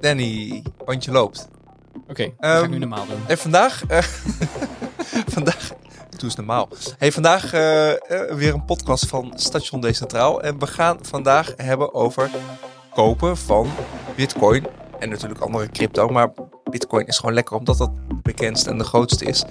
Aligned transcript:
Danny, 0.00 0.62
want 0.84 1.04
je 1.04 1.10
loopt. 1.10 1.48
Oké, 2.08 2.22
dat 2.24 2.50
ga 2.50 2.56
ik 2.56 2.62
Ehm, 2.62 2.70
nu 2.70 2.78
normaal 2.78 3.06
doen. 3.06 3.20
En 3.26 3.38
vandaag... 3.38 3.82
eh, 3.88 4.02
vandaag... 5.36 5.68
Doe 6.10 6.28
eens 6.28 6.36
normaal. 6.36 6.68
Hey, 6.98 7.12
vandaag 7.12 7.52
eh, 7.52 7.90
eh, 7.90 8.34
weer 8.34 8.54
een 8.54 8.64
podcast 8.64 9.06
van 9.06 9.32
Station 9.34 9.80
Decentraal. 9.80 10.42
En 10.42 10.58
we 10.58 10.66
gaan 10.66 10.98
vandaag 11.02 11.52
hebben 11.56 11.94
over 11.94 12.30
kopen 12.94 13.36
van 13.36 13.70
bitcoin. 14.16 14.66
En 14.98 15.08
natuurlijk 15.08 15.40
andere 15.40 15.68
crypto. 15.68 16.08
Maar 16.08 16.30
bitcoin 16.70 17.06
is 17.06 17.18
gewoon 17.18 17.34
lekker 17.34 17.56
omdat 17.56 17.78
dat 17.78 17.90
het 18.08 18.22
bekendst 18.22 18.66
en 18.66 18.78
de 18.78 18.84
grootste 18.84 19.24
is. 19.24 19.44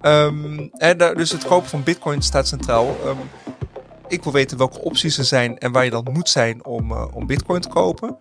Ehm, 0.00 0.68
en 0.72 0.98
dus 0.98 1.30
het 1.32 1.44
kopen 1.44 1.68
van 1.68 1.82
bitcoin 1.82 2.22
staat 2.22 2.48
centraal. 2.48 2.96
Ehm, 3.04 3.16
ik 4.08 4.22
wil 4.22 4.32
weten 4.32 4.58
welke 4.58 4.80
opties 4.80 5.18
er 5.18 5.24
zijn 5.24 5.58
en 5.58 5.72
waar 5.72 5.84
je 5.84 5.90
dan 5.90 6.06
moet 6.12 6.28
zijn 6.28 6.64
om, 6.64 6.92
om 6.92 7.26
bitcoin 7.26 7.60
te 7.60 7.68
kopen. 7.68 8.18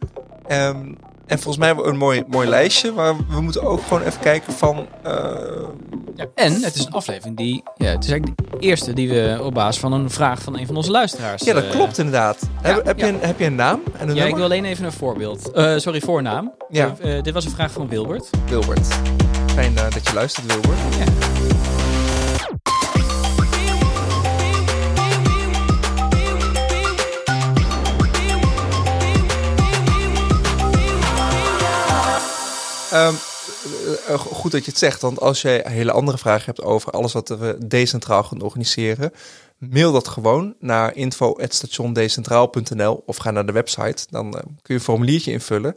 Ehm, 0.48 0.94
en 1.28 1.36
volgens 1.40 1.58
mij 1.58 1.68
hebben 1.68 1.86
we 1.86 1.92
een 1.92 1.98
mooi, 1.98 2.24
mooi 2.28 2.48
lijstje. 2.50 2.92
Maar 2.92 3.16
we 3.30 3.42
moeten 3.42 3.62
ook 3.64 3.82
gewoon 3.88 4.02
even 4.04 4.20
kijken 4.20 4.54
van... 4.54 4.88
eh, 5.04 5.12
Ja, 6.16 6.26
en 6.36 6.54
het 6.62 6.76
is 6.76 6.86
een 6.86 6.92
aflevering 6.92 7.38
die... 7.38 7.64
Ja, 7.76 7.86
het 7.90 8.04
is 8.04 8.10
eigenlijk 8.12 8.42
de 8.52 8.58
eerste 8.60 8.94
die 8.94 9.10
we 9.10 9.40
op 9.44 9.54
basis 9.54 9.80
van 9.82 9.94
een 9.94 10.10
vraag 10.10 10.42
van 10.42 10.58
een 10.60 10.66
van 10.66 10.76
onze 10.76 10.92
luisteraars... 10.92 11.44
ja, 11.44 11.54
dat 11.54 11.64
eh, 11.64 11.70
klopt 11.70 11.98
inderdaad. 11.98 12.38
heb, 12.62 12.86
heb, 12.86 13.00
ja. 13.00 13.06
Je 13.06 13.12
een, 13.14 13.20
heb 13.22 13.40
je 13.40 13.46
een 13.46 13.56
naam 13.56 13.82
en 13.86 13.92
een 13.94 14.08
Ja, 14.08 14.12
ik 14.12 14.18
nummer? 14.18 14.36
wil 14.36 14.44
alleen 14.44 14.66
even 14.66 14.86
een 14.86 14.92
voorbeeld. 14.92 15.52
Eh, 15.52 15.78
sorry, 15.78 16.02
voornaam. 16.02 16.54
Ja. 16.70 16.96
Dit 17.22 17.34
was 17.34 17.46
een 17.46 17.52
vraag 17.52 17.72
van 17.72 17.88
Wilbert. 17.88 18.30
Wilbert. 18.50 18.88
Fijn 19.54 19.74
dat 19.76 20.08
je 20.08 20.14
luistert, 20.14 20.46
Wilbert. 20.46 20.80
Ja. 20.98 21.37
Eh, 32.92 33.14
goed 34.20 34.52
dat 34.52 34.66
je 34.66 34.72
het 34.72 34.80
zegt, 34.80 35.02
want 35.02 35.20
als 35.20 35.42
jij 35.42 35.64
hele 35.68 35.92
andere 35.92 36.18
vragen 36.18 36.46
hebt 36.46 36.62
over 36.62 36.92
alles 36.92 37.14
wat 37.14 37.30
we 37.30 37.58
decentraal 37.66 38.24
gaan 38.24 38.42
organiseren, 38.42 39.12
mail 39.58 39.92
dat 39.92 40.08
gewoon 40.08 40.56
naar 40.60 40.96
info.stationdecentraal.nl 40.96 43.04
of 43.06 43.18
ga 43.18 43.32
naar 43.32 43.46
de 43.46 43.52
website. 43.52 44.06
Dan 44.10 44.26
eh, 44.26 44.32
kun 44.42 44.54
je 44.62 44.74
een 44.74 44.80
formuliertje 44.80 45.32
invullen. 45.32 45.76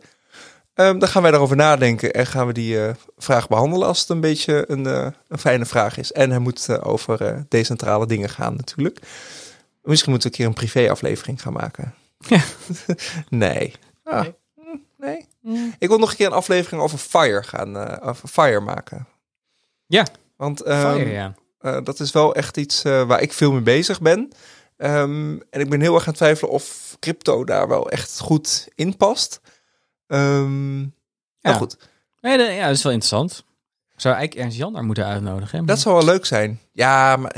Ehm, 0.74 0.98
dan 0.98 1.08
gaan 1.08 1.22
wij 1.22 1.30
daarover 1.30 1.56
nadenken 1.56 2.12
en 2.12 2.26
gaan 2.26 2.46
we 2.46 2.52
die 2.52 2.78
vraag 3.18 3.48
behandelen 3.48 3.88
als 3.88 4.00
het 4.00 4.08
een 4.08 4.20
beetje 4.20 4.64
een, 4.68 4.84
een 5.28 5.38
fijne 5.38 5.66
vraag 5.66 5.98
is. 5.98 6.12
En 6.12 6.30
hij 6.30 6.38
moet 6.38 6.82
over 6.82 7.44
decentrale 7.48 8.06
dingen 8.06 8.28
gaan 8.28 8.56
natuurlijk. 8.56 8.98
Misschien 9.82 10.10
moeten 10.10 10.30
we 10.30 10.36
een 10.36 10.42
keer 10.42 10.46
een 10.46 10.70
privé-aflevering 10.70 11.42
gaan 11.42 11.52
maken. 11.52 11.94
Ja. 12.18 12.42
nee. 13.28 13.74
Ah, 14.04 14.22
Nee. 14.22 14.34
Mm. 15.40 15.74
Ik 15.78 15.88
wil 15.88 15.98
nog 15.98 16.10
een 16.10 16.16
keer 16.16 16.26
een 16.26 16.32
aflevering 16.32 16.82
over 16.82 16.98
Fire 16.98 17.42
gaan, 17.42 17.76
eh, 17.76 18.08
over 18.08 18.28
Fire 18.28 18.60
maken. 18.60 19.06
Ja. 19.86 20.06
Want 20.36 20.62
ehm, 20.62 20.92
Fire, 20.92 21.10
ja. 21.10 21.34
eh, 21.58 21.78
dat 21.84 22.00
is 22.00 22.12
wel 22.12 22.34
echt 22.34 22.56
iets 22.56 22.84
eh, 22.84 23.06
waar 23.06 23.20
ik 23.20 23.32
veel 23.32 23.52
mee 23.52 23.60
bezig 23.60 24.00
ben. 24.00 24.30
Ehm, 24.76 25.38
en 25.50 25.60
ik 25.60 25.70
ben 25.70 25.80
heel 25.80 25.94
erg 25.94 26.02
aan 26.02 26.08
het 26.08 26.16
twijfelen 26.16 26.52
of 26.52 26.96
crypto 27.00 27.44
daar 27.44 27.68
wel 27.68 27.90
echt 27.90 28.18
goed 28.20 28.68
in 28.74 28.96
past. 28.96 29.40
Ehm 30.06 30.80
Ja. 30.80 30.88
Maar 31.50 31.54
goed, 31.54 31.76
Nee, 32.20 32.36
de- 32.36 32.42
ja, 32.42 32.66
dat 32.66 32.76
is 32.76 32.82
wel 32.82 32.92
interessant. 32.92 33.44
Ik 33.94 34.00
zou 34.00 34.14
eigenlijk 34.14 34.44
Ernst 34.44 34.58
Jan 34.60 34.72
daar 34.72 34.84
moeten 34.84 35.04
uitnodigen. 35.06 35.66
Dat 35.66 35.78
zou 35.80 35.94
wel 35.96 36.04
leuk 36.04 36.26
zijn. 36.26 36.60
Ja, 36.72 37.16
maar 37.16 37.36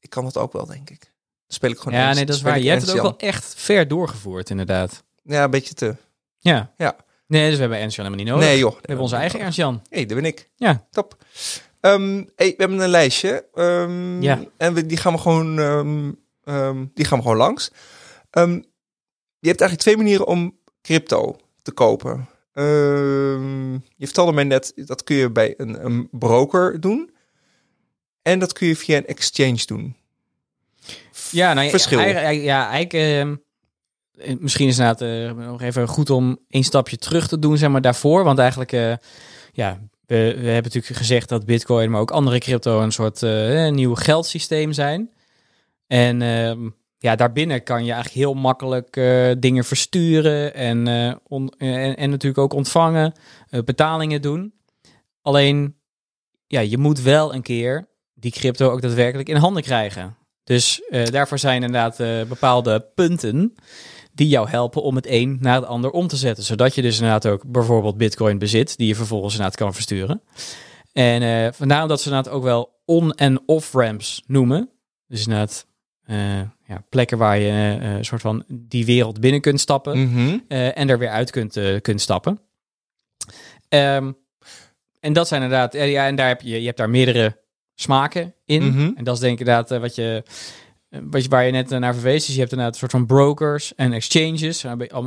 ik 0.00 0.10
kan 0.10 0.24
dat 0.24 0.36
ook 0.36 0.52
wel, 0.52 0.66
denk 0.66 0.90
ik. 0.90 1.00
Dan 1.00 1.10
speel 1.46 1.70
ik 1.70 1.78
gewoon 1.78 1.98
ja, 1.98 2.12
nee, 2.12 2.24
dat 2.26 2.36
is 2.36 2.42
waar. 2.42 2.56
ik 2.56 2.62
Je 2.62 2.68
hebt 2.68 2.82
het 2.82 2.90
ook 2.90 3.02
wel 3.02 3.18
echt 3.18 3.54
ver 3.56 3.88
doorgevoerd, 3.88 4.50
inderdaad. 4.50 5.02
Ja, 5.22 5.44
een 5.44 5.50
beetje 5.50 5.74
te. 5.74 5.96
Ja. 6.38 6.72
Ja. 6.76 6.96
Nee, 7.32 7.44
dus 7.46 7.54
we 7.54 7.60
hebben 7.60 7.78
Ernst 7.78 7.96
Jan 7.96 8.04
helemaal 8.04 8.24
niet 8.24 8.34
nodig. 8.34 8.48
Nee, 8.50 8.58
joh. 8.58 8.72
We 8.72 8.78
hebben 8.80 9.04
onze 9.04 9.16
eigen 9.16 9.40
Ernst 9.40 9.56
Jan. 9.56 9.74
Hé, 9.88 9.96
hey, 9.96 10.06
daar 10.06 10.16
ben 10.16 10.26
ik. 10.26 10.50
Ja. 10.56 10.86
Top. 10.90 11.16
Ehm, 11.80 12.24
hey, 12.36 12.48
we 12.48 12.54
hebben 12.56 12.78
een 12.80 12.88
lijstje. 12.88 13.46
Ehm, 13.54 14.22
Ja. 14.22 14.44
En 14.56 14.74
we, 14.74 14.86
die, 14.86 14.96
gaan 14.96 15.12
we 15.12 15.18
gewoon, 15.18 15.58
ehm, 16.44 16.84
die 16.94 17.04
gaan 17.04 17.18
we 17.18 17.24
gewoon 17.24 17.36
langs. 17.36 17.70
Je 19.38 19.48
hebt 19.48 19.60
eigenlijk 19.60 19.80
twee 19.80 19.96
manieren 19.96 20.26
om 20.26 20.58
crypto 20.82 21.36
te 21.62 21.72
kopen. 21.72 22.28
Je 23.96 24.06
vertelde 24.06 24.32
mij 24.32 24.44
net, 24.44 24.72
dat 24.74 25.04
kun 25.04 25.16
je 25.16 25.30
bij 25.30 25.54
een, 25.56 25.84
een 25.84 26.08
broker 26.10 26.80
doen. 26.80 27.10
En 28.22 28.38
dat 28.38 28.52
kun 28.52 28.66
je 28.66 28.76
via 28.76 28.96
een 28.96 29.06
exchange 29.06 29.62
doen. 29.66 29.96
Ja, 31.30 31.52
nou, 31.52 31.64
ja, 31.64 31.70
Verschil. 31.70 31.98
Eigenlijk, 31.98 32.42
ja, 32.42 32.68
eigenlijk 32.68 32.92
ehm, 32.92 33.30
eh, 33.30 33.36
misschien 34.38 34.68
is 34.68 34.78
het 34.78 35.00
eh, 35.00 35.32
nog 35.32 35.62
even 35.62 35.88
goed 35.88 36.10
om 36.10 36.38
een 36.48 36.64
stapje 36.64 36.96
terug 36.96 37.28
te 37.28 37.38
doen, 37.38 37.56
zeg 37.56 37.70
maar, 37.70 37.80
daarvoor. 37.80 38.24
Want 38.24 38.38
eigenlijk, 38.38 38.72
eh, 38.72 38.94
ja, 39.52 39.78
we, 40.06 40.16
we 40.16 40.48
hebben 40.48 40.72
natuurlijk 40.72 40.96
gezegd 40.96 41.28
dat 41.28 41.46
bitcoin, 41.46 41.90
maar 41.90 42.00
ook 42.00 42.10
andere 42.10 42.38
crypto 42.38 42.80
een 42.80 42.92
soort 42.92 43.22
eh, 43.22 43.70
nieuw 43.70 43.94
geldsysteem 43.94 44.72
zijn. 44.72 45.10
En 45.86 46.22
ehm, 46.22 46.68
ja, 47.02 47.16
daarbinnen 47.16 47.62
kan 47.62 47.84
je 47.84 47.92
eigenlijk 47.92 48.24
heel 48.24 48.34
makkelijk 48.34 48.96
eh, 48.96 49.30
dingen 49.38 49.64
versturen 49.64 50.54
en, 50.54 50.86
eh, 50.86 51.06
en, 51.58 51.96
en 51.96 52.10
natuurlijk 52.10 52.38
ook 52.38 52.52
ontvangen, 52.52 53.12
eh, 53.48 53.60
betalingen 53.62 54.22
doen. 54.22 54.54
Alleen, 55.22 55.76
ja, 56.46 56.60
je 56.60 56.78
moet 56.78 57.00
wel 57.00 57.34
een 57.34 57.42
keer 57.42 57.88
die 58.14 58.32
crypto 58.32 58.70
ook 58.70 58.82
daadwerkelijk 58.82 59.28
in 59.28 59.36
handen 59.36 59.62
krijgen. 59.62 60.16
Dus 60.44 60.82
eh, 60.88 61.04
daarvoor 61.04 61.38
zijn 61.38 61.62
inderdaad 61.62 62.00
eh, 62.00 62.22
bepaalde 62.22 62.86
punten 62.94 63.54
die 64.14 64.28
jou 64.28 64.48
helpen 64.48 64.82
om 64.82 64.96
het 64.96 65.06
een 65.08 65.38
naar 65.40 65.54
het 65.54 65.64
ander 65.64 65.90
om 65.90 66.06
te 66.06 66.16
zetten. 66.16 66.44
Zodat 66.44 66.74
je 66.74 66.82
dus 66.82 66.94
inderdaad 66.96 67.26
ook 67.26 67.42
bijvoorbeeld 67.46 67.96
bitcoin 67.96 68.38
bezit, 68.38 68.76
die 68.76 68.86
je 68.88 68.94
vervolgens 68.94 69.32
inderdaad 69.34 69.58
kan 69.58 69.74
versturen. 69.74 70.22
En 70.92 71.22
eh 71.22 71.52
vandaar 71.52 71.88
dat 71.88 72.00
ze 72.00 72.08
inderdaad 72.08 72.32
ook 72.32 72.42
wel 72.42 72.80
on- 72.84 73.12
en 73.12 73.42
off-ramps 73.46 74.22
noemen. 74.26 74.70
Dus 75.06 75.20
inderdaad 75.24 75.66
eh, 76.02 76.40
ja, 76.66 76.84
plekken 76.88 77.18
waar 77.18 77.38
je 77.38 77.50
eh, 77.80 77.94
een 77.94 78.04
soort 78.04 78.20
van 78.20 78.44
die 78.48 78.84
wereld 78.84 79.20
binnen 79.20 79.40
kunt 79.40 79.60
stappen 79.60 80.02
Mhm. 80.02 80.38
eh, 80.48 80.78
en 80.78 80.88
er 80.88 80.98
weer 80.98 81.08
uit 81.08 81.30
kunt, 81.30 81.56
eh, 81.56 81.80
kunt 81.80 82.00
stappen. 82.00 82.40
Ehm, 83.68 84.12
en 85.00 85.12
dat 85.12 85.28
zijn 85.28 85.42
inderdaad, 85.42 85.74
eh, 85.74 85.90
ja, 85.90 86.06
en 86.06 86.16
daar 86.16 86.28
heb 86.28 86.40
je, 86.40 86.60
je 86.60 86.66
hebt 86.66 86.76
daar 86.78 86.90
meerdere 86.90 87.40
smaken 87.74 88.34
in. 88.44 88.66
Mhm. 88.68 88.90
En 88.96 89.04
dat 89.04 89.14
is 89.14 89.20
denk 89.20 89.32
ik 89.32 89.38
inderdaad 89.38 89.70
eh, 89.70 89.78
wat 89.80 89.94
je, 89.94 90.22
eh, 90.26 90.32
wat 91.00 91.22
je, 91.22 91.28
waar 91.28 91.44
je 91.44 91.52
net 91.52 91.72
eh, 91.72 91.78
naar 91.78 91.94
verwees. 91.94 92.24
Dus 92.24 92.34
je 92.34 92.40
hebt 92.40 92.52
inderdaad 92.52 92.74
een 92.74 92.80
soort 92.80 92.92
van 92.92 93.06
brokers 93.06 93.74
en 93.74 93.92
exchanges. 93.92 94.64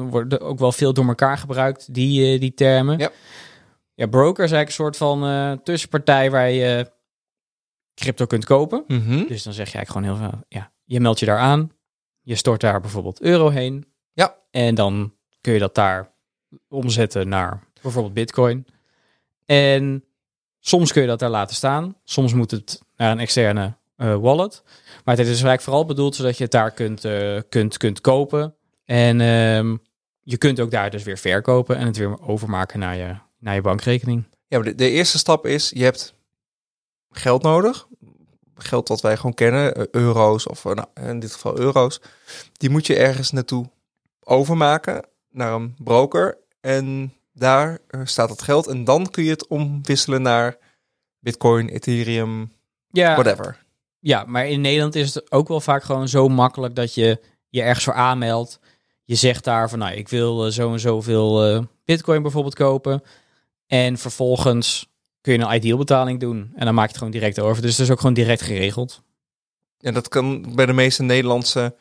Worden 0.10 0.42
ook 0.42 0.60
wel 0.60 0.72
veel 0.72 0.94
door 0.94 1.08
elkaar 1.08 1.38
gebruikt, 1.38 1.94
die, 1.94 2.34
eh, 2.34 2.40
die 2.40 2.54
termen. 2.54 2.98
Ja. 2.98 3.12
Ja, 3.94 4.08
broker 4.08 4.44
is 4.44 4.52
eigenlijk 4.52 4.68
een 4.68 4.74
soort 4.74 4.98
van 4.98 5.26
eh, 5.26 5.52
tussenpartij 5.64 6.32
waar 6.32 6.50
je 6.50 6.92
crypto 7.94 8.26
kunt 8.26 8.46
kopen. 8.46 8.84
Mhm. 8.88 9.28
Dus 9.28 9.44
dan 9.44 9.54
zeg 9.54 9.72
je 9.72 9.78
eigenlijk 9.78 9.90
gewoon 9.90 10.04
heel 10.04 10.30
veel, 10.30 10.46
ja, 10.48 10.72
je 10.84 11.00
meldt 11.00 11.20
je 11.20 11.26
daar 11.26 11.38
aan. 11.38 11.72
Je 12.22 12.36
stort 12.36 12.62
daar 12.62 12.82
bijvoorbeeld 12.82 13.22
euro 13.22 13.50
heen. 13.50 13.86
Ja. 14.14 14.36
En 14.52 14.76
dan 14.76 15.14
kun 15.42 15.54
je 15.54 15.60
dat 15.60 15.76
daar 15.76 16.12
omzetten 16.70 17.28
naar 17.28 17.64
bijvoorbeeld 17.82 18.14
bitcoin. 18.14 18.66
En 19.46 20.04
soms 20.60 20.92
kun 20.92 21.02
je 21.02 21.08
dat 21.08 21.20
daar 21.20 21.30
laten 21.30 21.56
staan. 21.56 21.96
Soms 22.04 22.34
moet 22.34 22.52
het 22.52 22.82
naar 22.96 23.12
een 23.12 23.20
externe 23.20 23.64
eh, 23.66 23.72
wallet. 23.96 24.64
Maar 25.04 25.18
het 25.18 25.26
is 25.26 25.28
eigenlijk 25.28 25.62
vooral 25.62 25.86
bedoeld 25.86 26.16
zodat 26.16 26.38
je 26.38 26.44
het 26.44 26.52
daar 26.52 26.72
kunt, 26.72 27.06
eh, 27.06 27.40
kunt, 27.50 27.78
kunt 27.78 28.02
kopen. 28.02 28.56
En 28.86 29.22
ehm, 29.22 29.76
je 30.22 30.38
kunt 30.38 30.60
ook 30.60 30.72
daar 30.72 30.90
dus 30.90 31.04
weer 31.04 31.18
verkopen 31.18 31.78
en 31.78 31.86
het 31.86 31.98
weer 31.98 32.22
overmaken 32.28 32.80
naar 32.80 32.96
je, 32.96 33.16
naar 33.40 33.56
je 33.56 33.62
bankrekening. 33.62 34.24
Ja, 34.48 34.58
maar 34.58 34.68
de, 34.68 34.76
de 34.76 34.90
eerste 34.90 35.18
stap 35.18 35.46
is, 35.46 35.70
je 35.70 35.84
hebt 35.84 36.14
geld 37.10 37.42
nodig. 37.42 37.88
Geld 38.56 38.88
wat 38.88 39.02
wij 39.02 39.18
gewoon 39.18 39.34
kennen, 39.34 39.76
eh, 39.76 39.84
euro's 39.92 40.48
of 40.48 40.66
eh, 40.66 40.72
nou, 40.74 40.88
in 41.10 41.20
dit 41.20 41.34
geval 41.34 41.60
euro's. 41.60 42.02
Die 42.54 42.70
moet 42.70 42.88
je 42.88 42.96
ergens 42.96 43.32
naartoe 43.32 43.70
overmaken 44.20 45.06
naar 45.30 45.54
een 45.54 45.76
broker. 45.78 46.38
En 46.62 47.14
daar 47.34 47.80
eh, 47.88 48.02
staat 48.04 48.30
het 48.30 48.42
geld. 48.42 48.68
En 48.68 48.84
dan 48.84 49.10
kun 49.10 49.24
je 49.24 49.30
het 49.30 49.48
omwisselen 49.48 50.22
naar 50.22 50.58
bitcoin, 51.20 51.70
ethereum, 51.70 52.52
Ja, 52.88 53.14
whatever. 53.14 53.65
Ja, 54.06 54.24
maar 54.28 54.48
in 54.48 54.62
Nederland 54.62 54.96
is 54.96 55.14
het 55.14 55.32
ook 55.32 55.48
wel 55.48 55.62
vaak 55.62 55.84
gewoon 55.84 56.08
zo 56.08 56.28
makkelijk 56.28 56.76
dat 56.76 56.94
je 56.94 57.22
je 57.50 57.62
ergens 57.62 57.84
voor 57.84 57.94
aanmeldt. 57.94 58.60
Je 59.04 59.16
zegt 59.16 59.44
daar 59.44 59.70
van, 59.70 59.80
nou, 59.80 59.94
ik 59.94 60.10
wil 60.10 60.46
eh, 60.46 60.52
zo 60.52 60.72
en 60.72 60.80
zoveel 60.80 61.46
eh 61.46 61.64
bitcoin 61.86 62.22
bijvoorbeeld 62.22 62.56
kopen. 62.56 63.04
En 63.68 63.98
vervolgens 63.98 64.88
kun 65.22 65.34
je 65.34 65.40
een 65.40 65.56
ideal 65.56 65.78
betaling 65.78 66.20
doen. 66.20 66.52
En 66.56 66.66
dan 66.66 66.74
maak 66.74 66.84
je 66.84 66.90
het 66.90 66.98
gewoon 66.98 67.14
direct 67.14 67.40
over. 67.40 67.62
Dus 67.62 67.72
het 67.72 67.86
is 67.86 67.92
ook 67.92 68.00
gewoon 68.00 68.14
direct 68.14 68.42
geregeld. 68.42 69.02
En 69.80 69.94
dat 69.94 70.08
kan 70.08 70.56
bij 70.56 70.66
de 70.66 70.74
meeste 70.74 71.04
Nederlandse 71.04 71.76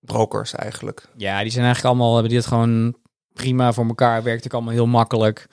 brokers 0.00 0.54
eigenlijk. 0.54 1.08
Ja, 1.16 1.42
die 1.42 1.50
zijn 1.50 1.64
eigenlijk 1.64 1.94
allemaal, 1.94 2.12
hebben 2.12 2.30
die 2.30 2.38
het 2.38 2.48
gewoon 2.48 2.96
prima 3.32 3.72
voor 3.72 3.86
elkaar. 3.86 4.22
Werkt 4.22 4.44
ook 4.44 4.52
allemaal 4.52 4.72
heel 4.72 4.86
makkelijk. 4.86 5.46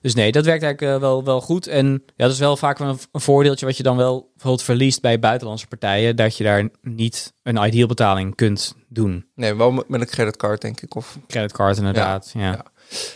Dus 0.00 0.14
nee, 0.14 0.32
dat 0.32 0.44
werkt 0.44 0.62
eigenlijk 0.62 0.94
eh, 0.94 1.00
wel, 1.00 1.24
wel 1.24 1.40
goed. 1.40 1.66
En 1.66 1.86
ja, 2.06 2.24
dat 2.24 2.32
is 2.32 2.38
wel 2.38 2.56
vaak 2.56 2.78
een, 2.78 2.98
een 3.12 3.20
voordeeltje 3.20 3.66
wat 3.66 3.76
je 3.76 3.82
dan 3.82 3.96
wel 3.96 4.30
bijvoorbeeld 4.32 4.62
verliest 4.62 5.00
bij 5.00 5.18
buitenlandse 5.18 5.66
partijen. 5.66 6.16
Dat 6.16 6.36
je 6.36 6.44
daar 6.44 6.68
niet 6.82 7.32
een 7.42 7.64
ideal 7.66 7.86
betaling 7.86 8.34
kunt 8.34 8.74
doen. 8.88 9.26
Nee, 9.34 9.54
wel 9.54 9.72
met 9.72 10.00
een 10.00 10.06
creditcard 10.06 10.60
denk 10.60 10.80
ik. 10.80 10.94
Of 10.94 11.18
Creditcard 11.26 11.76
inderdaad, 11.76 12.30
ja. 12.34 12.40
ja. 12.40 12.64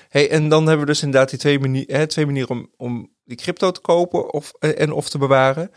Hey, 0.08 0.30
en 0.30 0.48
dan 0.48 0.66
hebben 0.66 0.86
we 0.86 0.92
dus 0.92 1.02
inderdaad 1.02 1.30
die 1.30 1.38
twee, 1.38 1.58
mani 1.58 1.84
hè, 1.86 2.06
twee 2.06 2.26
manieren 2.26 2.50
om, 2.50 2.70
om 2.76 3.10
die 3.24 3.36
crypto 3.36 3.70
te 3.70 3.80
kopen 3.80 4.32
of, 4.32 4.52
eh, 4.58 4.80
en 4.80 4.92
of 4.92 5.08
te 5.08 5.18
bewaren. 5.18 5.70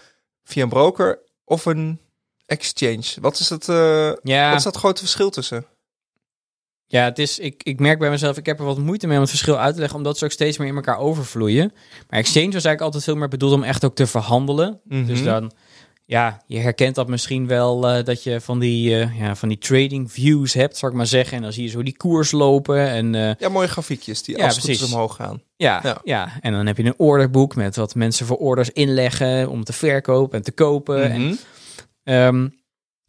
Via 0.44 0.64
een 0.64 0.70
broker 0.70 1.20
of 1.44 1.66
een 1.66 2.00
exchange. 2.46 3.06
Wat 3.22 3.40
is 3.40 3.50
het, 3.50 3.68
uh, 3.68 4.14
Ja, 4.22 4.50
wat 4.50 4.58
is 4.58 4.64
dat 4.64 4.76
grote 4.76 5.02
verschil 5.02 5.30
tussen? 5.30 5.66
Ja 6.88 7.04
het 7.04 7.20
is, 7.20 7.40
ik, 7.40 7.64
ik 7.64 7.80
merk 7.80 8.00
bij 8.00 8.10
mezelf, 8.10 8.38
ik 8.38 8.46
heb 8.46 8.60
er 8.60 8.66
wat 8.66 8.78
moeite 8.78 9.06
mee 9.08 9.16
om 9.16 9.22
het 9.22 9.30
verschil 9.32 9.58
uit 9.60 9.74
te 9.74 9.80
leggen, 9.80 9.98
omdat 9.98 10.18
ze 10.18 10.26
ook 10.26 10.32
steeds 10.32 10.58
meer 10.58 10.68
in 10.68 10.76
elkaar 10.76 10.98
overvloeien. 10.98 11.72
Maar 12.10 12.20
exchange 12.20 12.46
was 12.46 12.54
eigenlijk 12.54 12.82
altijd 12.82 13.04
veel 13.04 13.16
meer 13.16 13.28
bedoeld 13.28 13.54
om 13.54 13.64
echt 13.64 13.86
ook 13.86 13.96
te 13.96 14.08
verhandelen. 14.08 14.80
Dus 14.84 15.18
Mhm. 15.20 15.24
dan, 15.24 15.52
ja, 16.06 16.42
je 16.48 16.60
herkent 16.60 16.96
dat 16.96 17.08
misschien 17.08 17.48
wel 17.48 17.88
eh, 17.90 18.04
dat 18.04 18.24
je 18.24 18.42
van 18.42 18.60
die, 18.60 19.00
eh, 19.00 19.20
ja, 19.20 19.36
van 19.36 19.50
die 19.50 19.58
trading 19.58 20.12
views 20.12 20.54
hebt, 20.54 20.78
zal 20.78 20.90
ik 20.90 20.96
maar 20.96 21.06
zeggen. 21.08 21.38
En 21.38 21.44
dan 21.44 21.54
zie 21.54 21.64
je 21.64 21.70
zo 21.70 21.84
die 21.84 21.98
koers 21.98 22.32
lopen 22.32 22.88
en 22.90 23.16
eh, 23.16 23.32
Ja, 23.38 23.50
mooie 23.50 23.68
grafiekjes 23.68 24.24
die 24.24 24.38
Ja, 24.38 24.48
precies. 24.48 24.84
omhoog 24.84 25.16
gaan. 25.16 25.42
ja, 25.56 25.80
Ja. 25.84 26.02
ja. 26.04 26.32
en 26.42 26.52
dan 26.52 26.66
heb 26.66 26.78
je 26.78 26.84
een 26.84 26.94
orderboek 27.00 27.56
met 27.56 27.76
wat 27.76 27.96
mensen 27.96 28.26
voor 28.26 28.38
orders 28.38 28.70
inleggen 28.72 29.50
om 29.50 29.64
te 29.64 29.74
verkopen 29.74 30.38
en 30.38 30.44
te 30.44 30.52
kopen. 30.52 31.12
En 31.12 31.22
Mhm. 31.22 31.34
Ehm, 32.04 32.48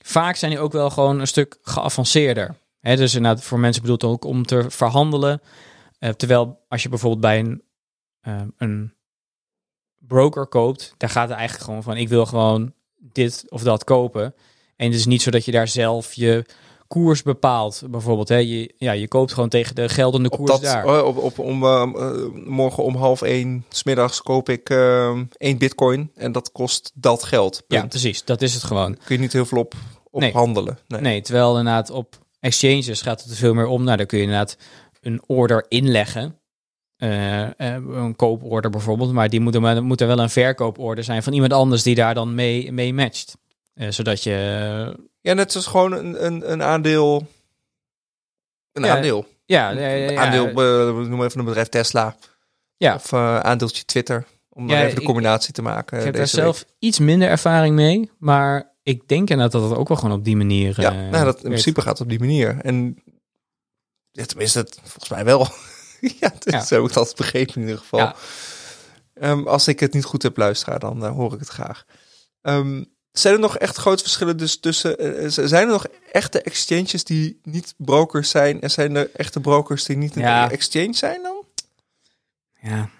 vaak 0.04 0.36
zijn 0.36 0.50
die 0.50 0.60
ook 0.60 0.72
wel 0.72 0.90
gewoon 0.90 1.20
een 1.20 1.26
stuk 1.26 1.58
geavanceerder. 1.62 2.54
Hè, 2.80 2.96
dus 2.96 3.14
inderdaad 3.14 3.44
voor 3.44 3.58
mensen 3.58 3.82
bedoeld 3.82 4.04
ook 4.04 4.24
om 4.24 4.46
te 4.46 4.64
verhandelen. 4.70 5.40
Eh, 5.98 6.10
terwijl 6.10 6.64
als 6.68 6.82
je 6.82 6.88
bijvoorbeeld 6.88 7.20
bij 7.20 7.38
een, 7.38 7.62
ehm, 8.20 8.48
een 8.56 8.94
broker 9.98 10.46
koopt, 10.46 10.94
daar 10.96 11.10
gaat 11.10 11.28
het 11.28 11.36
eigenlijk 11.38 11.66
gewoon 11.68 11.82
van 11.82 11.96
ik 11.96 12.08
wil 12.08 12.26
gewoon 12.26 12.72
dit 12.96 13.44
of 13.48 13.62
dat 13.62 13.84
kopen. 13.84 14.34
En 14.76 14.86
het 14.86 14.94
is 14.94 15.06
niet 15.06 15.22
zo 15.22 15.30
dat 15.30 15.44
je 15.44 15.52
daar 15.52 15.68
zelf 15.68 16.14
je 16.14 16.44
koers 16.88 17.22
bepaalt. 17.22 17.82
Bijvoorbeeld, 17.90 18.28
hè, 18.28 18.36
je, 18.36 18.74
ja, 18.76 18.92
je 18.92 19.08
koopt 19.08 19.32
gewoon 19.32 19.48
tegen 19.48 19.74
de 19.74 19.88
geldende 19.88 20.30
Op 20.30 20.38
koers 20.38 20.50
dat, 20.50 20.62
daar. 20.62 20.86
oh, 20.86 21.06
op, 21.06 21.16
op, 21.16 21.38
om, 21.38 21.64
eh, 21.64 21.82
eh, 21.82 22.14
morgen 22.44 22.84
om 22.84 22.96
half 22.96 23.22
één, 23.22 23.64
smiddags 23.68 24.22
koop 24.22 24.48
ik 24.48 24.70
eh, 24.70 25.20
één 25.36 25.58
bitcoin 25.58 26.10
en 26.14 26.32
dat 26.32 26.52
kost 26.52 26.92
dat 26.94 27.24
geld. 27.24 27.62
ja, 27.68 27.86
precies. 27.86 28.24
Dat 28.24 28.42
is 28.42 28.54
het 28.54 28.62
gewoon. 28.62 28.96
Kun 29.04 29.14
je 29.14 29.20
niet 29.20 29.32
heel 29.32 29.46
veel 29.46 29.58
op, 29.58 29.74
op 30.10 30.20
Nee. 30.20 30.32
handelen. 30.32 30.78
Nee. 30.88 31.00
Nee, 31.00 31.20
terwijl 31.20 31.58
inderdaad 31.58 31.90
op 31.90 32.18
exchanges 32.46 33.02
gaat 33.02 33.22
het 33.22 33.30
er 33.30 33.36
veel 33.36 33.54
meer 33.54 33.66
om. 33.66 33.84
Nou, 33.84 33.96
dan 33.96 34.06
kun 34.06 34.18
je 34.18 34.24
inderdaad 34.24 34.56
een 35.00 35.22
order 35.26 35.64
inleggen. 35.68 36.38
Eh, 36.96 37.42
eh, 37.42 37.74
een 37.74 38.16
kooporder 38.16 38.70
bijvoorbeeld. 38.70 39.12
Maar 39.12 39.28
die 39.28 39.40
moet 39.40 39.54
er, 39.54 39.84
moet 39.84 40.00
er 40.00 40.06
wel 40.06 40.18
een 40.18 40.30
verkooporder 40.30 41.04
zijn 41.04 41.22
van 41.22 41.32
iemand 41.32 41.52
anders 41.52 41.82
die 41.82 41.94
daar 41.94 42.14
dan 42.14 42.34
mee, 42.34 42.72
mee 42.72 42.94
matcht. 42.94 43.36
Eh, 43.74 43.90
zodat 43.90 44.22
je... 44.22 44.32
Ja, 45.20 45.32
net 45.32 45.52
zoals 45.52 45.66
gewoon 45.66 45.92
een, 45.92 46.24
een, 46.26 46.52
een 46.52 46.62
aandeel. 46.62 47.26
Een 48.72 48.84
Ja, 48.84 48.94
aandeel. 48.96 49.26
ja, 49.44 49.70
ja, 49.70 49.88
ja, 49.88 50.10
ja. 50.10 50.20
aandeel, 50.20 50.46
eh, 50.46 51.08
noem 51.08 51.24
even 51.24 51.38
een 51.38 51.44
bedrijf 51.44 51.68
Tesla. 51.68 52.16
Ja. 52.76 52.94
Of 52.94 53.12
aandeeltje 53.12 53.84
Twitter. 53.84 54.24
Om 54.48 54.68
Ja, 54.68 54.74
maar 54.74 54.82
even 54.82 54.94
de 54.94 55.00
ik- 55.00 55.06
combinatie 55.06 55.52
te 55.52 55.62
maken. 55.62 55.98
ik 55.98 56.04
heb 56.04 56.14
daar 56.14 56.26
zelf 56.26 56.64
iets 56.78 56.98
minder 56.98 57.28
ervaring 57.28 57.74
mee. 57.74 58.10
Maar 58.18 58.74
ik 58.86 59.08
denk 59.08 59.30
inderdaad 59.30 59.52
dat 59.60 59.70
het 59.70 59.78
ook 59.78 59.88
wel 59.88 59.96
gewoon 59.96 60.18
op 60.18 60.24
die 60.24 60.36
manier... 60.36 60.80
Ja, 60.80 60.90
eh, 60.92 61.10
nou, 61.10 61.24
dat, 61.24 61.36
in 61.36 61.48
principe 61.50 61.80
gaat 61.80 61.92
het 61.92 62.00
op 62.00 62.08
die 62.08 62.18
manier. 62.18 62.58
En 62.62 63.02
ja, 64.10 64.24
tenminste, 64.24 64.58
het, 64.58 64.78
volgens 64.82 65.08
mij 65.08 65.24
wel. 65.24 65.38
ja, 66.20 66.32
dus 66.38 66.52
Ja. 66.52 66.64
zo 66.64 66.82
heb 66.82 66.90
ik 66.90 66.96
altijd 66.96 67.16
begrepen 67.16 67.54
in 67.54 67.60
ieder 67.60 67.78
geval. 67.78 67.98
Ja. 67.98 68.14
Ehm, 69.14 69.46
als 69.48 69.68
ik 69.68 69.80
het 69.80 69.92
niet 69.92 70.04
goed 70.04 70.22
heb 70.22 70.36
luisteren, 70.36 70.80
dan 70.80 71.04
eh, 71.04 71.10
hoor 71.12 71.32
ik 71.32 71.38
het 71.38 71.48
graag. 71.48 71.84
Ehm, 72.42 72.84
zijn 73.12 73.34
er 73.34 73.40
nog 73.40 73.58
echt 73.58 73.76
grote 73.76 74.02
verschillen 74.02 74.36
dus 74.36 74.60
tussen... 74.60 75.32
z- 75.32 75.38
zijn 75.38 75.66
er 75.66 75.72
nog 75.72 75.86
echte 76.12 76.42
exchanges 76.42 77.04
die 77.04 77.40
niet 77.42 77.74
brokers 77.76 78.30
zijn? 78.30 78.60
En 78.60 78.70
zijn 78.70 78.96
er 78.96 79.10
echte 79.12 79.40
brokers 79.40 79.84
die 79.84 79.96
niet 79.96 80.16
een 80.16 80.22
Ja. 80.22 80.50
exchange 80.50 80.94
zijn 80.94 81.22
dan? 81.22 81.44
Ja. 82.60 82.90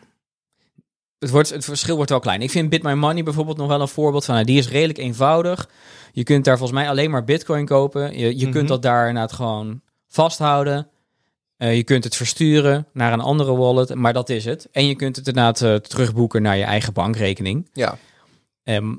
Het, 1.26 1.34
wordt, 1.34 1.50
het 1.50 1.64
verschil 1.64 1.96
wordt 1.96 2.10
wel 2.10 2.20
klein. 2.20 2.42
Ik 2.42 2.50
vind 2.50 2.68
Bit 2.70 2.82
My 2.82 2.92
Money 2.92 3.22
bijvoorbeeld 3.22 3.56
nog 3.56 3.68
wel 3.68 3.80
een 3.80 3.88
voorbeeld 3.88 4.24
van. 4.24 4.34
Nou, 4.34 4.46
die 4.46 4.58
is 4.58 4.68
redelijk 4.68 4.98
eenvoudig. 4.98 5.68
Je 6.12 6.22
kunt 6.22 6.44
daar 6.44 6.58
volgens 6.58 6.78
mij 6.78 6.88
alleen 6.88 7.10
maar 7.10 7.24
bitcoin 7.24 7.66
kopen. 7.66 8.18
Je, 8.18 8.36
je 8.38 8.42
Mhm. 8.44 8.52
kunt 8.54 8.68
dat 8.68 8.82
daar 8.82 9.08
inderdaad 9.08 9.32
gewoon 9.32 9.80
vasthouden. 10.08 10.88
Eh, 11.56 11.76
je 11.76 11.84
kunt 11.84 12.04
het 12.04 12.16
versturen 12.16 12.86
naar 12.92 13.12
een 13.12 13.20
andere 13.20 13.56
wallet, 13.56 13.94
maar 13.94 14.12
dat 14.12 14.28
is 14.28 14.44
het. 14.44 14.68
En 14.72 14.86
je 14.86 14.94
kunt 14.94 15.16
het 15.16 15.26
inderdaad 15.26 15.60
eh, 15.62 15.74
terugboeken 15.74 16.42
naar 16.42 16.56
je 16.56 16.64
eigen 16.64 16.92
bankrekening. 16.92 17.68
Ja. 17.72 17.98
Ehm, 18.62 18.94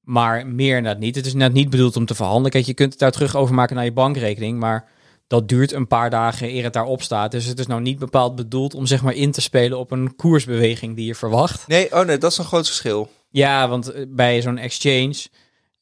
maar 0.00 0.46
meer 0.46 0.76
inderdaad 0.76 1.00
niet. 1.00 1.14
Het 1.14 1.26
is 1.26 1.34
net 1.34 1.52
niet 1.52 1.70
bedoeld 1.70 1.96
om 1.96 2.06
te 2.06 2.14
verhandelen. 2.14 2.50
Kijk, 2.50 2.64
je 2.66 2.74
kunt 2.74 2.90
het 2.90 3.00
daar 3.00 3.10
terug 3.12 3.36
overmaken 3.36 3.76
naar 3.76 3.84
je 3.84 3.92
bankrekening, 3.92 4.58
maar 4.58 4.88
dat 5.28 5.48
duurt 5.48 5.72
een 5.72 5.86
paar 5.86 6.10
dagen 6.10 6.48
eer 6.48 6.64
het 6.64 6.72
daarop 6.72 7.02
staat. 7.02 7.30
Dus 7.30 7.44
het 7.44 7.58
is 7.58 7.66
nou 7.66 7.80
niet 7.80 7.98
bepaald 7.98 8.36
bedoeld 8.36 8.74
om 8.74 8.86
zeg 8.86 9.02
maar 9.02 9.14
in 9.14 9.30
te 9.30 9.40
spelen 9.40 9.78
op 9.78 9.90
een 9.90 10.16
koersbeweging 10.16 10.96
die 10.96 11.06
je 11.06 11.14
verwacht. 11.14 11.66
Nee, 11.66 11.92
oh 11.92 12.04
nee, 12.06 12.18
dat 12.18 12.30
is 12.32 12.38
een 12.38 12.44
groot 12.44 12.66
verschil. 12.66 13.08
Ja, 13.30 13.68
want 13.68 13.92
eh, 13.92 14.04
bij 14.08 14.42
zo'n 14.42 14.58
exchange, 14.58 15.26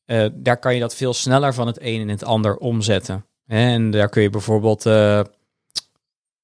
eh, 0.05 0.27
daar 0.33 0.59
kan 0.59 0.75
je 0.75 0.81
dat 0.81 0.95
veel 0.95 1.15
sneller 1.15 1.55
van 1.55 1.67
het 1.67 1.81
een 1.81 2.01
in 2.01 2.09
het 2.09 2.25
ander 2.25 2.57
omzetten. 2.57 3.25
En 3.47 3.91
daar 3.91 4.09
kun 4.09 4.23
je 4.23 4.31
bijvoorbeeld 4.31 4.87
eh, 4.87 5.21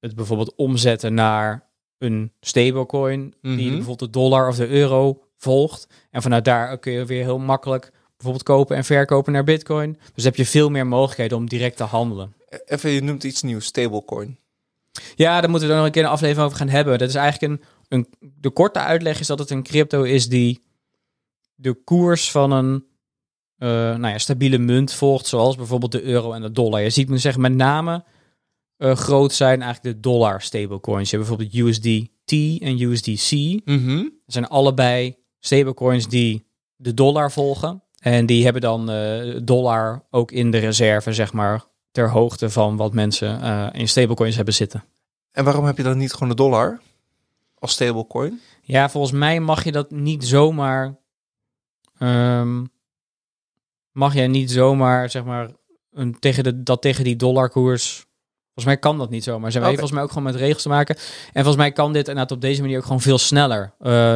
het 0.00 0.14
bijvoorbeeld 0.14 0.54
omzetten 0.56 1.14
naar 1.14 1.70
een 1.98 2.32
stablecoin 2.40 3.34
die 3.42 3.50
Mhm. 3.52 3.68
bijvoorbeeld 3.70 3.98
de 3.98 4.10
dollar 4.18 4.48
of 4.48 4.56
de 4.56 4.68
euro 4.68 5.22
volgt. 5.36 5.86
En 6.10 6.22
vanuit 6.22 6.44
daar 6.44 6.78
kun 6.78 6.92
je 6.92 7.04
weer 7.04 7.22
heel 7.22 7.38
makkelijk 7.38 7.92
bijvoorbeeld 8.16 8.44
kopen 8.44 8.76
en 8.76 8.84
verkopen 8.84 9.32
naar 9.32 9.44
bitcoin. 9.44 9.98
Dus 10.14 10.24
heb 10.24 10.36
je 10.36 10.46
veel 10.46 10.68
meer 10.68 10.86
mogelijkheden 10.86 11.36
om 11.38 11.48
direct 11.48 11.76
te 11.76 11.82
handelen. 11.84 12.34
Even, 12.64 12.90
je 12.90 13.02
noemt 13.02 13.24
iets 13.24 13.42
nieuws, 13.42 13.64
stablecoin. 13.64 14.38
Ja, 15.14 15.40
daar 15.40 15.50
moeten 15.50 15.68
we 15.68 15.74
dan 15.74 15.76
nog 15.76 15.86
een 15.86 15.92
keer 15.92 16.04
een 16.04 16.08
aflevering 16.08 16.46
over 16.46 16.58
gaan 16.58 16.68
hebben. 16.68 16.98
Dat 16.98 17.08
is 17.08 17.14
eigenlijk 17.14 17.52
een, 17.52 17.66
een. 17.88 18.30
De 18.40 18.50
korte 18.50 18.78
uitleg 18.78 19.20
is 19.20 19.26
dat 19.26 19.38
het 19.38 19.50
een 19.50 19.62
crypto 19.62 20.02
is 20.02 20.28
die 20.28 20.62
de 21.54 21.74
koers 21.74 22.30
van 22.30 22.50
een 22.50 22.84
eh, 23.62 23.68
nou 23.68 24.06
ja, 24.06 24.18
stabiele 24.18 24.58
munt 24.58 24.92
volgt, 24.92 25.26
zoals 25.26 25.56
bijvoorbeeld 25.56 25.92
de 25.92 26.02
euro 26.02 26.32
en 26.32 26.42
de 26.42 26.50
dollar. 26.50 26.80
Je 26.80 26.90
ziet 26.90 27.08
me 27.08 27.18
zeggen 27.18 27.40
met 27.40 27.54
name 27.54 28.04
eh, 28.76 28.96
groot 28.96 29.32
zijn 29.32 29.62
eigenlijk 29.62 29.94
de 29.94 30.00
dollar 30.00 30.40
stablecoins. 30.40 31.10
Je 31.10 31.16
hebt 31.16 31.28
bijvoorbeeld 31.28 31.66
USDT 31.66 32.32
en 32.62 32.80
USDC. 32.80 33.30
Mhm. 33.64 33.96
Dat 33.96 34.12
zijn 34.26 34.46
allebei 34.46 35.16
stablecoins 35.38 36.08
die 36.08 36.46
de 36.76 36.94
dollar 36.94 37.32
volgen. 37.32 37.82
En 37.98 38.26
die 38.26 38.44
hebben 38.44 38.62
dan 38.62 38.90
eh, 38.90 39.36
dollar 39.44 40.06
ook 40.10 40.32
in 40.32 40.50
de 40.50 40.58
reserve, 40.58 41.12
zeg 41.12 41.32
maar, 41.32 41.64
ter 41.92 42.10
hoogte 42.10 42.50
van 42.50 42.76
wat 42.76 42.92
mensen 42.92 43.42
eh, 43.42 43.68
in 43.72 43.88
stablecoins 43.88 44.36
hebben 44.36 44.54
zitten. 44.54 44.84
En 45.32 45.44
waarom 45.44 45.64
heb 45.64 45.76
je 45.76 45.82
dan 45.82 45.98
niet 45.98 46.12
gewoon 46.12 46.28
de 46.28 46.34
dollar 46.34 46.80
als 47.58 47.72
stablecoin? 47.72 48.40
Ja, 48.62 48.88
volgens 48.90 49.12
mij 49.12 49.40
mag 49.40 49.64
je 49.64 49.72
dat 49.72 49.90
niet 49.90 50.24
zomaar. 50.26 50.94
ehm, 51.98 52.64
mag 53.92 54.14
je 54.14 54.22
niet 54.22 54.50
zomaar, 54.50 55.10
zeg 55.10 55.24
maar, 55.24 55.50
een, 55.92 56.18
tegen 56.18 56.44
de, 56.44 56.62
dat 56.62 56.82
tegen 56.82 57.04
die 57.04 57.16
dollarkoers. 57.16 58.06
Volgens 58.54 58.64
mij 58.74 58.76
kan 58.76 58.98
dat 58.98 59.10
niet 59.10 59.24
zomaar. 59.24 59.50
Ze 59.50 59.58
hebben 59.58 59.70
volgens 59.78 59.92
mij 59.92 60.02
ook 60.02 60.08
gewoon 60.12 60.32
met 60.32 60.34
regels 60.42 60.62
te 60.62 60.68
maken. 60.68 60.96
En 60.96 61.32
volgens 61.32 61.56
mij 61.56 61.72
kan 61.72 61.92
dit 61.92 62.08
inderdaad 62.08 62.30
op 62.36 62.40
deze 62.40 62.60
manier 62.60 62.76
ook 62.78 62.84
gewoon 62.84 63.00
veel 63.00 63.18
sneller. 63.18 63.72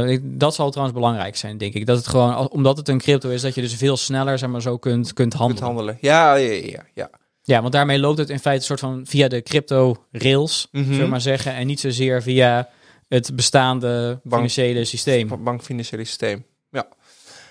Ik- 0.08 0.40
dat 0.40 0.54
zal 0.54 0.70
trouwens 0.70 0.98
belangrijk 0.98 1.36
zijn, 1.36 1.58
denk 1.58 1.74
ik. 1.74 1.86
Dat 1.86 1.96
het 1.96 2.06
gewoon, 2.08 2.48
omdat 2.48 2.76
het 2.76 2.88
een 2.88 2.98
crypto 2.98 3.28
is, 3.30 3.42
dat 3.42 3.54
je 3.54 3.60
dus 3.60 3.74
veel 3.74 3.96
sneller, 3.96 4.38
zeg 4.38 4.48
maar, 4.50 4.62
zo 4.62 4.78
kunt, 4.78 5.04
kunt 5.04 5.14
Kunt 5.14 5.32
handelen. 5.34 5.64
handelen. 5.64 5.98
Ja, 6.00 6.34
ja, 6.34 6.52
ja, 6.52 6.82
ja. 6.94 7.10
Ja. 7.46 7.60
Want 7.60 7.72
daarmee 7.72 7.98
loopt 7.98 8.18
het 8.18 8.30
in 8.30 8.38
feite 8.38 8.60
een 8.60 8.66
soort 8.66 8.80
van 8.80 9.06
via 9.06 9.28
de 9.28 9.42
crypto 9.42 10.04
rails, 10.10 10.68
zullen 10.72 10.98
we 10.98 11.06
maar 11.06 11.20
zeggen. 11.20 11.52
En 11.54 11.66
niet 11.66 11.80
zozeer 11.80 12.22
via 12.22 12.68
het 13.08 13.36
bestaande 13.36 14.20
Bank- 14.22 14.34
financiële 14.34 14.84
systeem. 14.84 15.28
Ba- 15.28 15.36
Bankfinanciële 15.36 16.04
systeem. 16.04 16.44
Ja. 16.70 16.88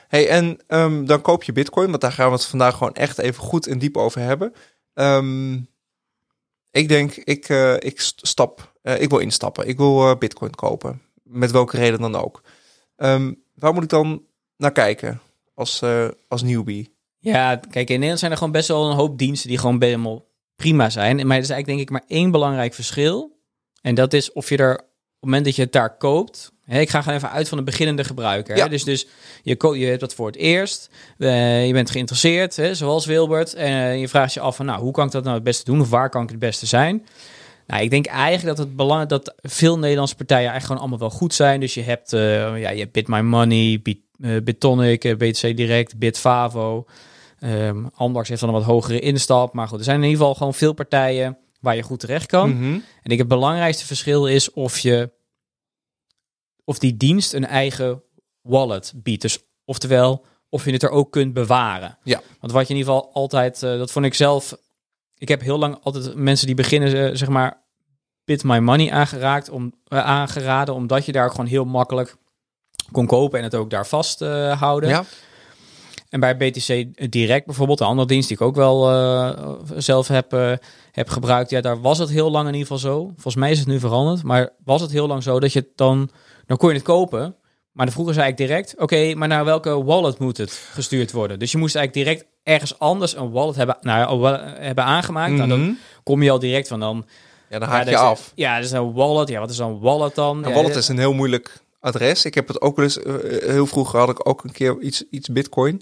Hey, 0.08 0.28
en 0.30 0.60
ehm, 0.68 1.06
dan 1.06 1.22
koop 1.22 1.44
je 1.44 1.52
bitcoin, 1.52 1.90
want 1.90 2.02
daar 2.02 2.12
gaan 2.12 2.28
we 2.28 2.34
het 2.36 2.46
vandaag 2.46 2.78
gewoon 2.78 2.94
echt 2.94 3.18
even 3.18 3.44
goed 3.44 3.68
en 3.68 3.80
diep 3.80 3.98
over 3.98 4.22
hebben. 4.22 4.54
Ehm, 4.94 5.54
ik 6.72 6.88
denk, 6.88 7.16
ik, 7.16 7.50
eh, 7.50 7.74
ik 7.80 8.00
st- 8.02 8.28
stap, 8.28 8.74
eh, 8.82 9.02
ik 9.02 9.10
wil 9.10 9.20
instappen. 9.20 9.68
Ik 9.68 9.78
wil 9.78 10.10
eh, 10.10 10.18
bitcoin 10.18 10.56
kopen. 10.56 11.02
Met 11.24 11.52
welke 11.52 11.78
reden 11.78 12.00
dan 12.02 12.16
ook. 12.16 12.42
Ehm, 12.96 13.34
waar 13.54 13.74
moet 13.74 13.84
ik 13.84 13.90
dan 13.90 14.24
naar 14.58 14.72
kijken 14.72 15.22
als, 15.54 15.82
als 16.28 16.42
newbie? 16.44 16.95
Ja, 17.34 17.56
kijk, 17.56 17.88
in 17.88 17.94
Nederland 17.94 18.20
zijn 18.20 18.32
er 18.32 18.38
gewoon 18.38 18.52
best 18.54 18.68
wel 18.68 18.90
een 18.90 18.96
hoop 18.96 19.18
diensten 19.18 19.50
die 19.50 19.58
gewoon 19.58 19.84
helemaal 19.84 20.26
prima 20.56 20.90
zijn. 20.90 21.16
Maar 21.16 21.38
er 21.38 21.44
is 21.44 21.50
eigenlijk 21.50 21.66
denk 21.66 21.80
ik 21.80 21.90
maar 21.90 22.04
één 22.08 22.32
belangrijk 22.32 22.74
verschil. 22.74 23.40
En 23.82 23.96
dat 23.96 24.14
is 24.14 24.32
of 24.32 24.50
je 24.50 24.58
er 24.58 24.74
op 24.74 24.78
het 24.80 24.86
moment 25.20 25.46
dat 25.46 25.56
je 25.56 25.62
het 25.62 25.72
daar 25.72 25.98
koopt. 25.98 26.52
Hè, 26.64 26.80
ik 26.80 26.90
ga 26.90 27.02
gewoon 27.02 27.18
even 27.18 27.30
uit 27.32 27.48
van 27.50 27.58
de 27.58 27.64
beginnende 27.64 28.04
gebruiker. 28.04 28.58
Ja. 28.58 28.64
Hè, 28.64 28.70
dus, 28.70 28.84
dus 28.84 29.08
je, 29.44 29.56
ko- 29.56 29.76
je 29.76 29.86
hebt 29.86 30.00
dat 30.00 30.14
voor 30.14 30.28
het 30.28 30.36
eerst. 30.36 30.90
eh, 31.18 31.68
je 31.68 31.74
bent 31.74 31.90
geïnteresseerd, 31.92 32.56
hè, 32.56 32.76
zoals 32.76 33.06
Wilbert. 33.06 33.54
En 33.54 34.00
je 34.00 34.08
vraagt 34.08 34.34
je 34.34 34.40
af 34.40 34.56
van, 34.56 34.66
nou, 34.66 34.82
hoe 34.82 34.92
kan 34.92 35.06
ik 35.06 35.12
dat 35.12 35.24
nou 35.24 35.36
het 35.36 35.44
beste 35.44 35.64
doen? 35.64 35.82
Of 35.82 35.90
waar 35.90 36.10
kan 36.10 36.24
ik 36.24 36.30
het 36.30 36.40
beste 36.40 36.66
zijn? 36.66 37.06
Nou, 37.68 37.84
ik 37.84 37.90
denk 37.90 38.06
eigenlijk 38.06 38.58
dat 38.58 38.66
het 38.68 38.76
belang 38.76 39.08
dat 39.08 39.36
veel 39.42 39.80
Nederlandse 39.80 40.16
partijen 40.16 40.50
eigenlijk 40.50 40.66
gewoon 40.80 40.82
allemaal 40.92 41.10
wel 41.10 41.20
goed 41.20 41.34
zijn. 41.34 41.60
Dus 41.60 41.74
je 41.74 41.82
hebt, 41.82 42.14
eh, 42.14 42.60
ja, 42.62 42.70
je 42.70 42.80
hebt 42.80 42.92
Bit 42.92 43.08
My 43.08 43.20
Money, 43.20 43.80
Bit, 43.84 43.98
eh, 44.22 44.32
Bitonic, 44.44 45.04
eh, 45.04 45.16
BTC 45.16 45.58
Direct, 45.58 45.98
Bitfavo. 45.98 46.86
Ehm 47.46 47.86
Amdax 47.94 48.30
heeft 48.30 48.42
dan 48.42 48.50
een 48.50 48.56
wat 48.56 48.64
hogere 48.64 49.00
instap. 49.00 49.54
Maar 49.54 49.68
goed, 49.68 49.78
er 49.78 49.84
zijn 49.84 49.98
in 49.98 50.04
ieder 50.04 50.18
geval 50.18 50.36
gewoon 50.36 50.54
veel 50.54 50.74
partijen 50.74 51.38
waar 51.60 51.76
je 51.76 51.82
goed 51.82 52.00
terecht 52.00 52.26
kan. 52.26 52.50
Mhm. 52.50 52.74
En 52.74 52.82
ik 53.02 53.08
denk 53.08 53.20
het 53.20 53.28
belangrijkste 53.28 53.86
verschil 53.86 54.28
is 54.28 54.52
of 54.52 54.78
je 54.80 55.12
of 56.64 56.80
die 56.80 56.98
dienst 56.98 57.34
een 57.34 57.46
eigen 57.46 58.04
wallet 58.42 58.94
biedt. 58.96 59.22
Dus 59.22 59.40
oftewel 59.66 60.26
of 60.50 60.66
je 60.66 60.72
het 60.72 60.84
er 60.84 60.90
ook 60.90 61.12
kunt 61.12 61.34
bewaren. 61.34 61.98
Ja. 62.04 62.22
Want 62.40 62.54
wat 62.54 62.68
je 62.68 62.74
in 62.74 62.80
ieder 62.80 62.94
geval 62.94 63.14
altijd, 63.14 63.64
eh, 63.64 63.78
dat 63.78 63.92
vond 63.92 64.06
ik 64.06 64.14
zelf. 64.14 64.58
Ik 65.18 65.28
heb 65.28 65.42
heel 65.42 65.58
lang 65.58 65.78
altijd 65.84 66.16
mensen 66.16 66.46
die 66.46 66.56
beginnen, 66.56 67.10
eh, 67.10 67.16
zeg 67.16 67.30
maar, 67.30 67.64
Bit 68.26 68.44
My 68.44 68.58
Money 68.58 68.92
aangeraakt, 68.92 69.50
om, 69.50 69.74
eh, 69.88 70.06
aangeraden, 70.06 70.74
omdat 70.74 71.06
je 71.06 71.12
daar 71.12 71.30
gewoon 71.30 71.46
heel 71.46 71.66
makkelijk 71.66 72.16
kon 72.92 73.06
kopen 73.06 73.38
en 73.38 73.44
het 73.44 73.56
ook 73.56 73.70
daar 73.70 73.88
vast 73.88 74.22
eh, 74.22 74.60
houden. 74.60 74.90
Ja. 74.90 75.06
En 76.16 76.22
bij 76.22 76.38
BTC 76.38 76.86
Direct 77.12 77.46
bijvoorbeeld, 77.46 77.80
een 77.80 77.86
andere 77.86 78.08
dienst 78.08 78.28
die 78.28 78.38
ik 78.38 78.44
ook 78.44 78.56
wel 78.56 78.92
eh, 78.92 79.52
zelf 79.78 80.08
heb, 80.08 80.34
eh, 80.34 80.52
heb 80.92 81.10
gebruikt, 81.10 81.50
ja, 81.50 81.62
daar 81.62 81.82
was 81.82 81.98
het 81.98 82.10
heel 82.10 82.32
lang 82.32 82.48
in 82.48 82.54
ieder 82.54 82.68
geval 82.68 82.92
zo. 82.92 83.04
Volgens 83.14 83.36
mij 83.36 83.52
is 83.52 83.60
het 83.60 83.68
nu 83.68 83.80
veranderd, 83.80 84.24
maar 84.24 84.50
was 84.64 84.82
het 84.82 84.92
heel 84.92 85.08
lang 85.08 85.24
zo 85.24 85.40
dat 85.40 85.54
je 85.54 85.60
het 85.60 85.70
dan, 85.76 86.10
dan 86.46 86.58
kon 86.58 86.70
je 86.70 86.76
het 86.76 86.84
kopen. 86.84 87.36
Maar 87.72 87.86
de 87.86 87.92
vroeger 87.92 88.14
zei 88.14 88.28
ik 88.30 88.38
direct, 88.38 88.76
oké, 88.78 89.14
maar 89.16 89.28
naar 89.28 89.46
welke 89.46 89.84
wallet 89.84 90.20
moet 90.20 90.38
het 90.38 90.52
gestuurd 90.74 91.12
worden? 91.12 91.40
Dus 91.40 91.52
je 91.52 91.58
moest 91.58 91.76
eigenlijk 91.76 92.08
direct 92.08 92.26
ergens 92.44 92.80
anders 92.80 93.16
een 93.16 93.32
wallet 93.32 93.56
hebben, 93.56 93.78
nou, 93.82 94.28
hebben 94.60 94.84
aangemaakt. 94.84 95.34
Nou, 95.34 95.50
dan 95.50 95.62
Mhm. 95.62 95.72
kom 96.04 96.24
je 96.24 96.32
al 96.32 96.40
direct 96.40 96.68
van 96.68 96.80
dan... 96.80 97.06
Ja, 97.50 97.60
dan 97.60 97.70
haak 97.70 97.90
je 97.90 97.98
af. 97.98 98.32
Ja, 98.36 98.56
dat 98.56 98.66
is 98.66 98.72
een 98.72 98.94
wallet. 98.94 99.30
Ja, 99.30 99.40
wat 99.40 99.50
is 99.50 99.58
een 99.58 99.80
wallet 99.80 100.16
dan? 100.16 100.44
Een 100.44 100.50
Ja, 100.50 100.56
wallet 100.56 100.76
is 100.76 100.88
een 100.88 100.98
heel 101.00 101.14
moeilijk 101.14 101.64
adres. 101.86 102.26
Ik 102.26 102.34
heb 102.34 102.48
het 102.48 102.62
ook 102.62 102.76
wel 102.76 102.86
eens, 102.86 103.02
eh, 103.04 103.14
heel 103.50 103.66
vroeger 103.66 104.00
had 104.00 104.10
ik 104.10 104.28
ook 104.30 104.44
een 104.44 104.52
keer 104.52 104.78
iets, 104.82 105.04
iets 105.10 105.28
bitcoin. 105.30 105.82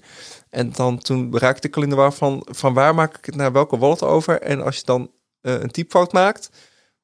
En 0.50 0.72
dan 0.76 0.98
toen 0.98 1.38
raakte 1.38 1.68
ik 1.68 1.76
al 1.76 1.84
in 1.84 1.90
de 1.90 1.96
war 1.96 2.14
van, 2.14 2.48
van 2.52 2.74
waar 2.74 2.96
maak 2.96 3.18
ik 3.18 3.26
het 3.26 3.36
naar 3.36 3.52
welke 3.52 3.78
wallet 3.78 4.02
over. 4.04 4.42
En 4.42 4.64
als 4.64 4.76
je 4.78 4.82
dan 4.86 5.12
eh, 5.42 5.54
een 5.54 5.72
typfout 5.72 6.14
maakt, 6.14 6.50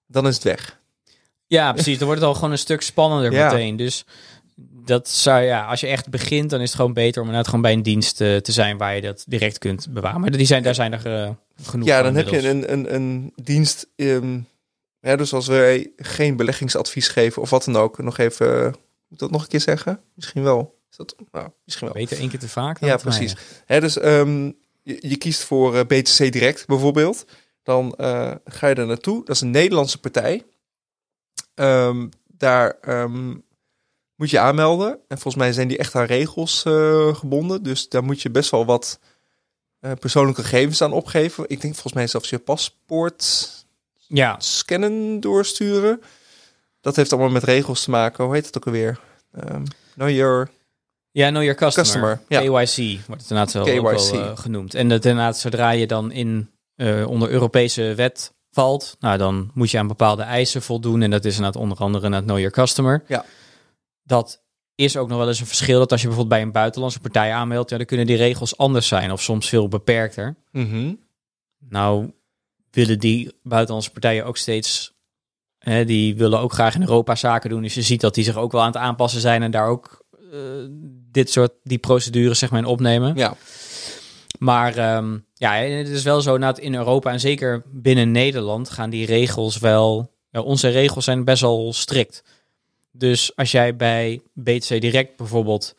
dan 0.07 0.27
is 0.27 0.33
het 0.35 0.43
weg. 0.43 0.79
Ja, 1.47 1.73
precies. 1.73 1.97
Dan 1.97 2.05
wordt 2.07 2.21
het 2.21 2.29
al 2.29 2.35
gewoon 2.35 2.51
een 2.51 2.57
stuk 2.57 2.81
spannender 2.81 3.31
Ja. 3.39 3.51
meteen. 3.51 3.75
Dus 3.75 4.05
dat 4.85 5.09
zou 5.09 5.41
ja, 5.41 5.65
als 5.65 5.79
je 5.79 5.87
echt 5.87 6.09
begint, 6.09 6.49
dan 6.49 6.61
is 6.61 6.67
het 6.67 6.75
gewoon 6.75 6.93
beter 6.93 7.21
om 7.21 7.27
inderdaad 7.27 7.47
gewoon 7.49 7.61
bij 7.63 7.73
een 7.73 7.83
dienst 7.83 8.21
eh, 8.21 8.35
te 8.37 8.51
zijn 8.51 8.77
waar 8.77 8.95
je 8.95 9.01
dat 9.01 9.23
direct 9.27 9.57
kunt 9.57 9.87
bewaren. 9.89 10.21
Maar 10.21 10.31
die 10.31 10.45
zijn, 10.45 10.63
daar 10.63 10.75
zijn 10.75 10.93
er 10.93 11.35
genoeg. 11.63 11.87
ja, 11.87 12.01
dan 12.01 12.15
heb 12.15 12.27
je 12.27 12.49
een, 12.49 12.71
een, 12.71 12.93
een 12.95 13.33
dienst. 13.35 13.87
ehm, 13.95 14.39
ja, 15.01 15.15
dus 15.15 15.33
als 15.33 15.47
wij 15.47 15.91
geen 15.97 16.35
beleggingsadvies 16.35 17.07
geven 17.07 17.41
of 17.41 17.49
wat 17.49 17.63
dan 17.63 17.75
ook, 17.77 17.97
nog 17.97 18.17
even, 18.17 18.75
moet 19.09 19.21
ik 19.21 19.27
dat 19.27 19.31
nog 19.31 19.41
een 19.41 19.47
keer 19.47 19.61
zeggen? 19.61 20.01
Misschien 20.13 20.43
wel. 20.43 20.77
Is 20.91 20.97
dat, 20.97 21.15
nou, 21.31 21.49
misschien 21.65 21.87
wel. 21.87 21.95
Beter 21.95 22.17
één 22.17 22.29
keer 22.29 22.39
te 22.39 22.49
vaak. 22.49 22.79
Dan 22.79 22.89
Ja, 22.89 22.97
precies. 22.97 23.35
Hè, 23.65 23.79
dus 23.79 23.97
ehm, 23.97 24.51
je, 24.83 24.97
je 25.01 25.17
kiest 25.17 25.43
voor 25.43 25.75
eh, 25.75 25.85
BTC 25.85 26.31
Direct 26.31 26.67
bijvoorbeeld. 26.67 27.25
Dan 27.63 27.95
eh, 27.95 28.31
ga 28.45 28.67
je 28.67 28.75
er 28.75 28.85
naartoe. 28.85 29.25
Dat 29.25 29.35
is 29.35 29.41
een 29.41 29.51
Nederlandse 29.51 29.99
partij. 29.99 30.45
Ehm, 31.53 32.07
daar 32.25 32.77
ehm, 32.81 33.35
moet 34.15 34.29
je 34.29 34.39
aanmelden. 34.39 34.99
En 35.07 35.19
volgens 35.19 35.35
mij 35.35 35.53
zijn 35.53 35.67
die 35.67 35.77
echt 35.77 35.95
aan 35.95 36.05
regels 36.05 36.63
eh, 36.63 37.15
gebonden. 37.15 37.63
Dus 37.63 37.89
daar 37.89 38.03
moet 38.03 38.21
je 38.21 38.29
best 38.29 38.51
wel 38.51 38.65
wat 38.65 38.99
persoonlijke 39.99 40.43
gegevens 40.43 40.81
aan 40.81 40.93
opgeven. 40.93 41.43
Ik 41.47 41.61
denk 41.61 41.73
volgens 41.73 41.93
mij 41.93 42.07
zelfs 42.07 42.29
je 42.29 42.39
paspoort 42.39 43.49
Ja, 44.07 44.39
scannen 44.39 45.19
doorsturen. 45.19 46.01
Dat 46.81 46.95
heeft 46.95 47.11
allemaal 47.11 47.31
met 47.31 47.43
regels 47.43 47.83
te 47.83 47.89
maken. 47.89 48.23
Hoe 48.25 48.33
heet 48.33 48.45
het 48.45 48.57
ook 48.57 48.65
alweer? 48.65 48.99
Ehm 49.31 49.63
know 49.95 50.09
your... 50.09 50.49
ja, 51.11 51.29
know 51.29 51.41
your 51.43 51.55
customer. 51.55 51.85
Customer, 51.85 52.19
ja. 52.27 52.39
KYC 52.39 52.99
wordt 53.07 53.21
het 53.21 53.31
inderdaad 53.31 53.51
wel, 53.53 53.61
ook 53.67 53.81
wel 53.81 53.95
KYC. 53.95 54.13
eh, 54.13 54.37
genoemd. 54.37 54.73
En 54.73 54.89
dat 54.89 55.05
inderdaad, 55.05 55.37
zodra 55.37 55.69
je 55.69 55.87
dan 55.87 56.11
in, 56.11 56.49
eh, 56.75 57.07
onder 57.07 57.29
Europese 57.29 57.93
wet 57.95 58.33
valt, 58.51 58.95
nou, 58.99 59.17
dan 59.17 59.51
moet 59.53 59.71
je 59.71 59.77
aan 59.77 59.87
bepaalde 59.87 60.23
eisen 60.23 60.61
voldoen. 60.61 61.01
En 61.01 61.09
dat 61.11 61.25
is 61.25 61.35
inderdaad 61.35 61.61
onder 61.61 61.77
andere 61.77 62.09
naar 62.09 62.23
know 62.23 62.37
your 62.37 62.51
customer. 62.51 63.03
Ja. 63.07 63.25
Dat 64.03 64.41
is 64.75 64.97
ook 64.97 65.07
nog 65.07 65.17
wel 65.17 65.27
eens 65.27 65.39
een 65.39 65.45
verschil. 65.45 65.79
Dat 65.79 65.91
als 65.91 66.01
je 66.01 66.07
bijvoorbeeld 66.07 66.37
bij 66.39 66.47
een 66.47 66.53
buitenlandse 66.53 66.99
partij 66.99 67.33
aanmeldt, 67.33 67.69
ja, 67.69 67.77
dan 67.77 67.85
kunnen 67.85 68.05
die 68.05 68.15
regels 68.17 68.57
anders 68.57 68.87
zijn 68.87 69.11
of 69.11 69.21
soms 69.21 69.49
veel 69.49 69.67
beperkter. 69.67 70.35
Mhm. 70.51 70.93
Nou, 71.59 72.11
willen 72.71 72.99
die 72.99 73.33
buitenlandse 73.43 73.91
partijen 73.91 74.25
ook 74.25 74.37
steeds. 74.37 74.97
Hè, 75.59 75.85
die 75.85 76.15
willen 76.15 76.39
ook 76.39 76.53
graag 76.53 76.75
in 76.75 76.81
Europa 76.81 77.15
zaken 77.15 77.49
doen. 77.49 77.61
Dus 77.61 77.73
je 77.73 77.81
ziet 77.81 78.01
dat 78.01 78.13
die 78.13 78.23
zich 78.23 78.37
ook 78.37 78.51
wel 78.51 78.61
aan 78.61 78.67
het 78.67 78.77
aanpassen 78.77 79.21
zijn 79.21 79.43
en 79.43 79.51
daar 79.51 79.67
ook 79.67 80.05
eh, 80.31 80.39
dit 81.11 81.31
soort 81.31 81.51
die 81.63 81.77
procedures 81.77 82.39
zeg 82.39 82.49
maar 82.49 82.59
in 82.59 82.65
opnemen. 82.65 83.15
Ja. 83.15 83.35
Maar 84.39 84.77
ehm, 84.77 85.17
ja, 85.33 85.53
het 85.53 85.87
is 85.87 86.03
wel 86.03 86.21
zo 86.21 86.37
dat 86.37 86.59
in 86.59 86.75
Europa 86.75 87.11
en 87.11 87.19
zeker 87.19 87.63
binnen 87.65 88.11
Nederland 88.11 88.69
gaan 88.69 88.89
die 88.89 89.05
regels 89.05 89.57
wel. 89.57 90.11
Onze 90.31 90.67
regels 90.67 91.05
zijn 91.05 91.23
best 91.23 91.41
wel 91.41 91.73
strikt. 91.73 92.23
Dus 92.91 93.35
als 93.35 93.51
jij 93.51 93.75
bij 93.75 94.21
BTC 94.33 94.81
Direct 94.81 95.17
bijvoorbeeld 95.17 95.75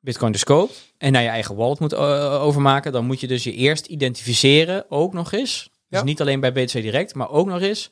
Bitcoin 0.00 0.32
dus 0.32 0.44
koopt 0.44 0.92
en 0.98 1.12
naar 1.12 1.22
je 1.22 1.28
eigen 1.28 1.56
wallet 1.56 1.78
moet 1.78 1.92
eh, 1.92 2.42
overmaken, 2.42 2.92
dan 2.92 3.04
moet 3.04 3.20
je 3.20 3.26
dus 3.26 3.44
je 3.44 3.52
eerst 3.52 3.86
identificeren, 3.86 4.84
ook 4.88 5.12
nog 5.12 5.32
eens. 5.32 5.70
Dus 5.88 6.02
niet 6.02 6.20
alleen 6.20 6.40
bij 6.40 6.52
BTC 6.52 6.72
Direct, 6.72 7.14
maar 7.14 7.30
ook 7.30 7.46
nog 7.46 7.60
eens 7.60 7.90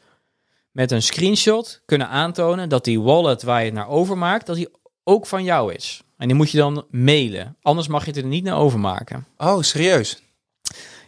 met 0.77 0.91
een 0.91 1.03
screenshot 1.03 1.83
kunnen 1.85 2.09
aantonen 2.09 2.69
dat 2.69 2.85
die 2.85 3.01
wallet 3.01 3.43
waar 3.43 3.59
je 3.59 3.65
het 3.65 3.75
naar 3.75 3.89
overmaakt, 3.89 4.47
dat 4.47 4.57
die 4.57 4.69
ook 5.05 5.27
van 5.27 5.45
jou 5.45 5.73
is. 5.75 6.03
En 6.17 6.27
die 6.27 6.37
moet 6.37 6.51
je 6.51 6.59
dan 6.59 6.87
mailen. 6.91 7.57
Anders 7.63 7.89
mag 7.89 8.05
je 8.05 8.11
het 8.11 8.19
er 8.19 8.27
niet 8.27 8.45
naar 8.45 8.57
overmaken. 8.59 9.27
Oh, 9.37 9.63
serieus? 9.63 10.23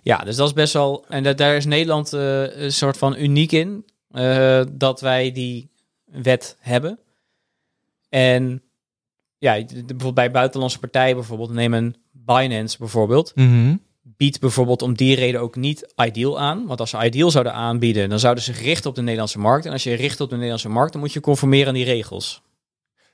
Ja, 0.02 0.16
dus 0.18 0.36
dat 0.36 0.46
is 0.46 0.52
best 0.52 0.72
wel. 0.72 1.04
En 1.08 1.22
dat, 1.22 1.38
daar 1.38 1.56
is 1.56 1.64
Nederland 1.64 2.12
eh, 2.12 2.56
een 2.62 2.72
soort 2.72 2.96
van 2.98 3.16
uniek 3.16 3.52
in. 3.52 3.84
eh, 4.10 4.62
dat 4.72 5.00
wij 5.00 5.32
die 5.32 5.70
wet 6.04 6.56
hebben. 6.60 6.98
En 8.08 8.62
ja, 9.38 9.64
bijvoorbeeld 9.64 10.14
bij 10.14 10.30
buitenlandse 10.30 10.78
partijen, 10.78 11.16
bijvoorbeeld, 11.16 11.50
neem 11.50 11.74
een 11.74 11.96
Binance 12.10 12.78
bijvoorbeeld. 12.78 13.32
Biedt 14.16 14.40
bijvoorbeeld 14.40 14.82
om 14.82 14.94
die 14.96 15.14
reden 15.16 15.40
ook 15.40 15.56
niet 15.56 15.92
Ideal 15.96 16.40
aan. 16.40 16.66
Want 16.66 16.80
als 16.80 16.90
ze 16.90 17.04
Ideal 17.04 17.30
zouden 17.30 17.52
aanbieden, 17.52 18.08
dan 18.08 18.18
zouden 18.18 18.44
ze 18.44 18.52
richten 18.52 18.90
op 18.90 18.96
de 18.96 19.02
Nederlandse 19.02 19.38
markt. 19.38 19.66
En 19.66 19.72
als 19.72 19.82
je 19.82 19.94
richt 19.94 20.20
op 20.20 20.28
de 20.28 20.34
Nederlandse 20.34 20.68
markt, 20.68 20.92
dan 20.92 21.00
moet 21.00 21.12
je 21.12 21.20
conformeren 21.20 21.66
aan 21.68 21.74
die 21.74 21.84
regels. 21.84 22.42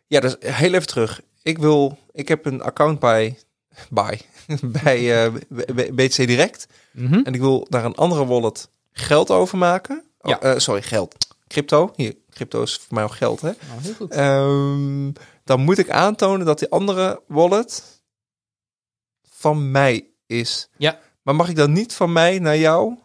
Ja, 0.06 0.20
dus 0.20 0.36
heel 0.38 0.72
even 0.74 0.86
terug. 0.86 1.20
Ik 1.42 1.58
wil, 1.58 1.98
ik 2.12 2.28
heb 2.28 2.44
een 2.46 2.62
account 2.62 2.98
bij, 2.98 3.38
bij, 3.90 4.20
bij 4.82 5.24
eh, 5.24 5.32
BTC 5.94 6.16
Direct. 6.26 6.66
Mhm. 6.92 7.14
En 7.24 7.34
ik 7.34 7.40
wil 7.40 7.66
naar 7.70 7.84
een 7.84 7.94
andere 7.94 8.26
wallet 8.26 8.68
geld 8.92 9.30
overmaken. 9.30 10.04
Oh, 10.20 10.30
Ja. 10.30 10.40
eh, 10.40 10.58
sorry, 10.58 10.82
geld. 10.82 11.16
Crypto. 11.48 11.92
Hier, 11.96 12.16
crypto 12.30 12.62
is 12.62 12.76
voor 12.76 12.94
mij 12.94 13.04
ook 13.04 13.14
geld, 13.14 13.40
hè? 13.40 13.50
Nou, 13.68 13.80
heel 13.82 13.94
goed. 13.94 14.10
Ehm, 14.10 15.12
dan 15.44 15.60
moet 15.60 15.78
ik 15.78 15.90
aantonen 15.90 16.46
dat 16.46 16.58
die 16.58 16.68
andere 16.70 17.22
wallet 17.26 17.82
van 19.30 19.70
mij 19.70 20.06
is. 20.26 20.68
Ja. 20.76 20.98
Maar 21.22 21.34
mag 21.34 21.48
ik 21.48 21.56
dan 21.56 21.72
niet 21.72 21.94
van 21.94 22.12
mij 22.12 22.38
naar 22.38 22.56
jou 22.56 22.98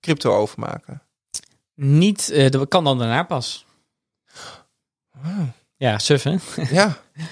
crypto 0.00 0.36
overmaken? 0.36 1.02
Niet, 1.74 2.30
eh, 2.30 2.50
dat 2.50 2.68
kan 2.68 2.84
dan 2.84 2.98
daarna 2.98 3.22
pas. 3.22 3.66
Ja, 5.76 5.98
suf 5.98 6.22
hè? 6.22 6.36
ja. 6.70 6.96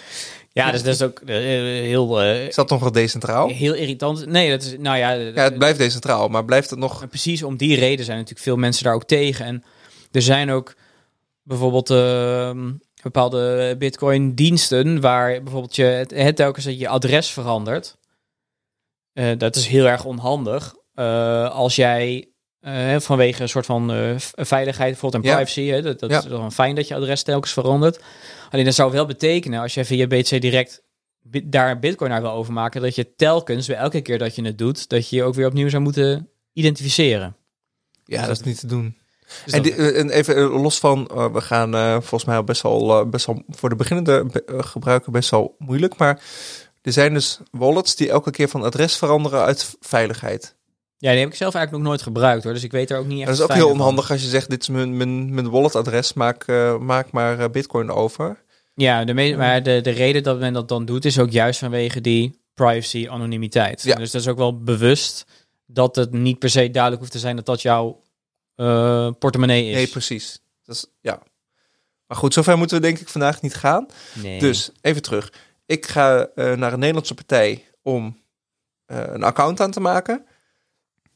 Ja, 0.52 0.70
dus 0.70 0.82
dat 0.82 0.94
is 0.94 1.02
ook 1.02 1.20
eh, 1.20 1.36
heel, 1.36 2.20
eh, 2.20 2.46
Is 2.46 2.54
dat 2.54 2.70
nog 2.70 2.80
wel 2.80 2.92
decentraal? 2.92 3.48
heel 3.48 3.74
irritant. 3.74 4.26
Nee, 4.26 4.50
dat 4.50 4.62
is, 4.62 4.76
nou 4.78 4.96
ja, 4.96 5.10
Ja, 5.10 5.42
het 5.42 5.58
blijft 5.58 5.78
decentraal, 5.78 6.28
maar 6.28 6.44
blijft 6.44 6.70
het 6.70 6.78
nog... 6.78 7.08
Precies 7.08 7.42
om 7.42 7.56
die 7.56 7.76
reden 7.78 8.04
zijn 8.04 8.16
natuurlijk 8.16 8.44
veel 8.44 8.56
mensen 8.56 8.84
daar 8.84 8.94
ook 8.94 9.04
tegen. 9.04 9.44
En 9.44 9.64
er 10.12 10.22
zijn 10.22 10.50
ook 10.50 10.74
bijvoorbeeld 11.42 11.90
ehm, 11.90 12.72
bepaalde 13.02 13.74
Bitcoin-diensten 13.78 15.00
waar 15.00 15.42
bijvoorbeeld 15.42 15.76
je 15.76 15.84
het, 15.84 16.10
het 16.10 16.36
telkens 16.36 16.64
dat 16.64 16.78
je 16.78 16.88
adres 16.88 17.30
verandert. 17.30 17.96
Eh, 19.14 19.38
dat 19.38 19.56
is 19.56 19.66
heel 19.66 19.86
erg 19.86 20.04
onhandig. 20.04 20.74
Eh, 20.94 21.50
als 21.50 21.76
jij 21.76 22.28
eh, 22.60 22.98
vanwege 23.00 23.42
een 23.42 23.48
soort 23.48 23.66
van 23.66 23.92
veiligheid 24.36 24.90
bijvoorbeeld 24.90 25.24
en 25.24 25.30
Ja. 25.30 25.36
privacy, 25.36 25.62
hè, 25.66 25.82
dat, 25.82 26.00
dat 26.00 26.10
Ja. 26.10 26.18
is 26.18 26.24
dan 26.24 26.52
fijn 26.52 26.74
dat 26.74 26.88
je 26.88 26.94
adres 26.94 27.22
telkens 27.22 27.52
verandert. 27.52 28.00
Alleen 28.50 28.64
dat 28.64 28.74
zou 28.74 28.92
wel 28.92 29.06
betekenen 29.06 29.60
als 29.60 29.74
jij 29.74 29.84
via 29.84 30.06
BTC 30.06 30.40
direct 30.40 30.82
bi- 31.20 31.48
daar 31.48 31.78
Bitcoin 31.78 32.10
naar 32.10 32.20
wil 32.20 32.30
overmaken, 32.30 32.82
dat 32.82 32.94
je 32.94 33.14
telkens 33.14 33.66
bij 33.66 33.76
elke 33.76 34.00
keer 34.00 34.18
dat 34.18 34.34
je 34.34 34.44
het 34.44 34.58
doet, 34.58 34.88
dat 34.88 35.08
je 35.08 35.16
je 35.16 35.22
ook 35.22 35.34
weer 35.34 35.46
opnieuw 35.46 35.68
zou 35.68 35.82
moeten 35.82 36.30
identificeren. 36.52 37.36
Ja, 38.04 38.20
dat 38.26 38.30
is 38.30 38.40
niet 38.42 38.60
te 38.60 38.66
doen. 38.66 38.96
Dus 39.44 39.52
En, 39.92 40.10
even 40.10 40.36
los 40.42 40.78
van, 40.78 41.04
we 41.32 41.40
gaan 41.40 41.72
volgens 42.02 42.24
mij 42.24 42.36
al 42.36 42.44
best 42.44 42.62
wel, 42.62 43.08
best 43.08 43.26
wel 43.26 43.42
voor 43.48 43.68
de 43.68 43.76
beginnende 43.76 44.24
be- 44.24 44.62
gebruiker 44.62 45.12
best 45.12 45.30
wel 45.30 45.54
moeilijk. 45.58 45.96
Maar 45.96 46.20
er 46.84 46.92
zijn 46.92 47.14
dus 47.14 47.38
wallets 47.50 47.96
die 47.96 48.10
elke 48.10 48.30
keer 48.30 48.48
van 48.48 48.62
adres 48.62 48.96
veranderen 48.96 49.42
uit 49.42 49.76
veiligheid. 49.80 50.54
ja, 50.98 51.10
die 51.10 51.20
heb 51.20 51.28
ik 51.28 51.34
zelf 51.34 51.54
eigenlijk 51.54 51.84
nog 51.84 51.92
nooit 51.92 52.02
gebruikt 52.02 52.44
hoor, 52.44 52.52
dus 52.52 52.62
ik 52.62 52.72
weet 52.72 52.90
er 52.90 52.98
ook 52.98 53.06
niet 53.06 53.18
echt. 53.18 53.26
Dat 53.26 53.36
is 53.36 53.42
ook 53.42 53.52
heel 53.52 53.68
van. 53.68 53.78
onhandig 53.78 54.10
als 54.10 54.22
je 54.22 54.28
zegt, 54.28 54.50
dit 54.50 54.62
is 54.62 54.68
mijn, 54.68 54.96
mijn, 54.96 55.34
mijn 55.34 55.50
walletadres, 55.50 56.12
maak, 56.12 56.44
eh, 56.46 56.78
maak 56.78 57.10
maar 57.10 57.38
eh, 57.38 57.50
bitcoin 57.50 57.90
over. 57.90 58.42
Ja, 58.74 59.04
de 59.04 59.34
maar 59.36 59.62
de, 59.62 59.80
de 59.80 59.90
reden 59.90 60.22
dat 60.22 60.38
men 60.38 60.52
dat 60.52 60.68
dan 60.68 60.84
doet 60.84 61.04
is 61.04 61.18
ook 61.18 61.30
juist 61.30 61.58
vanwege 61.58 62.00
die 62.00 62.40
privacy, 62.54 63.08
anonimiteit. 63.08 63.82
Ja. 63.82 63.94
Dus 63.94 64.10
dat 64.10 64.20
is 64.20 64.28
ook 64.28 64.36
wel 64.36 64.62
bewust 64.62 65.24
dat 65.66 65.96
het 65.96 66.12
niet 66.12 66.38
per 66.38 66.50
se 66.50 66.70
duidelijk 66.70 67.02
hoeft 67.02 67.12
te 67.12 67.18
zijn 67.18 67.36
dat 67.36 67.46
dat 67.46 67.62
jouw 67.62 68.02
eh, 68.54 69.10
portemonnee 69.18 69.68
is. 69.68 69.74
Nee, 69.74 69.86
precies. 69.86 70.40
Dat 70.64 70.74
is, 70.74 70.86
ja. 71.00 71.22
Maar 72.06 72.16
goed, 72.16 72.32
zover 72.32 72.58
moeten 72.58 72.76
we 72.76 72.82
denk 72.82 72.98
ik 72.98 73.08
vandaag 73.08 73.42
niet 73.42 73.54
gaan. 73.54 73.86
Nee. 74.12 74.38
Dus 74.38 74.70
even 74.80 75.02
terug. 75.02 75.32
Ik 75.66 75.86
ga 75.86 76.26
eh, 76.34 76.52
naar 76.52 76.72
een 76.72 76.78
Nederlandse 76.78 77.14
partij 77.14 77.64
om 77.82 78.18
eh, 78.86 79.02
een 79.06 79.22
account 79.22 79.60
aan 79.60 79.70
te 79.70 79.80
maken. 79.80 80.26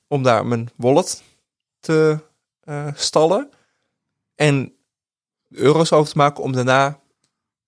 Om 0.07 0.23
daar 0.23 0.47
mijn 0.47 0.69
wallet 0.77 1.23
te 1.81 2.19
eh, 2.61 2.87
stallen. 2.95 3.51
En 4.35 4.73
euro's 5.49 5.93
over 5.93 6.13
te 6.13 6.19
maken 6.19 6.43
om 6.43 6.53
daarna 6.53 7.01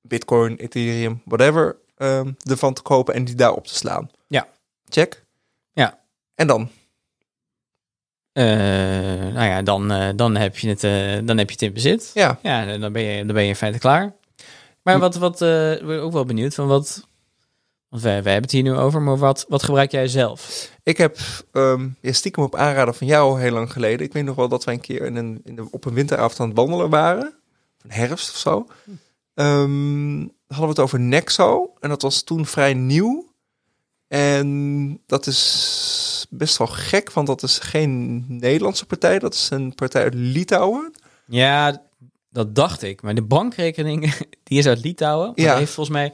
Bitcoin, 0.01 0.57
Ethereum, 0.57 1.23
whatever 1.25 1.77
ehm, 1.97 2.33
ervan 2.51 2.75
te 2.75 2.83
kopen 2.83 3.15
en 3.15 3.25
die 3.25 3.35
daarop 3.35 3.67
te 3.67 3.75
slaan. 3.75 4.11
Ja. 4.27 4.49
Check. 4.89 5.25
Ja. 5.73 6.01
En 6.35 6.47
dan? 6.47 6.71
Nou 8.33 9.45
ja, 9.45 9.63
dan, 9.63 10.17
dan, 10.17 10.37
heb 10.37 10.59
je 10.59 10.69
het, 10.69 10.81
dan 11.27 11.39
heb 11.39 11.47
je 11.47 11.53
het 11.53 11.63
in 11.63 11.73
bezit. 11.73 12.11
Ja. 12.15 12.39
Ja, 12.43 12.79
dan 12.79 12.93
ben 12.93 13.03
je, 13.03 13.25
dan 13.25 13.35
ben 13.35 13.43
je 13.43 13.49
in 13.49 13.57
feite 13.57 13.79
klaar. 13.79 14.13
Maar 14.83 14.99
wat, 14.99 15.15
wat 15.15 15.41
ik 15.81 15.87
ben 15.87 16.01
ook 16.01 16.13
wel 16.13 16.25
benieuwd 16.25 16.55
van 16.55 16.67
wat. 16.67 17.09
Want 17.89 18.03
wij, 18.03 18.23
wij 18.23 18.33
hebben 18.33 18.51
het 18.51 18.61
hier 18.61 18.63
nu 18.63 18.75
over, 18.75 19.03
maar 19.03 19.19
wat, 19.19 19.45
wat 19.49 19.63
gebruik 19.63 19.91
jij 19.91 20.09
zelf? 20.09 20.71
Ik 20.83 20.97
heb 20.97 21.19
ehm 21.53 21.89
ja, 22.01 22.13
stiekem 22.13 22.43
op 22.43 22.55
aanraden 22.55 22.95
van 22.95 23.07
jou 23.07 23.41
heel 23.41 23.53
lang 23.53 23.73
geleden. 23.73 24.07
Ik 24.07 24.13
weet 24.13 24.25
nog 24.25 24.37
wel 24.37 24.49
dat 24.49 24.65
wij 24.65 24.75
een 24.75 24.81
keer 24.81 25.05
in 25.05 25.17
een, 25.17 25.41
in 25.45 25.57
de, 25.57 25.67
op 25.71 25.85
een 25.85 25.95
winteravond 25.95 26.41
aan 26.41 26.49
het 26.49 26.57
wandelen 26.57 26.91
waren. 26.91 27.35
Een 27.83 27.91
herfst 27.91 28.31
of 28.31 28.37
zo. 28.37 28.67
Ehm, 29.35 30.19
hadden 30.47 30.65
we 30.65 30.67
het 30.67 30.79
over 30.79 31.01
Nexo. 31.01 31.73
En 31.81 31.89
dat 31.89 32.03
was 32.03 32.23
toen 32.23 32.47
vrij 32.47 32.75
nieuw. 32.75 33.29
En 34.09 35.01
dat 35.07 35.27
is 35.27 36.27
best 36.31 36.57
wel 36.57 36.67
gek, 36.67 37.13
want 37.13 37.27
dat 37.27 37.43
is 37.43 37.59
geen 37.59 38.25
Nederlandse 38.29 38.87
partij. 38.87 39.19
Dat 39.19 39.35
is 39.35 39.51
een 39.51 39.75
partij 39.75 40.03
uit 40.03 40.15
Litouwen. 40.15 40.93
Ja, 41.27 41.83
dat 42.31 42.55
dacht 42.55 42.83
ik. 42.83 43.03
Maar 43.03 43.15
de 43.15 43.23
bankrekening, 43.23 44.15
die 44.45 44.59
is 44.59 44.67
uit 44.67 44.85
Litouwen. 44.85 45.33
Maar 45.37 45.45
Ja. 45.45 45.57
heeft 45.57 45.73
volgens 45.73 45.97
mij, 45.97 46.13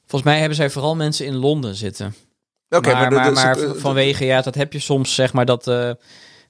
volgens 0.00 0.22
mij 0.30 0.38
hebben 0.38 0.56
zij 0.56 0.70
vooral 0.70 0.96
mensen 0.96 1.26
in 1.26 1.36
Londen 1.36 1.74
zitten. 1.74 2.14
Oké, 2.68 2.92
maar, 2.92 3.12
maar, 3.12 3.32
maar 3.32 3.54
de- 3.54 3.74
vanwege, 3.74 4.24
ja, 4.24 4.40
dat 4.42 4.54
heb 4.54 4.72
je 4.72 4.78
soms, 4.78 5.14
zeg 5.14 5.32
maar, 5.32 5.44
dat 5.44 5.66
eh, 5.68 5.90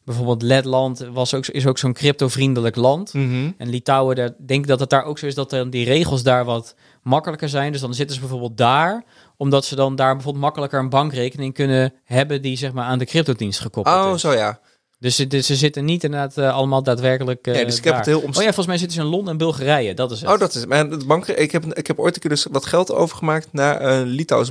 bijvoorbeeld 0.04 0.42
Letland 0.42 0.98
was 1.12 1.34
ook, 1.34 1.46
is 1.46 1.66
ook 1.66 1.78
zo'n 1.78 1.92
crypto-vriendelijk 1.92 2.76
land. 2.76 3.12
Mhm. 3.12 3.50
En 3.58 3.68
Litouwen, 3.68 4.16
daar 4.16 4.30
denk 4.46 4.60
ik 4.62 4.66
dat 4.66 4.80
het 4.80 4.90
daar 4.90 5.04
ook 5.04 5.18
zo 5.18 5.26
is 5.26 5.34
dat 5.34 5.50
dan 5.50 5.70
die 5.70 5.84
regels 5.84 6.22
daar 6.22 6.44
wat 6.44 6.74
makkelijker 7.02 7.48
zijn. 7.48 7.72
Dus 7.72 7.80
dan 7.80 7.94
zitten 7.94 8.14
ze 8.14 8.20
bijvoorbeeld 8.20 8.56
daar, 8.56 9.04
omdat 9.36 9.64
ze 9.64 9.74
dan 9.74 9.96
daar 9.96 10.14
bijvoorbeeld 10.14 10.44
makkelijker 10.44 10.78
een 10.78 10.88
bankrekening 10.88 11.54
kunnen 11.54 11.94
hebben 12.04 12.42
die 12.42 12.56
zeg 12.56 12.72
maar 12.72 12.84
aan 12.84 12.98
de 12.98 13.04
cryptodienst 13.04 13.60
gekoppeld 13.60 14.04
Oh, 14.04 14.14
is. 14.14 14.20
zo 14.20 14.32
ja. 14.32 14.60
Dus 14.98 15.16
ze, 15.16 15.40
ze 15.42 15.56
zitten 15.56 15.84
niet 15.84 16.04
inderdaad 16.04 16.36
eh, 16.38 16.54
allemaal 16.54 16.82
daadwerkelijk. 16.82 17.46
eh, 17.46 17.54
ja 17.58 17.64
dus 17.64 17.76
ik 17.76 17.84
heb 17.84 17.92
daar. 17.92 18.02
het 18.02 18.06
heel 18.10 18.18
Oh 18.18 18.24
omstreden. 18.24 18.50
ja, 18.50 18.54
volgens 18.56 18.66
mij 18.66 18.76
zitten 18.78 18.96
ze 18.96 19.02
in 19.04 19.10
Londen 19.10 19.30
en 19.32 19.38
Bulgarije. 19.38 19.94
Dat 19.94 20.10
is 20.10 20.20
het. 20.20 20.30
Oh, 20.30 20.38
dat 20.38 20.54
is 20.54 20.60
het. 20.60 20.68
Maar 20.68 20.90
de 20.90 21.04
bank, 21.06 21.26
ik, 21.26 21.52
heb, 21.52 21.64
ik 21.74 21.86
heb 21.86 21.98
ooit 21.98 22.14
een 22.14 22.20
keer 22.20 22.30
dus 22.30 22.46
wat 22.50 22.66
geld 22.66 22.92
overgemaakt 22.92 23.48
naar 23.52 23.80
een 23.80 24.06
Litouws. 24.06 24.50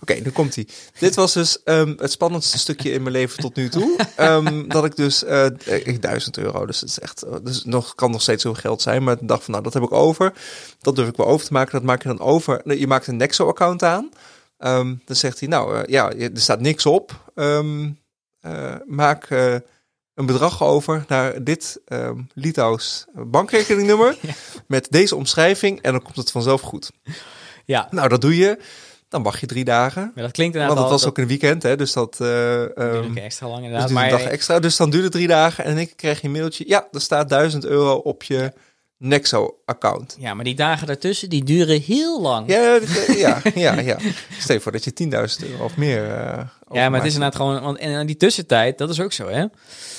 Oké, 0.00 0.14
nu 0.14 0.30
komt 0.30 0.54
hij. 0.54 0.68
Dit 0.98 1.14
was 1.14 1.32
dus 1.32 1.62
ehm, 1.62 1.94
het 1.96 2.10
spannendste 2.12 2.58
stukje 2.58 2.90
in 2.92 3.02
mijn 3.02 3.14
leven 3.14 3.38
tot 3.38 3.54
nu 3.54 3.68
toe. 3.68 3.96
Ehm, 4.16 4.68
dat 4.68 4.84
ik 4.84 4.96
dus 4.96 5.24
eh 5.24 5.46
ik 5.84 6.02
1000 6.02 6.36
euro, 6.38 6.66
dus 6.66 6.80
het 6.80 6.88
is 6.88 6.98
echt, 6.98 7.22
eh, 7.22 7.32
dus 7.42 7.64
nog 7.64 7.94
kan 7.94 8.10
nog 8.10 8.22
steeds 8.22 8.42
zoveel 8.42 8.60
geld 8.60 8.82
zijn. 8.82 9.02
Maar 9.04 9.14
ik 9.20 9.28
dacht 9.28 9.42
van, 9.44 9.50
nou, 9.52 9.64
dat 9.64 9.74
heb 9.74 9.82
ik 9.82 9.92
over. 9.92 10.32
Dat 10.80 10.96
durf 10.96 11.08
ik 11.08 11.16
wel 11.16 11.26
over 11.26 11.46
te 11.46 11.52
maken. 11.52 11.72
Dat 11.72 11.82
maak 11.82 12.02
je 12.02 12.08
dan 12.08 12.20
over. 12.20 12.76
Je 12.78 12.86
maakt 12.86 13.06
een 13.06 13.16
Nexo-account 13.16 13.82
aan. 13.82 14.08
Ehm, 14.58 14.94
dan 15.04 15.16
zegt 15.16 15.40
hij, 15.40 15.48
nou, 15.48 15.76
eh, 15.76 15.82
ja, 15.86 16.12
er 16.12 16.30
staat 16.34 16.60
niks 16.60 16.86
op. 16.86 17.30
Eh, 17.34 17.58
maak 18.86 19.24
eh, 19.24 19.54
een 20.14 20.26
bedrag 20.26 20.62
over 20.62 21.04
naar 21.08 21.44
dit 21.44 21.80
ehm 21.84 22.18
Litouws 22.34 23.06
bankrekeningnummer 23.12 24.16
met 24.66 24.86
deze 24.90 25.16
omschrijving 25.16 25.80
en 25.82 25.92
dan 25.92 26.02
komt 26.02 26.16
het 26.16 26.30
vanzelf 26.30 26.60
goed. 26.60 26.90
Ja, 27.64 27.88
Nou, 27.90 28.08
dat 28.08 28.20
doe 28.20 28.36
je. 28.36 28.58
Dan 29.08 29.22
wacht 29.22 29.40
je 29.40 29.46
drie 29.46 29.64
dagen. 29.64 30.12
maar 30.14 30.24
dat 30.24 30.32
klinkt 30.32 30.56
Want 30.56 30.68
inderdaad 30.68 30.90
het 30.90 31.00
was 31.00 31.10
ook 31.10 31.18
een 31.18 31.26
weekend, 31.26 31.62
hè? 31.62 31.76
Dus 31.76 31.92
dat. 31.92 32.20
eh 32.20 32.62
ehm, 32.62 33.02
duurde 33.02 33.20
extra 33.20 33.46
lang 33.46 33.58
dus 33.58 33.66
inderdaad. 33.66 33.88
duurde 33.88 34.04
Maar 34.04 34.12
een 34.12 34.24
dag 34.24 34.32
extra. 34.32 34.58
Dus 34.60 34.76
dan 34.76 34.90
duurde 34.90 35.06
het 35.06 35.14
drie 35.14 35.26
dagen 35.26 35.64
en 35.64 35.78
ik 35.78 35.92
kreeg 35.96 36.20
je 36.20 36.26
een 36.26 36.32
mailtje. 36.32 36.64
Ja, 36.66 36.88
er 36.92 37.00
staat 37.00 37.28
1000 37.28 37.64
euro 37.64 37.94
op 37.94 38.22
je 38.22 38.52
Nexo-account. 38.98 40.16
ja, 40.18 40.34
maar 40.34 40.44
die 40.44 40.54
dagen 40.54 40.86
daartussen, 40.86 41.28
die 41.28 41.44
duren 41.44 41.80
heel 41.80 42.20
lang. 42.20 42.48
Ja, 42.48 42.78
eh, 42.78 43.18
ja, 43.18 43.40
ja, 43.54 43.80
ja. 43.80 43.98
Stel 44.38 44.54
je 44.54 44.60
voor 44.60 44.72
dat 44.72 44.84
je 44.84 44.92
10.000 44.92 45.50
euro 45.50 45.64
of 45.64 45.76
meer. 45.76 46.02
Ja, 46.74 46.88
maar 46.88 46.98
het 46.98 47.08
is 47.08 47.14
inderdaad 47.14 47.40
gewoon. 47.40 47.62
Want 47.62 47.78
en 47.78 48.00
in 48.00 48.06
die 48.06 48.16
tussentijd, 48.16 48.78
dat 48.78 48.90
is 48.90 49.00
ook 49.00 49.12
zo, 49.12 49.28
hè? 49.28 49.44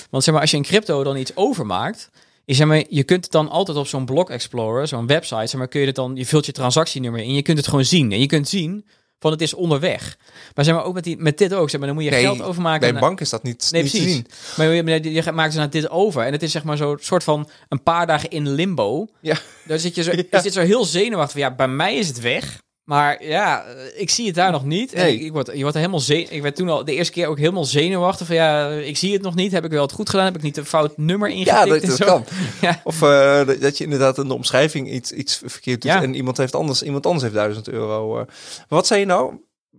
Want 0.10 0.24
zeg 0.24 0.34
maar, 0.34 0.42
als 0.42 0.52
je 0.52 0.58
in 0.58 0.64
crypto 0.64 1.04
dan 1.04 1.18
iets 1.18 1.36
overmaakt. 1.36 2.10
Is, 2.46 2.58
zeg 2.58 2.68
maar, 2.68 2.84
je 2.90 3.04
kunt 3.04 3.24
het 3.24 3.32
dan 3.32 3.50
altijd 3.50 3.78
op 3.78 3.88
zo'n 3.88 4.06
Block 4.06 4.30
Explorer, 4.30 4.88
zo'n 4.88 5.08
website, 5.08 5.48
zeg 5.48 5.54
maar, 5.54 5.68
kun 5.68 5.80
je 5.80 5.86
het 5.86 5.96
dan, 5.96 6.16
je 6.16 6.26
vult 6.26 6.46
je 6.46 6.52
transactienummer 6.52 7.22
in, 7.22 7.34
je 7.34 7.42
kunt 7.42 7.58
het 7.58 7.68
gewoon 7.68 7.86
zien. 7.86 8.12
En 8.12 8.20
je 8.20 8.26
kunt 8.26 8.48
zien 8.50 8.86
van 9.20 9.32
het 9.32 9.42
is 9.42 9.54
onderweg. 9.54 10.18
Maar 10.54 10.66
zeg 10.66 10.74
maar 10.74 10.84
ook 10.84 10.94
met, 10.94 11.04
die, 11.04 11.18
met 11.18 11.38
dit 11.38 11.54
ook, 11.54 11.70
zeg 11.70 11.80
maar, 11.80 11.88
dan 11.88 11.98
moet 11.98 12.06
je 12.06 12.12
Nee, 12.12 12.24
geld 12.24 12.42
overmaken. 12.42 12.80
Bij 12.80 12.90
een 12.90 13.00
bank 13.00 13.22
is 13.22 13.30
dat 13.30 13.44
niet, 13.44 13.68
Nee, 13.72 13.84
niet 13.84 13.92
te 13.92 13.98
zien. 13.98 14.28
Maar 14.58 14.74
je, 14.74 15.32
maakt 15.34 15.50
dus 15.50 15.60
naar 15.60 15.70
dit 15.70 15.90
over. 15.90 16.24
En 16.24 16.32
het 16.32 16.44
is 16.44 16.52
zeg 16.52 16.64
maar 16.64 16.78
zo'n 16.78 16.98
soort 17.02 17.24
van 17.24 17.50
een 17.70 17.84
paar 17.84 18.08
dagen 18.08 18.30
in 18.30 18.50
limbo. 18.50 19.08
Ja. 19.22 19.38
Daar 19.66 19.80
zit 19.80 19.96
je 19.96 20.04
zo, 20.04 20.12
Ja. 20.16 20.24
je 20.32 20.40
zit 20.42 20.54
zo 20.54 20.62
heel 20.62 20.86
zenuwachtig 20.86 21.32
van, 21.32 21.42
ja, 21.42 21.56
bij 21.56 21.68
mij 21.68 21.96
is 21.96 22.08
het 22.08 22.20
weg. 22.20 22.64
Maar 22.86 23.24
ja, 23.24 23.64
eh, 23.66 24.02
ik 24.02 24.10
zie 24.10 24.26
het 24.26 24.36
daar 24.36 24.52
nog 24.52 24.66
niet. 24.66 24.94
En 24.94 25.04
Nee. 25.04 25.16
ik, 25.16 25.22
ik 25.22 25.32
word, 25.32 25.52
je 25.54 25.62
wordt 25.62 25.76
helemaal 25.78 26.00
zenu- 26.00 26.28
Ik 26.30 26.42
werd 26.42 26.56
toen 26.56 26.70
al 26.70 26.86
de 26.86 26.94
eerste 26.94 27.14
keer 27.14 27.28
ook 27.28 27.38
helemaal 27.38 27.64
zenuwachtig 27.66 28.28
van, 28.28 28.36
ja, 28.36 28.70
ik 28.70 28.98
zie 28.98 29.14
het 29.14 29.22
nog 29.22 29.36
niet. 29.36 29.52
Heb 29.52 29.66
ik 29.66 29.72
wel 29.72 29.82
het 29.82 29.92
goed 29.92 30.10
gedaan? 30.10 30.26
Heb 30.26 30.36
ik 30.36 30.42
niet 30.42 30.58
een 30.58 30.66
fout 30.66 30.98
nummer 30.98 31.30
Ja, 31.30 31.36
ingetikt? 31.36 31.70
dat, 31.88 32.00
en 32.00 32.06
dat 32.06 32.08
kan. 32.08 32.26
Ja. 32.70 32.82
Of 32.84 33.02
eh, 33.02 33.48
dat- 33.60 33.78
je 33.78 33.84
inderdaad 33.84 34.18
in 34.18 34.28
de 34.28 34.34
omschrijving 34.34 34.92
iets, 34.92 35.12
iets 35.12 35.42
verkeerd 35.46 35.82
doet 35.82 35.92
Ja. 35.92 36.02
en 36.02 36.16
iemand 36.16 36.38
heeft 36.38 36.56
anders, 36.56 36.82
iemand 36.84 37.06
anders 37.06 37.24
heeft 37.24 37.36
1000 37.36 37.68
euro. 37.70 38.12
eh. 38.20 38.26
Maar 38.58 38.66
wat 38.68 38.88
zei 38.88 39.00
je 39.00 39.06
nou? 39.06 39.34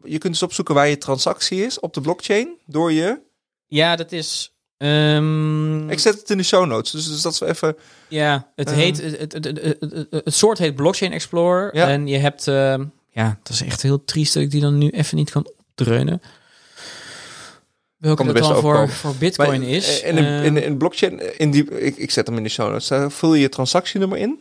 Je 0.05 0.19
kunt 0.19 0.33
dus 0.33 0.43
opzoeken 0.43 0.75
waar 0.75 0.89
je 0.89 0.99
transactie 0.99 1.65
is 1.65 1.81
op 1.81 1.95
de 1.95 2.01
blockchain 2.01 2.49
door 2.67 2.93
je. 2.93 3.21
Ja, 3.67 3.97
dat 3.97 4.13
is... 4.13 4.56
ehm, 4.77 5.91
Ik 5.91 5.99
zet 5.99 6.19
het 6.21 6.31
in 6.31 6.37
de 6.37 6.43
show 6.43 6.67
notes, 6.67 6.91
dus, 6.91 7.09
dus 7.09 7.23
dat 7.23 7.33
is 7.33 7.41
even. 7.41 7.77
Ja, 8.09 8.51
het, 8.55 8.69
Ehm. 8.69 8.77
heet, 8.77 9.03
het, 9.03 9.33
het, 9.33 9.45
het, 9.45 10.07
het, 10.11 10.35
soort 10.35 10.59
heet 10.59 10.75
Blockchain 10.75 11.13
Explorer. 11.13 11.77
Ja. 11.77 11.89
En 11.89 12.07
je 12.07 12.19
hebt, 12.19 12.49
ehm, 12.49 12.85
ja, 13.11 13.39
dat 13.43 13.53
is 13.53 13.63
echt 13.63 13.83
heel 13.83 14.05
triest 14.05 14.35
dat 14.35 14.43
ik 14.43 14.51
die 14.51 14.61
dan 14.61 14.79
nu 14.79 14.89
even 14.89 15.17
niet 15.17 15.31
kan 15.31 15.47
opdreunen. 15.69 16.23
Welke 17.97 18.25
dat 18.25 18.37
dan 18.37 18.61
voor, 18.61 18.89
voor 18.89 19.15
Bitcoin 19.15 19.61
Maar, 19.61 19.69
is. 19.69 20.01
eh, 20.01 20.45
In, 20.45 20.55
de 20.55 20.77
blockchain, 20.77 21.21
eh, 21.21 21.29
in 21.41 21.51
die, 21.51 21.79
ik, 21.81 21.97
ik 21.97 22.11
zet 22.11 22.27
hem 22.27 22.37
in 22.37 22.43
de 22.43 22.49
show 22.49 22.71
notes. 22.71 22.89
Daar 22.89 23.11
vul 23.11 23.35
je 23.35 23.41
je 23.41 23.49
transactienummer 23.49 24.19
in. 24.19 24.41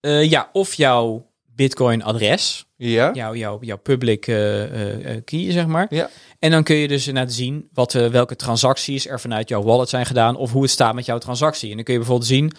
eh, 0.00 0.30
ja, 0.30 0.50
of 0.52 0.74
jouw 0.74 1.26
Bitcoin-adres. 1.54 2.66
Ja. 2.76 3.10
Jouw, 3.12 3.34
jouw, 3.34 3.58
jouw 3.60 3.78
public 3.78 4.26
eh, 4.26 4.62
eh, 4.62 5.16
eh, 5.16 5.24
key, 5.24 5.52
zeg 5.52 5.66
maar. 5.66 5.86
Ja. 5.90 6.10
En 6.38 6.50
dan 6.50 6.62
kun 6.62 6.76
je 6.76 6.88
dus 6.88 7.06
inderdaad 7.06 7.32
zien 7.32 7.68
wat, 7.72 7.92
welke 7.92 8.36
transacties 8.36 9.06
er 9.06 9.20
vanuit 9.20 9.48
jouw 9.48 9.62
wallet 9.62 9.88
zijn 9.88 10.06
gedaan. 10.06 10.36
Of 10.36 10.52
hoe 10.52 10.62
het 10.62 10.70
staat 10.70 10.94
met 10.94 11.06
jouw 11.06 11.18
transactie. 11.18 11.70
En 11.70 11.74
dan 11.74 11.84
kun 11.84 11.92
je 11.92 11.98
bijvoorbeeld 12.00 12.30
zien... 12.30 12.52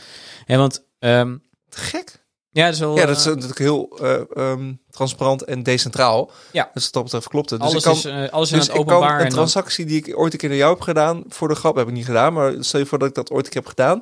Hè, 0.45 0.57
want 0.57 0.85
ehm, 0.99 1.35
Gek. 1.75 2.25
ja, 2.49 2.65
dat 2.65 2.73
is 2.73 2.79
wel, 2.79 2.97
Ja, 2.97 3.05
dat 3.05 3.17
is 3.17 3.25
natuurlijk 3.25 3.59
heel 3.59 3.97
eh, 4.01 4.21
ehm, 4.33 4.73
transparant 4.89 5.43
en 5.43 5.63
decentraal. 5.63 6.31
Ja. 6.51 6.69
Dus 6.73 6.91
dat 6.91 7.03
betreft 7.03 7.27
klopt 7.27 7.49
het. 7.49 7.61
Dus 7.61 7.69
alles 7.69 7.85
ik 7.85 8.11
kan, 8.11 8.21
is, 8.21 8.31
alles 8.31 8.51
is 8.51 8.57
dus 8.57 8.67
het 8.67 8.77
ik 8.77 8.85
kan 8.85 8.95
openbaar. 8.95 9.21
een 9.21 9.29
transactie 9.29 9.85
die 9.85 9.97
ik 10.05 10.17
ooit 10.17 10.33
een 10.33 10.39
keer 10.39 10.49
naar 10.49 10.57
jou 10.57 10.73
heb 10.73 10.81
gedaan, 10.81 11.23
voor 11.27 11.47
de 11.47 11.55
grap 11.55 11.75
heb 11.75 11.87
ik 11.87 11.93
niet 11.93 12.05
gedaan, 12.05 12.33
maar 12.33 12.53
stel 12.59 12.79
je 12.79 12.85
voor 12.85 12.99
dat 12.99 13.07
ik 13.07 13.15
dat 13.15 13.31
ooit 13.31 13.45
een 13.45 13.51
keer 13.51 13.61
heb 13.61 13.69
gedaan, 13.69 14.01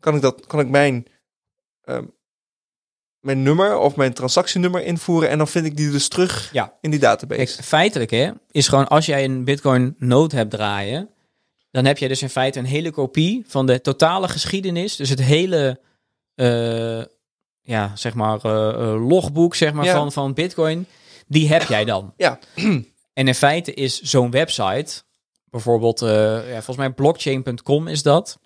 kan 0.00 0.14
ik, 0.14 0.22
dat, 0.22 0.46
kan 0.46 0.60
ik 0.60 0.68
mijn, 0.68 1.06
ehm, 1.84 2.04
mijn 3.22 3.42
nummer 3.42 3.78
of 3.78 3.96
mijn 3.96 4.12
transactienummer 4.12 4.82
invoeren 4.84 5.28
en 5.28 5.38
dan 5.38 5.48
vind 5.48 5.66
ik 5.66 5.76
die 5.76 5.90
dus 5.90 6.08
terug 6.08 6.48
Ja. 6.52 6.72
in 6.80 6.90
die 6.90 7.00
database. 7.00 7.54
Kijk, 7.54 7.64
feitelijk 7.66 8.10
hè, 8.10 8.30
is 8.50 8.68
gewoon 8.68 8.88
als 8.88 9.06
jij 9.06 9.24
een 9.24 9.44
Bitcoin 9.44 9.94
node 9.98 10.36
hebt 10.36 10.50
draaien, 10.50 11.08
dan 11.70 11.84
heb 11.84 11.98
je 11.98 12.08
dus 12.08 12.22
in 12.22 12.28
feite 12.28 12.58
een 12.58 12.64
hele 12.64 12.90
kopie 12.90 13.44
van 13.46 13.66
de 13.66 13.80
totale 13.80 14.28
geschiedenis. 14.28 14.96
Dus 14.96 15.08
het 15.08 15.22
hele, 15.22 15.80
eh, 16.34 17.02
ja, 17.60 17.92
zeg 17.96 18.14
maar, 18.14 18.38
eh, 18.44 18.68
eh, 18.68 19.08
logboek 19.08 19.54
zeg 19.54 19.72
maar, 19.72 19.84
Ja. 19.84 19.92
van, 19.96 20.12
van 20.12 20.34
Bitcoin. 20.34 20.86
Die 21.26 21.48
heb 21.48 21.62
jij 21.62 21.84
dan. 21.84 22.12
Ja. 22.16 22.38
En 23.12 23.28
in 23.28 23.34
feite 23.34 23.74
is 23.74 24.00
zo'n 24.00 24.30
website, 24.30 25.02
bijvoorbeeld, 25.44 26.00
ja, 26.00 26.42
volgens 26.52 26.76
mij 26.76 26.90
blockchain.com 26.92 27.88
is 27.88 28.02
dat, 28.02 28.38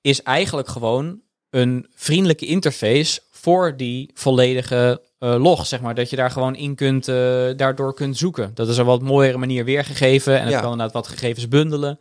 is 0.00 0.22
eigenlijk 0.22 0.68
gewoon 0.68 1.20
een 1.50 1.86
vriendelijke 1.94 2.46
interface 2.46 3.20
voor 3.40 3.76
die 3.76 4.10
volledige 4.14 5.02
eh, 5.18 5.34
log, 5.38 5.66
zeg 5.66 5.80
maar. 5.80 5.94
Dat 5.94 6.10
je 6.10 6.16
daar 6.16 6.30
gewoon 6.30 6.54
in 6.56 6.74
kunt, 6.74 7.08
eh, 7.08 7.14
daardoor 7.56 7.94
kunt 7.94 8.16
zoeken. 8.16 8.50
Dat 8.54 8.68
is 8.68 8.76
een 8.76 8.84
wat 8.84 9.02
mooiere 9.02 9.38
manier 9.38 9.64
weergegeven 9.64 10.34
en 10.38 10.42
het 10.42 10.52
Ja. 10.52 10.60
kan 10.60 10.70
inderdaad 10.70 10.94
wat 10.94 11.08
gegevens 11.08 11.48
bundelen. 11.48 11.98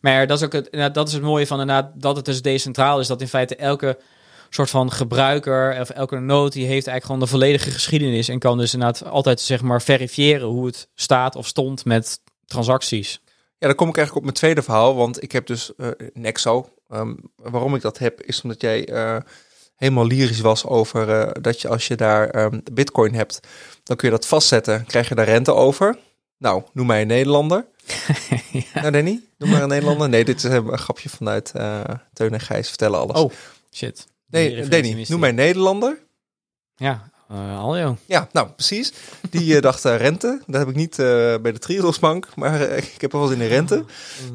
Maar 0.00 0.26
dat 0.26 0.38
is 0.38 0.44
ook 0.44 0.52
het, 0.52 0.64
inderdaad, 0.64 0.94
dat 0.94 1.06
is 1.08 1.12
het 1.14 1.22
mooie 1.22 1.46
van 1.46 1.60
inderdaad 1.60 1.90
dat 1.94 2.16
het 2.16 2.24
dus 2.24 2.42
decentraal 2.42 3.00
is. 3.00 3.06
Dat 3.06 3.20
in 3.20 3.28
feite 3.28 3.56
elke 3.56 3.98
soort 4.50 4.70
van 4.70 4.92
gebruiker 4.92 5.80
of 5.80 5.90
elke 5.90 6.18
node 6.18 6.50
die 6.50 6.66
heeft 6.66 6.86
eigenlijk 6.86 7.04
gewoon 7.04 7.20
de 7.20 7.26
volledige 7.26 7.70
geschiedenis 7.70 8.28
en 8.28 8.38
kan 8.38 8.58
dus 8.58 8.72
inderdaad 8.74 9.04
altijd 9.04 9.40
zeg 9.40 9.62
maar 9.62 9.82
verifiëren 9.82 10.46
hoe 10.48 10.66
het 10.66 10.88
staat 10.94 11.36
of 11.36 11.46
stond 11.46 11.84
met 11.84 12.20
transacties. 12.46 13.20
Ja, 13.58 13.66
dan 13.66 13.76
kom 13.76 13.88
ik 13.88 13.96
eigenlijk 13.96 14.16
op 14.16 14.22
mijn 14.22 14.34
tweede 14.42 14.62
verhaal. 14.62 14.94
Want 14.94 15.22
ik 15.22 15.32
heb 15.32 15.46
dus 15.46 15.74
eh, 15.76 15.88
Nexo. 16.12 16.68
Ehm, 16.88 17.14
waarom 17.36 17.74
ik 17.74 17.82
dat 17.82 17.98
heb, 17.98 18.22
is 18.22 18.40
omdat 18.42 18.60
jij 18.60 18.88
helemaal 19.82 20.06
lyrisch 20.06 20.40
was 20.40 20.66
over 20.66 21.20
eh, 21.20 21.42
dat 21.42 21.60
je 21.60 21.68
als 21.68 21.86
je 21.86 21.94
daar 21.96 22.28
ehm, 22.30 22.60
bitcoin 22.72 23.14
hebt, 23.14 23.40
dan 23.84 23.96
kun 23.96 24.08
je 24.08 24.14
dat 24.14 24.26
vastzetten. 24.26 24.86
Krijg 24.86 25.08
je 25.08 25.14
daar 25.14 25.24
rente 25.24 25.54
over. 25.54 25.98
Nou, 26.38 26.62
noem 26.72 26.86
mij 26.86 27.00
een 27.00 27.06
Nederlander. 27.06 27.64
Nou, 28.74 28.90
Danny, 28.90 29.20
noem 29.38 29.50
maar 29.50 29.62
een 29.62 29.68
Nederlander. 29.68 30.08
Nee, 30.08 30.24
dit 30.24 30.36
is 30.36 30.42
een 30.44 30.78
grapje 30.78 31.08
vanuit 31.08 31.52
eh 31.54 31.80
Teun 32.12 32.32
en 32.32 32.40
Gijs 32.40 32.68
vertellen 32.68 32.98
alles. 32.98 33.16
Oh, 33.16 33.32
shit. 33.72 34.06
nee, 34.30 34.68
Danny, 34.68 35.04
noem 35.08 35.20
mij 35.20 35.28
een 35.28 35.34
Nederlander. 35.34 35.98
Ja, 36.76 37.10
eh 37.28 37.58
Aljo. 37.58 37.96
Ja, 38.06 38.28
nou 38.32 38.48
precies. 38.48 38.92
Die 39.30 39.56
eh, 39.56 39.62
dacht 39.62 39.84
eh, 39.84 39.96
rente. 39.96 40.42
Dat 40.46 40.60
heb 40.60 40.68
ik 40.68 40.74
niet 40.74 40.98
eh, 40.98 41.06
bij 41.42 41.52
de 41.52 41.58
Triodosbank, 41.58 42.28
maar 42.34 42.60
eh, 42.60 42.76
ik 42.76 43.00
heb 43.00 43.12
er 43.12 43.18
wel 43.18 43.26
eens 43.30 43.36
in 43.38 43.42
de 43.48 43.54
rente. 43.54 43.84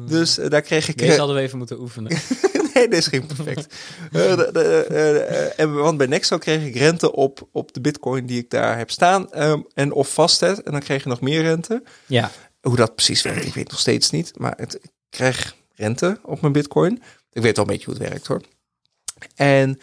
Dus 0.06 0.38
eh, 0.38 0.50
daar 0.50 0.62
kreeg 0.62 0.88
ik... 0.88 0.98
Deze 0.98 1.12
eh, 1.12 1.18
hadden 1.18 1.36
we 1.36 1.42
even 1.42 1.58
moeten 1.58 1.80
oefenen. 1.80 2.16
nee, 2.78 2.88
deze 2.88 3.08
ging 3.08 3.26
perfect. 3.26 3.74
Eh, 4.12 4.36
de- 4.36 4.50
de- 4.52 4.84
eh, 4.88 5.44
eh, 5.46 5.52
en, 5.56 5.74
want 5.74 5.98
bij 5.98 6.06
Nexo 6.06 6.38
kreeg 6.38 6.64
ik 6.66 6.76
rente 6.76 7.12
op, 7.12 7.48
op 7.52 7.72
de 7.72 7.80
bitcoin 7.80 8.26
die 8.26 8.38
ik 8.38 8.50
daar 8.50 8.76
heb 8.78 8.90
staan. 8.90 9.32
ehm, 9.32 9.60
en 9.74 9.92
of 9.92 10.12
vastzet. 10.12 10.62
En 10.62 10.72
dan 10.72 10.80
kreeg 10.80 11.02
je 11.02 11.08
nog 11.08 11.20
meer 11.20 11.42
rente. 11.42 11.82
ja. 12.06 12.30
Hoe 12.60 12.76
dat 12.76 12.94
precies 12.94 13.22
werkt, 13.22 13.46
ik 13.46 13.54
weet 13.54 13.70
nog 13.70 13.80
steeds 13.80 14.10
niet. 14.10 14.38
Maar 14.38 14.54
het, 14.56 14.74
ik 14.74 14.90
krijg 15.10 15.54
rente 15.74 16.18
op 16.22 16.40
mijn 16.40 16.52
bitcoin. 16.52 17.02
Ik 17.32 17.42
weet 17.42 17.56
wel 17.56 17.64
een 17.66 17.70
beetje 17.72 17.90
hoe 17.90 17.94
het 18.00 18.08
werkt 18.08 18.26
hoor. 18.26 18.40
En 19.34 19.78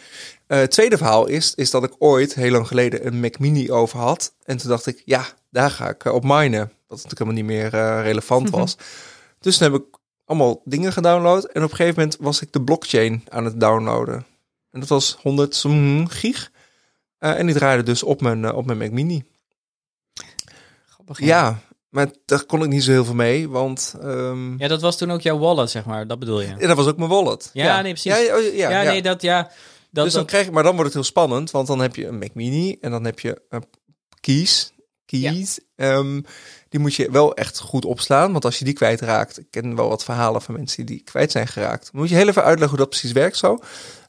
het 0.46 0.70
tweede 0.70 0.96
verhaal 0.96 1.26
is, 1.26 1.54
is 1.54 1.70
dat 1.70 1.84
ik 1.84 1.94
ooit, 1.98 2.34
heel 2.34 2.50
lang 2.50 2.66
geleden, 2.66 3.06
een 3.06 3.20
Mac 3.20 3.38
Mini 3.38 3.70
over 3.72 3.98
had. 3.98 4.34
En 4.44 4.56
toen 4.56 4.68
dacht 4.70 4.86
ik, 4.86 5.02
ja, 5.04 5.26
daar 5.50 5.70
ga 5.70 5.88
ik 5.88 6.04
op 6.04 6.22
minen. 6.24 6.72
Wat 6.86 7.02
natuurlijk 7.02 7.18
helemaal 7.18 7.34
niet 7.42 7.44
meer 7.44 7.68
relevant 8.02 8.50
was. 8.50 8.76
Dus 9.40 9.56
toen 9.58 9.72
heb 9.72 9.80
ik 9.80 9.95
allemaal 10.26 10.60
dingen 10.64 10.92
gedownload. 10.92 11.44
En 11.44 11.62
op 11.64 11.70
een 11.70 11.76
gegeven 11.76 12.00
moment 12.00 12.16
was 12.20 12.40
ik 12.42 12.52
de 12.52 12.62
blockchain 12.62 13.24
aan 13.28 13.44
het 13.44 13.60
downloaden. 13.60 14.26
En 14.70 14.80
dat 14.80 14.88
was 14.88 15.16
100 15.22 15.64
mm, 15.64 16.08
gig. 16.08 16.50
Eh, 17.18 17.38
en 17.38 17.46
die 17.46 17.54
draaide 17.54 17.82
dus 17.82 18.02
op 18.02 18.20
mijn, 18.20 18.44
eh, 18.44 18.56
op 18.56 18.66
mijn 18.66 18.78
Mac 18.78 18.90
Mini. 18.90 19.24
Grappig, 20.86 21.20
Ja, 21.20 21.58
maar 21.88 22.06
daar 22.24 22.44
kon 22.44 22.62
ik 22.62 22.68
niet 22.68 22.84
zo 22.84 22.90
heel 22.90 23.04
veel 23.04 23.14
mee, 23.14 23.48
want... 23.48 23.94
ehm, 24.00 24.58
Ja, 24.58 24.68
dat 24.68 24.80
was 24.80 24.96
toen 24.98 25.10
ook 25.10 25.20
jouw 25.20 25.38
wallet, 25.38 25.70
zeg 25.70 25.84
maar. 25.84 26.06
Dat 26.06 26.18
bedoel 26.18 26.40
je. 26.40 26.54
ja, 26.58 26.66
dat 26.66 26.76
was 26.76 26.86
ook 26.86 26.96
mijn 26.96 27.10
wallet. 27.10 27.50
Ja, 27.52 27.80
nee, 27.82 27.92
precies. 27.92 28.12
Ja, 28.12 28.16
ja, 28.18 28.36
oh, 28.36 28.42
ja, 28.42 28.70
Ja, 28.70 28.82
ja. 28.82 28.90
nee, 28.90 29.02
dat 29.02 29.22
ja. 29.22 29.42
Dat, 29.90 30.04
dus 30.04 30.12
dan 30.12 30.22
dat- 30.22 30.30
krijg 30.30 30.44
je, 30.46 30.52
maar 30.52 30.62
dan 30.62 30.72
wordt 30.72 30.86
het 30.86 30.94
heel 30.94 31.04
spannend, 31.10 31.50
want 31.50 31.66
dan 31.66 31.78
heb 31.80 31.96
je 31.96 32.06
een 32.06 32.18
Mac 32.18 32.34
Mini 32.34 32.76
en 32.80 32.90
dan 32.90 33.04
heb 33.04 33.20
je 33.20 33.42
een 33.48 33.64
keys. 34.20 34.72
Keys. 35.06 35.58
Ehm, 35.76 36.20
die 36.68 36.80
moet 36.80 36.94
je 36.94 37.10
wel 37.10 37.34
echt 37.34 37.58
goed 37.58 37.84
opslaan, 37.84 38.32
want 38.32 38.44
als 38.44 38.58
je 38.58 38.64
die 38.64 38.74
kwijtraakt, 38.74 39.38
ik 39.38 39.46
ken 39.50 39.76
wel 39.76 39.88
wat 39.88 40.04
verhalen 40.04 40.42
van 40.42 40.54
mensen 40.54 40.86
die 40.86 41.02
kwijt 41.02 41.30
zijn 41.30 41.48
geraakt. 41.48 41.92
Moet 41.92 42.08
je 42.08 42.14
heel 42.14 42.28
even 42.28 42.42
uitleggen 42.42 42.68
hoe 42.68 42.86
dat 42.86 42.88
precies 42.88 43.12
werkt 43.12 43.36
zo. 43.36 43.58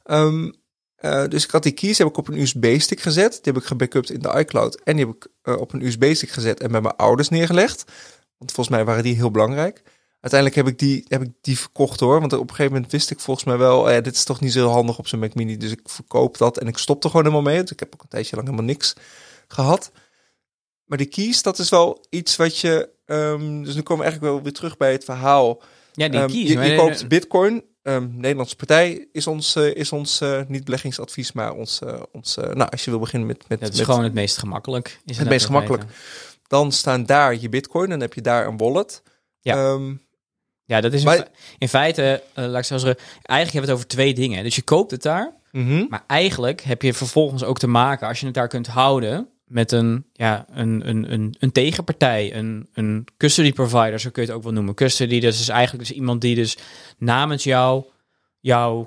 Ehm, 0.03 0.51
eh, 0.95 1.27
dus 1.27 1.43
ik 1.43 1.51
had 1.51 1.63
die 1.63 1.71
keys 1.71 1.97
heb 1.97 2.07
ik 2.07 2.17
op 2.17 2.27
een 2.27 2.39
USB-stick 2.39 2.99
gezet. 2.99 3.31
Die 3.31 3.53
heb 3.53 3.61
ik 3.61 3.67
gebackupt 3.67 4.11
in 4.11 4.19
de 4.19 4.33
iCloud. 4.37 4.81
En 4.83 4.95
die 4.95 5.05
heb 5.05 5.15
ik 5.15 5.27
eh, 5.41 5.57
op 5.59 5.73
een 5.73 5.85
USB-stick 5.85 6.29
gezet 6.29 6.59
en 6.59 6.71
bij 6.71 6.81
mijn 6.81 6.95
ouders 6.95 7.29
neergelegd. 7.29 7.83
Want 8.37 8.51
volgens 8.51 8.75
mij 8.75 8.85
waren 8.85 9.03
die 9.03 9.15
heel 9.15 9.31
belangrijk. 9.31 9.83
Uiteindelijk 10.19 10.55
heb 10.55 10.67
ik 10.67 10.79
die, 10.79 11.05
heb 11.07 11.21
ik 11.21 11.31
die 11.41 11.59
verkocht 11.59 11.99
hoor. 11.99 12.19
Want 12.19 12.33
op 12.33 12.39
een 12.39 12.49
gegeven 12.49 12.71
moment 12.73 12.91
wist 12.91 13.11
ik 13.11 13.19
volgens 13.19 13.45
mij 13.45 13.57
wel... 13.57 13.89
eh, 13.89 14.03
dit 14.03 14.15
is 14.15 14.23
toch 14.23 14.39
niet 14.39 14.51
zo 14.51 14.69
handig 14.69 14.97
op 14.97 15.07
zo'n 15.07 15.19
Mac 15.19 15.33
Mini. 15.33 15.57
Dus 15.57 15.71
ik 15.71 15.81
verkoop 15.83 16.37
dat 16.37 16.57
en 16.57 16.67
ik 16.67 16.77
stop 16.77 17.03
er 17.03 17.09
gewoon 17.09 17.25
helemaal 17.25 17.51
mee. 17.53 17.61
Dus 17.61 17.71
ik 17.71 17.79
heb 17.79 17.93
ook 17.93 18.01
een 18.01 18.09
tijdje 18.09 18.35
lang 18.35 18.47
helemaal 18.47 18.67
niks 18.67 18.93
gehad. 19.47 19.91
Maar 20.87 20.97
die 20.97 21.07
keys, 21.07 21.41
dat 21.41 21.59
is 21.59 21.69
wel 21.69 22.05
iets 22.09 22.35
wat 22.35 22.57
je... 22.57 22.89
ehm, 23.05 23.63
dus 23.63 23.75
nu 23.75 23.81
komen 23.81 24.05
we 24.05 24.09
eigenlijk 24.09 24.21
wel 24.33 24.41
weer 24.43 24.53
terug 24.53 24.77
bij 24.77 24.91
het 24.91 25.03
verhaal. 25.03 25.61
ja, 25.93 26.07
die 26.09 26.25
keys. 26.25 26.67
je, 26.69 26.75
koopt 26.75 27.07
bitcoin. 27.07 27.63
Ehm, 27.81 28.07
Nederlandse 28.11 28.55
partij 28.55 29.07
is 29.11 29.27
ons, 29.27 29.55
eh, 29.55 29.75
is 29.75 29.91
ons 29.91 30.21
eh, 30.21 30.41
niet 30.47 30.63
beleggingsadvies, 30.63 31.31
maar 31.31 31.53
ons, 31.53 31.81
eh, 31.81 32.01
ons 32.11 32.35
nou, 32.35 32.69
als 32.69 32.83
je 32.85 32.89
wil 32.89 32.99
beginnen 32.99 33.27
met, 33.27 33.45
met, 33.47 33.59
Dat 33.59 33.71
is 33.71 33.77
met 33.77 33.85
gewoon 33.85 34.03
het 34.03 34.13
meest 34.13 34.37
gemakkelijk. 34.37 34.99
Is 35.05 35.17
Het 35.17 35.29
meest 35.29 35.45
gemakkelijk. 35.45 35.83
dan 36.47 36.71
staan 36.71 37.05
daar 37.05 37.35
je 37.39 37.49
bitcoin, 37.49 37.89
dan 37.89 37.99
heb 37.99 38.13
je 38.13 38.21
daar 38.21 38.47
een 38.47 38.57
wallet. 38.57 39.03
Ja. 39.39 39.77
Ja, 40.65 40.81
dat 40.81 40.93
is 40.93 40.99
in, 40.99 41.05
Maar- 41.05 41.17
fe- 41.17 41.27
in 41.57 41.69
feite, 41.69 42.23
laat 42.33 42.57
ik 42.57 42.63
zo 42.63 42.77
zeggen, 42.77 43.03
eigenlijk 43.21 43.51
heb 43.51 43.51
je 43.53 43.59
het 43.59 43.71
over 43.71 43.87
twee 43.87 44.13
dingen. 44.13 44.43
Dus 44.43 44.55
je 44.55 44.61
koopt 44.61 44.91
het 44.91 45.01
daar, 45.01 45.33
mhm. 45.51 45.85
maar 45.89 46.03
eigenlijk 46.07 46.61
heb 46.61 46.81
je 46.81 46.93
vervolgens 46.93 47.43
ook 47.43 47.59
te 47.59 47.67
maken, 47.67 48.07
als 48.07 48.19
je 48.19 48.25
het 48.25 48.35
daar 48.35 48.47
kunt 48.47 48.67
houden, 48.67 49.29
met 49.47 49.71
een, 49.71 50.05
ja, 50.13 50.45
een, 50.49 50.89
een, 50.89 51.13
een, 51.13 51.35
een 51.39 51.51
tegenpartij, 51.51 52.35
een, 52.35 52.69
een 52.73 53.07
custody 53.17 53.53
provider, 53.53 53.99
zo 53.99 54.09
kun 54.09 54.21
je 54.21 54.27
het 54.27 54.37
ook 54.37 54.43
wel 54.43 54.53
noemen. 54.53 54.73
Custody, 54.73 55.19
dat 55.19 55.33
is 55.33 55.49
eigenlijk 55.49 55.87
dus 55.87 55.97
iemand 55.97 56.21
die 56.21 56.35
dus 56.35 56.57
namens 56.97 57.43
jou, 57.43 57.85
jou, 58.39 58.85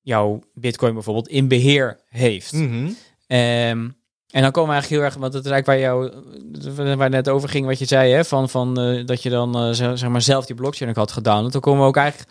jouw 0.00 0.42
bitcoin 0.54 0.94
bijvoorbeeld 0.94 1.28
in 1.28 1.48
beheer 1.48 2.00
heeft. 2.08 2.52
Mhm. 2.52 2.90
Ehm, 3.26 3.88
en 4.30 4.42
dan 4.42 4.50
komen 4.50 4.68
we 4.68 4.74
eigenlijk 4.74 4.88
heel 4.88 5.02
erg, 5.02 5.14
want 5.14 5.34
het 5.34 5.44
is 5.44 5.50
eigenlijk 5.50 5.66
waar, 5.66 5.78
jou, 5.78 6.96
waar 6.96 6.98
het 6.98 7.12
net 7.12 7.28
over 7.28 7.48
ging, 7.48 7.66
wat 7.66 7.78
je 7.78 7.84
zei, 7.84 8.12
hè, 8.12 8.24
van, 8.24 8.48
van 8.48 8.80
eh, 8.80 9.06
dat 9.06 9.22
je 9.22 9.30
dan 9.30 9.56
eh, 9.56 9.94
zeg 9.94 10.08
maar 10.08 10.22
zelf 10.22 10.46
die 10.46 10.56
blockchain 10.56 10.90
ook 10.90 10.96
had 10.96 11.12
gedownload. 11.12 11.52
Dan 11.52 11.60
komen 11.60 11.80
we 11.80 11.86
ook 11.86 11.96
eigenlijk 11.96 12.30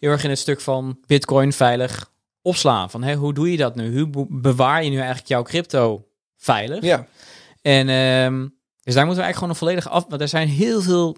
heel 0.00 0.10
erg 0.10 0.24
in 0.24 0.30
het 0.30 0.38
stuk 0.38 0.60
van 0.60 0.98
Bitcoin 1.06 1.52
veilig 1.52 2.10
opslaan. 2.42 2.90
Van 2.90 3.02
hè, 3.02 3.14
hoe 3.14 3.34
doe 3.34 3.50
je 3.50 3.56
dat 3.56 3.74
nu? 3.74 3.98
Hoe 3.98 4.08
be- 4.08 4.26
bewaar 4.28 4.84
je 4.84 4.90
nu 4.90 4.96
eigenlijk 4.96 5.28
jouw 5.28 5.42
crypto 5.42 6.04
veilig? 6.40 6.82
Ja, 6.84 7.06
En 7.62 7.88
ehm, 7.88 8.48
dus 8.82 8.94
daar 8.94 9.06
moeten 9.06 9.22
we 9.22 9.30
eigenlijk 9.30 9.34
gewoon 9.34 9.50
een 9.50 9.56
volledige 9.56 9.88
af. 9.88 10.04
Want 10.08 10.20
er 10.20 10.28
zijn 10.28 10.48
heel 10.48 10.80
veel 10.82 11.16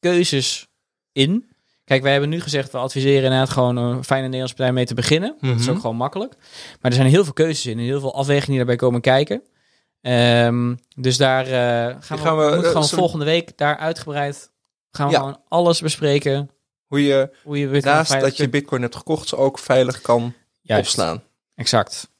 keuzes 0.00 0.68
in. 1.12 1.48
Kijk, 1.84 2.02
wij 2.02 2.12
hebben 2.12 2.30
nu 2.30 2.40
gezegd, 2.40 2.72
we 2.72 2.78
adviseren 2.78 3.22
inderdaad 3.24 3.50
gewoon 3.50 3.76
een 3.76 4.04
fijne 4.04 4.22
Nederlandse 4.24 4.54
partij 4.56 4.72
mee 4.74 4.84
te 4.86 4.94
beginnen. 4.94 5.36
Dat 5.40 5.54
is 5.58 5.62
Mhm. 5.66 5.70
ook 5.70 5.80
gewoon 5.80 5.96
makkelijk. 5.96 6.34
Maar 6.80 6.90
er 6.90 6.96
zijn 6.96 7.08
heel 7.08 7.24
veel 7.24 7.32
keuzes 7.32 7.66
in 7.66 7.78
en 7.78 7.84
heel 7.84 8.00
veel 8.00 8.14
afwegingen 8.14 8.48
die 8.48 8.56
daarbij 8.56 8.76
komen 8.76 9.00
kijken. 9.00 9.42
Ehm, 10.00 10.74
dus 10.96 11.16
daar 11.16 11.44
eh, 11.46 11.96
gaan, 12.00 12.16
we, 12.18 12.22
gaan 12.24 12.36
we, 12.36 12.42
eh, 12.44 12.62
gewoon 12.62 12.88
volgende 12.88 13.24
week 13.24 13.56
daar 13.58 13.76
uitgebreid 13.76 14.50
gaan 14.90 15.06
we 15.06 15.12
Ja. 15.12 15.18
gewoon 15.18 15.40
alles 15.48 15.80
bespreken. 15.80 16.50
hoe 16.86 17.02
je 17.04 17.30
Hoe 17.42 17.58
je 17.58 17.80
naast 17.80 18.20
dat 18.20 18.36
je 18.36 18.48
bitcoin 18.48 18.82
hebt 18.82 18.96
gekocht, 18.96 19.28
ze 19.28 19.36
ook 19.36 19.58
veilig 19.58 20.00
kan 20.00 20.34
Juist, 20.62 20.86
opslaan. 20.88 21.22
Exact. 21.54 22.10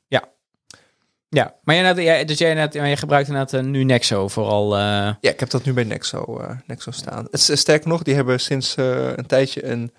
Ja. 1.34 1.42
Ja, 1.42 1.54
maar 1.64 1.74
jij, 1.74 1.94
jij, 2.04 2.24
dus 2.24 2.38
jij, 2.38 2.48
inderdaad- 2.50 2.74
jij 2.74 2.96
gebruikt 2.96 3.28
inderdaad 3.28 3.52
eh, 3.52 3.62
nu 3.62 3.84
Nexo 3.84 4.28
vooral. 4.28 4.74
eh, 4.76 4.80
Ja, 5.20 5.30
ik 5.30 5.40
heb 5.40 5.50
dat 5.50 5.64
nu 5.64 5.72
bij 5.72 5.84
Nexo, 5.84 6.38
eh, 6.40 6.50
Nexo 6.66 6.90
staan. 6.90 7.26
Het 7.30 7.48
is, 7.48 7.60
sterker 7.60 7.88
nog, 7.88 8.02
die 8.02 8.14
hebben 8.14 8.40
sinds 8.40 8.74
een 8.76 9.26
tijdje 9.26 9.64
een 9.66 9.92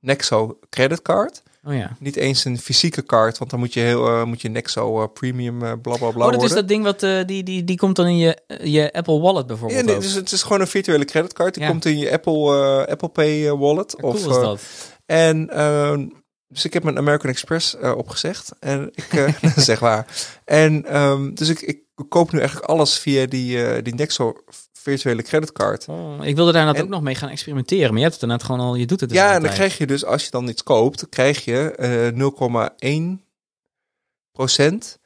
Nexo 0.00 0.58
creditcard. 0.70 1.42
oh 1.64 1.74
ja. 1.74 1.96
Niet 1.98 2.16
eens 2.16 2.44
een 2.44 2.58
fysieke 2.58 3.02
kaart, 3.02 3.38
want 3.38 3.50
dan 3.50 3.60
moet 3.60 3.72
je, 3.74 3.80
heel, 3.80 4.26
moet 4.26 4.40
je 4.42 4.48
Nexo 4.48 5.06
premium 5.06 5.62
eh, 5.62 5.72
bla 5.82 5.96
bla 5.96 6.10
bla 6.10 6.26
Oh, 6.26 6.32
dat 6.32 6.42
is 6.42 6.52
dat 6.52 6.68
ding 6.68 6.84
wat 6.84 7.00
die, 7.26 7.42
die, 7.42 7.64
die 7.64 7.76
komt 7.76 7.96
dan 7.96 8.06
in 8.06 8.16
je, 8.16 8.38
je 8.62 8.92
Apple 8.92 9.20
Wallet 9.20 9.40
Ja, 9.40 9.46
bijvoorbeeld. 9.46 9.84
nee, 9.84 9.94
ook. 9.94 10.00
dus 10.02 10.12
het 10.12 10.32
is 10.32 10.42
gewoon 10.42 10.60
een 10.60 10.66
virtuele 10.66 11.04
creditcard. 11.04 11.54
Die 11.54 11.62
Ja. 11.62 11.68
komt 11.68 11.84
in 11.84 11.98
je 11.98 12.12
Apple, 12.12 12.86
Apple 12.88 13.08
Pay 13.08 13.50
wallet. 13.52 13.92
Ja, 13.96 14.00
cool 14.00 14.12
of, 14.12 14.18
is 14.18 14.24
dat. 14.24 14.60
En 15.06 15.48
ehm, 15.50 16.06
dus 16.48 16.64
ik 16.64 16.72
heb 16.72 16.82
mijn 16.82 16.98
American 16.98 17.30
Express 17.30 17.76
eh, 17.76 17.96
opgezegd. 17.96 18.50
En 18.60 18.90
ik 18.94 19.12
eh, 19.12 19.34
zeg 19.56 19.78
waar. 19.78 20.06
En 20.44 20.84
ehm, 20.84 21.34
dus 21.34 21.48
ik, 21.48 21.60
ik 21.60 21.80
koop 22.08 22.32
nu 22.32 22.38
eigenlijk 22.38 22.68
alles 22.70 22.98
via 22.98 23.26
die, 23.26 23.64
eh, 23.64 23.82
die 23.84 23.94
Nexo 23.94 24.34
virtuele 24.72 25.22
creditcard. 25.22 25.88
Oh, 25.88 26.18
ik 26.22 26.36
wilde 26.36 26.52
daar 26.52 26.74
En- 26.74 26.82
ook 26.82 26.88
nog 26.88 27.02
mee 27.02 27.14
gaan 27.14 27.28
experimenteren. 27.28 27.86
Maar 27.88 27.96
je 27.96 28.02
hebt 28.02 28.14
het 28.14 28.22
inderdaad 28.22 28.46
gewoon 28.46 28.66
al, 28.66 28.74
je 28.74 28.86
doet 28.86 29.00
het 29.00 29.08
dus 29.08 29.18
ja, 29.18 29.34
en 29.34 29.42
dan 29.42 29.52
krijg 29.52 29.78
je 29.78 29.86
dus, 29.86 30.04
als 30.04 30.24
je 30.24 30.30
dan 30.30 30.48
iets 30.48 30.62
koopt, 30.62 31.08
krijg 31.08 31.44
je 31.44 31.70
eh 31.70 32.12
0,1% 32.12 34.98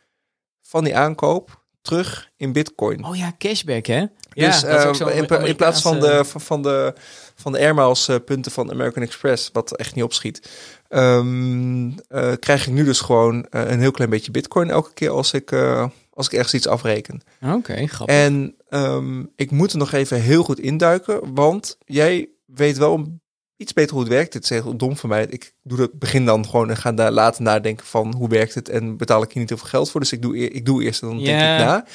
van 0.62 0.84
die 0.84 0.96
aankoop 0.96 1.60
terug 1.82 2.30
in 2.36 2.52
bitcoin. 2.52 3.04
Oh 3.04 3.16
ja, 3.16 3.32
cashback 3.38 3.86
hè? 3.86 4.04
Ja, 4.34 4.46
dus 4.50 4.60
dat 4.60 4.78
is 4.78 4.84
ook 4.84 4.92
eh, 4.92 4.98
zo'n 4.98 5.10
in, 5.12 5.26
pla- 5.26 5.38
in 5.38 5.56
plaats 5.56 5.82
van 5.82 6.00
de, 6.00 6.24
van, 6.24 6.40
van 6.40 6.62
de, 6.62 6.94
van 7.34 7.52
de 7.52 7.58
air 7.58 7.74
miles 7.74 8.08
eh, 8.08 8.16
punten 8.24 8.52
van 8.52 8.70
American 8.70 9.02
Express, 9.02 9.50
wat 9.52 9.76
echt 9.76 9.94
niet 9.94 10.04
opschiet, 10.04 10.50
ehm, 10.92 11.90
eh, 12.08 12.32
krijg 12.38 12.66
ik 12.66 12.72
nu 12.72 12.84
dus 12.84 13.00
gewoon 13.00 13.46
eh, 13.46 13.70
een 13.70 13.80
heel 13.80 13.90
klein 13.90 14.10
beetje 14.10 14.30
bitcoin 14.30 14.70
elke 14.70 14.92
keer 14.92 15.10
als 15.10 15.32
ik, 15.32 15.52
eh, 15.52 15.86
als 16.10 16.26
ik 16.26 16.32
ergens 16.32 16.54
iets 16.54 16.66
afreken. 16.66 17.20
Oké, 17.40 17.86
grappig. 17.86 18.16
En 18.16 18.56
ehm, 18.68 19.24
ik 19.36 19.50
moet 19.50 19.72
er 19.72 19.78
nog 19.78 19.92
even 19.92 20.20
heel 20.20 20.42
goed 20.42 20.58
induiken, 20.58 21.34
want 21.34 21.76
jij 21.84 22.28
weet 22.46 22.78
wel 22.78 23.20
iets 23.56 23.72
beter 23.72 23.92
hoe 23.92 24.00
het 24.00 24.12
werkt. 24.12 24.32
Dit 24.32 24.42
is 24.42 24.48
heel 24.48 24.76
dom 24.76 24.96
van 24.96 25.08
mij. 25.08 25.26
Ik 25.30 25.54
doe 25.62 25.78
dat 25.78 25.98
begin 25.98 26.24
dan 26.24 26.48
gewoon 26.48 26.70
en 26.70 26.76
ga 26.76 26.92
daar 26.92 27.12
later 27.12 27.42
nadenken 27.42 27.86
van 27.86 28.14
hoe 28.14 28.28
werkt 28.28 28.54
het 28.54 28.68
en 28.68 28.96
betaal 28.96 29.22
ik 29.22 29.32
hier 29.32 29.40
niet 29.40 29.48
heel 29.48 29.58
veel 29.58 29.68
geld 29.68 29.90
voor. 29.90 30.00
Dus 30.00 30.12
ik 30.12 30.22
doe, 30.22 30.36
ik 30.36 30.66
doe 30.66 30.82
eerst 30.82 31.02
en 31.02 31.08
dan 31.08 31.16
denk 31.16 31.40
ik 31.40 31.66
na. 31.66 31.86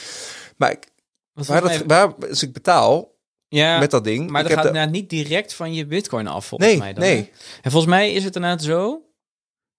Maar 0.57 0.71
ik, 0.71 0.87
waar, 1.33 1.61
dat, 1.61 1.83
waar 1.85 2.13
dus 2.19 2.43
ik 2.43 2.53
betaal 2.53 3.15
ja, 3.49 3.79
met 3.79 3.91
dat 3.91 4.03
ding. 4.03 4.29
maar 4.29 4.41
ik 4.41 4.47
dat 4.55 4.65
gaat 4.65 4.73
de- 4.73 4.79
niet 4.89 5.09
direct 5.09 5.53
van 5.53 5.73
je 5.73 5.85
bitcoin 5.85 6.27
af, 6.27 6.45
volgens 6.45 6.69
Nee, 6.69 6.79
mij. 6.79 6.93
Dan, 6.93 7.03
nee. 7.03 7.31
En 7.61 7.71
volgens 7.71 7.91
mij 7.93 8.13
is 8.13 8.23
het 8.23 8.35
inderdaad 8.35 8.63
zo, 8.63 9.01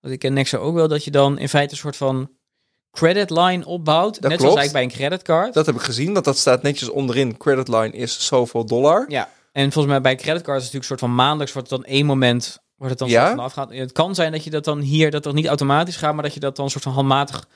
want 0.01 0.15
ik 0.15 0.19
ken 0.21 0.33
Nexo 0.33 0.59
ook 0.59 0.75
wel, 0.75 0.89
dat 0.89 1.05
je 1.05 1.11
dan 1.11 1.39
in 1.39 1.49
feite 1.49 1.73
een 1.73 1.79
soort 1.79 1.97
van 1.97 2.31
credit 2.91 3.31
line 3.31 3.67
opbouwt. 3.67 4.13
net 4.13 4.21
klopt. 4.21 4.41
zoals 4.41 4.57
eigenlijk 4.57 4.73
bij 4.73 4.83
een 4.83 5.09
creditcard. 5.09 5.55
Dat 5.55 5.67
heb 5.67 5.75
ik 5.75 5.81
gezien, 5.81 6.13
want 6.13 6.25
dat 6.25 6.39
staat 6.39 6.63
netjes 6.63 6.89
onderin. 6.89 7.37
Credit 7.37 7.69
line 7.69 7.91
is 7.91 8.27
zoveel 8.27 8.65
dollar. 8.67 9.05
Ja, 9.09 9.31
En 9.53 9.73
volgens 9.73 9.93
mij 9.93 10.03
bij 10.03 10.15
creditcards 10.17 10.65
is 10.65 10.73
het 10.73 10.73
natuurlijk 10.73 10.91
een 10.91 10.99
soort 10.99 11.01
van 11.01 11.15
maandelijks 11.15 11.53
wordt 11.53 11.71
het 11.71 11.81
dan 11.81 11.91
één 11.93 12.07
moment 12.07 12.59
wordt 12.77 12.91
het 12.91 12.99
dan 12.99 13.09
Ja? 13.09 13.33
afgaat. 13.35 13.71
Het 13.73 13.93
kan 13.93 14.15
zijn 14.15 14.33
dat 14.33 14.45
je 14.45 14.51
dat 14.51 14.65
dan 14.65 14.81
hier 14.81 15.11
dat 15.11 15.23
dat 15.23 15.35
niet 15.35 15.47
automatisch 15.47 15.97
gaat, 15.97 16.15
maar 16.15 16.23
dat 16.23 16.35
je 16.35 16.41
dat 16.41 16.57
dan 16.57 16.71
soort 16.71 16.83
van 16.85 16.93
handmatig 16.93 17.49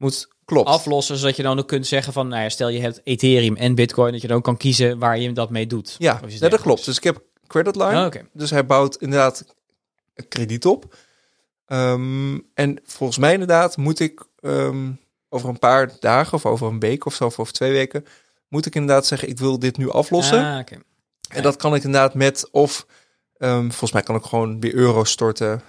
moet 0.00 0.28
Klopt. 0.44 0.68
aflossen, 0.68 1.16
zodat 1.16 1.36
je 1.36 1.42
dan 1.42 1.58
ook 1.58 1.68
kunt 1.68 1.86
zeggen 1.86 2.12
van, 2.12 2.28
nou 2.28 2.42
ja, 2.42 2.48
stel 2.48 2.68
je 2.68 2.80
hebt 2.80 3.00
Ethereum 3.04 3.56
en 3.56 3.74
Bitcoin, 3.74 4.12
dat 4.12 4.20
je 4.20 4.28
dan 4.28 4.36
ook 4.36 4.44
kan 4.44 4.56
kiezen 4.56 4.98
waar 4.98 5.18
je 5.18 5.32
dat 5.32 5.50
mee 5.50 5.66
doet. 5.66 5.96
Ja, 5.98 6.20
dat 6.38 6.60
klopt. 6.60 6.84
Dus 6.84 6.96
ik 6.96 7.04
heb 7.04 7.22
credit 7.46 7.76
line. 7.76 8.06
Oh. 8.06 8.22
Dus 8.32 8.50
hij 8.50 8.66
bouwt 8.66 8.96
inderdaad 8.96 9.44
krediet 10.28 10.66
op. 10.66 10.96
Ehm, 11.66 12.38
en 12.54 12.80
volgens 12.84 13.18
mij 13.18 13.32
inderdaad 13.32 13.76
moet 13.76 14.00
ik 14.00 14.24
ehm, 14.40 14.90
over 15.28 15.48
een 15.48 15.58
paar 15.58 15.90
dagen 16.00 16.34
of 16.34 16.46
over 16.46 16.66
een 16.66 16.80
week 16.80 17.06
of 17.06 17.14
zo, 17.14 17.24
of 17.24 17.38
over 17.38 17.52
twee 17.52 17.72
weken, 17.72 18.06
moet 18.48 18.66
ik 18.66 18.74
inderdaad 18.74 19.06
zeggen, 19.06 19.28
ik 19.28 19.38
wil 19.38 19.58
dit 19.58 19.76
nu 19.76 19.90
aflossen. 19.90 20.44
Ah. 20.44 20.64
En 21.28 21.42
dat 21.42 21.56
kan 21.56 21.74
ik 21.74 21.84
inderdaad 21.84 22.14
met 22.14 22.48
of, 22.50 22.86
ehm, 23.36 23.68
volgens 23.68 23.92
mij 23.92 24.02
kan 24.02 24.14
ik 24.14 24.24
gewoon 24.24 24.60
weer 24.60 24.74
euro's 24.74 25.10
storten. 25.10 25.62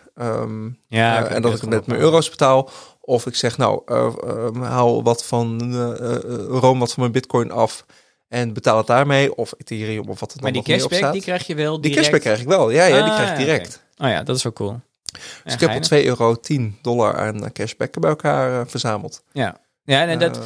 Ja, 0.87 1.25
eh, 1.25 1.35
en 1.35 1.41
dat 1.41 1.53
ik 1.53 1.69
met 1.69 1.85
mijn 1.85 1.99
euro's 1.99 2.29
betaal. 2.29 2.69
Of 3.01 3.25
ik 3.25 3.35
zeg, 3.35 3.57
nou, 3.57 3.81
eh, 3.85 4.13
ehm, 4.23 4.61
haal 4.61 5.03
wat 5.03 5.25
van 5.25 5.73
eh 5.73 6.15
eh, 6.15 6.23
Rome, 6.47 6.79
wat 6.79 6.93
van 6.93 6.99
mijn 6.99 7.11
bitcoin 7.11 7.51
af. 7.51 7.85
En 8.27 8.53
betaal 8.53 8.77
het 8.77 8.87
daarmee. 8.87 9.35
Of 9.35 9.53
Ethereum, 9.57 10.09
of 10.09 10.19
wat 10.19 10.31
het 10.31 10.41
Maar 10.41 10.51
dan 10.51 10.63
die 10.63 10.73
meer 10.73 10.83
op 10.83 10.89
cashback, 10.89 11.13
die 11.13 11.21
krijg 11.21 11.47
je 11.47 11.55
wel 11.55 11.81
Die 11.81 11.95
cashback 11.95 12.21
krijg 12.21 12.41
ik 12.41 12.47
wel. 12.47 12.69
Ja, 12.69 12.85
ja 12.85 13.01
die 13.01 13.11
Ah, 13.11 13.15
krijg 13.15 13.31
ik 13.31 13.37
direct. 13.37 13.83
Oh 13.97 14.07
ja, 14.07 14.23
dat 14.23 14.35
is 14.35 14.43
wel 14.43 14.53
cool. 14.53 14.79
Dus 15.43 15.53
ik 15.53 15.59
heb 15.59 15.69
al 15.69 15.79
2 15.79 16.05
euro 16.05 16.35
10 16.35 16.77
dollar 16.81 17.17
aan 17.17 17.45
eh, 17.45 17.51
cashback 17.51 17.99
bij 17.99 18.09
elkaar 18.09 18.67
verzameld. 18.67 19.23
Ja, 19.31 19.57
ja 19.83 20.07
en 20.07 20.19
dat, 20.19 20.39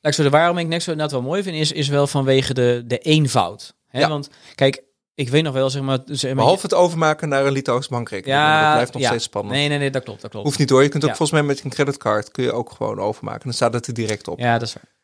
ik 0.00 0.12
zo, 0.12 0.28
waarom 0.28 0.58
ik 0.58 0.66
Nexo 0.66 0.90
inderdaad 0.90 1.20
wel 1.20 1.28
mooi 1.28 1.42
vind, 1.42 1.56
is, 1.56 1.72
is 1.72 1.88
wel 1.88 2.06
vanwege 2.06 2.54
de, 2.54 2.82
de 2.86 2.98
eenvoud. 2.98 3.74
Hè? 3.88 3.98
Ja. 3.98 4.08
Want 4.08 4.30
kijk, 4.54 4.82
ik 5.20 5.28
weet 5.28 5.42
nog 5.42 5.52
wel, 5.54 5.70
zeg 5.70 5.82
maar... 5.82 5.98
Zeg 6.06 6.22
maar 6.22 6.34
behalve 6.34 6.62
het 6.62 6.74
overmaken 6.74 7.28
naar 7.28 7.46
een 7.46 7.52
Litouws 7.52 7.88
bankrekening. 7.88 8.38
ja, 8.38 8.62
dat 8.62 8.72
blijft 8.72 8.92
nog 8.92 9.02
ja. 9.02 9.08
steeds 9.08 9.24
spannend. 9.24 9.54
Nee, 9.54 9.68
nee, 9.68 9.78
nee, 9.78 9.90
dat 9.90 10.02
klopt, 10.02 10.20
dat 10.20 10.30
klopt. 10.30 10.46
Hoeft 10.46 10.58
niet 10.58 10.70
hoor. 10.70 10.82
Je 10.82 10.88
kunt 10.88 11.02
ook 11.02 11.10
Ja. 11.10 11.16
volgens 11.16 11.40
mij 11.40 11.48
met 11.48 11.64
een 11.64 11.70
creditcard 11.70 12.30
kun 12.30 12.44
je 12.44 12.52
ook 12.52 12.70
gewoon 12.70 12.98
overmaken. 12.98 13.42
Dan 13.44 13.52
staat 13.52 13.72
het 13.72 13.86
er 13.86 13.94
direct 13.94 14.28
op. 14.28 14.38
Ja, 14.38 14.58
dat 14.58 14.68
is 14.68 14.74
waar. 14.74 14.98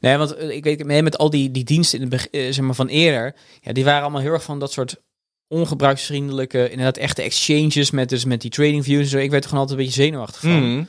Nee, 0.00 0.16
want 0.16 0.34
eh, 0.34 0.50
ik 0.50 0.64
weet 0.64 0.84
mee 0.84 1.02
met 1.02 1.18
al 1.18 1.30
die, 1.30 1.50
die 1.50 1.64
diensten 1.64 2.00
in 2.00 2.10
het 2.10 2.30
eh, 2.30 2.52
zeg 2.52 2.64
maar 2.64 2.74
van 2.74 2.88
eerder, 2.88 3.34
ja, 3.60 3.72
die 3.72 3.84
waren 3.84 4.02
allemaal 4.02 4.20
heel 4.20 4.32
erg 4.32 4.42
van 4.42 4.58
dat 4.58 4.72
soort 4.72 5.02
ongebruiksvriendelijke, 5.48 6.70
inderdaad 6.70 6.96
echte 6.96 7.22
exchanges 7.22 7.90
met, 7.90 8.08
dus 8.08 8.24
met 8.24 8.40
die 8.40 8.50
trading 8.50 8.84
views 8.84 9.02
en 9.02 9.08
zo. 9.08 9.18
Ik 9.18 9.30
werd 9.30 9.42
er 9.42 9.48
gewoon 9.48 9.64
altijd 9.64 9.80
een 9.80 9.84
beetje 9.86 10.02
zenuwachtig 10.02 10.40
van. 10.40 10.72
Mhm. 10.72 10.84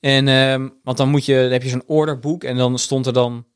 En, 0.00 0.28
ehm, 0.28 0.68
want 0.82 0.96
dan 0.96 1.08
moet 1.08 1.24
je, 1.24 1.34
dan 1.42 1.50
heb 1.50 1.62
je 1.62 1.68
zo'n 1.68 1.82
orderboek 1.86 2.44
en 2.44 2.56
dan 2.56 2.78
stond 2.78 3.06
er 3.06 3.12
dan, 3.12 3.46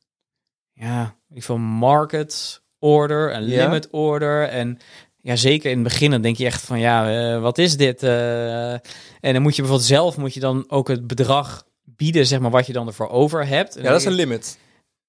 ja, 0.72 1.16
ik 1.30 1.42
veel 1.42 1.58
market 1.58 2.62
order 2.78 3.30
en 3.32 3.46
Ja. 3.46 3.64
limit 3.64 3.88
order 3.90 4.48
en 4.48 4.78
ja, 5.22 5.36
zeker 5.36 5.70
in 5.70 5.78
het 5.78 5.88
begin 5.88 6.10
dan 6.10 6.20
denk 6.22 6.36
je 6.36 6.44
echt 6.44 6.62
van, 6.64 6.78
ja, 6.78 7.32
eh, 7.34 7.40
wat 7.40 7.58
is 7.58 7.76
dit? 7.76 8.02
Eh, 8.02 8.72
en 8.72 8.80
dan 9.20 9.42
moet 9.42 9.56
je 9.56 9.62
bijvoorbeeld 9.62 9.90
zelf, 9.90 10.16
moet 10.16 10.34
je 10.34 10.40
dan 10.40 10.64
ook 10.68 10.88
het 10.88 11.06
bedrag 11.06 11.66
bieden, 11.84 12.26
zeg 12.26 12.38
maar, 12.40 12.50
wat 12.50 12.66
je 12.66 12.72
dan 12.72 12.86
ervoor 12.86 13.08
over 13.08 13.46
hebt. 13.46 13.76
En 13.76 13.82
Ja, 13.82 13.90
dat 13.90 14.00
is 14.00 14.06
een 14.06 14.12
limit. 14.12 14.58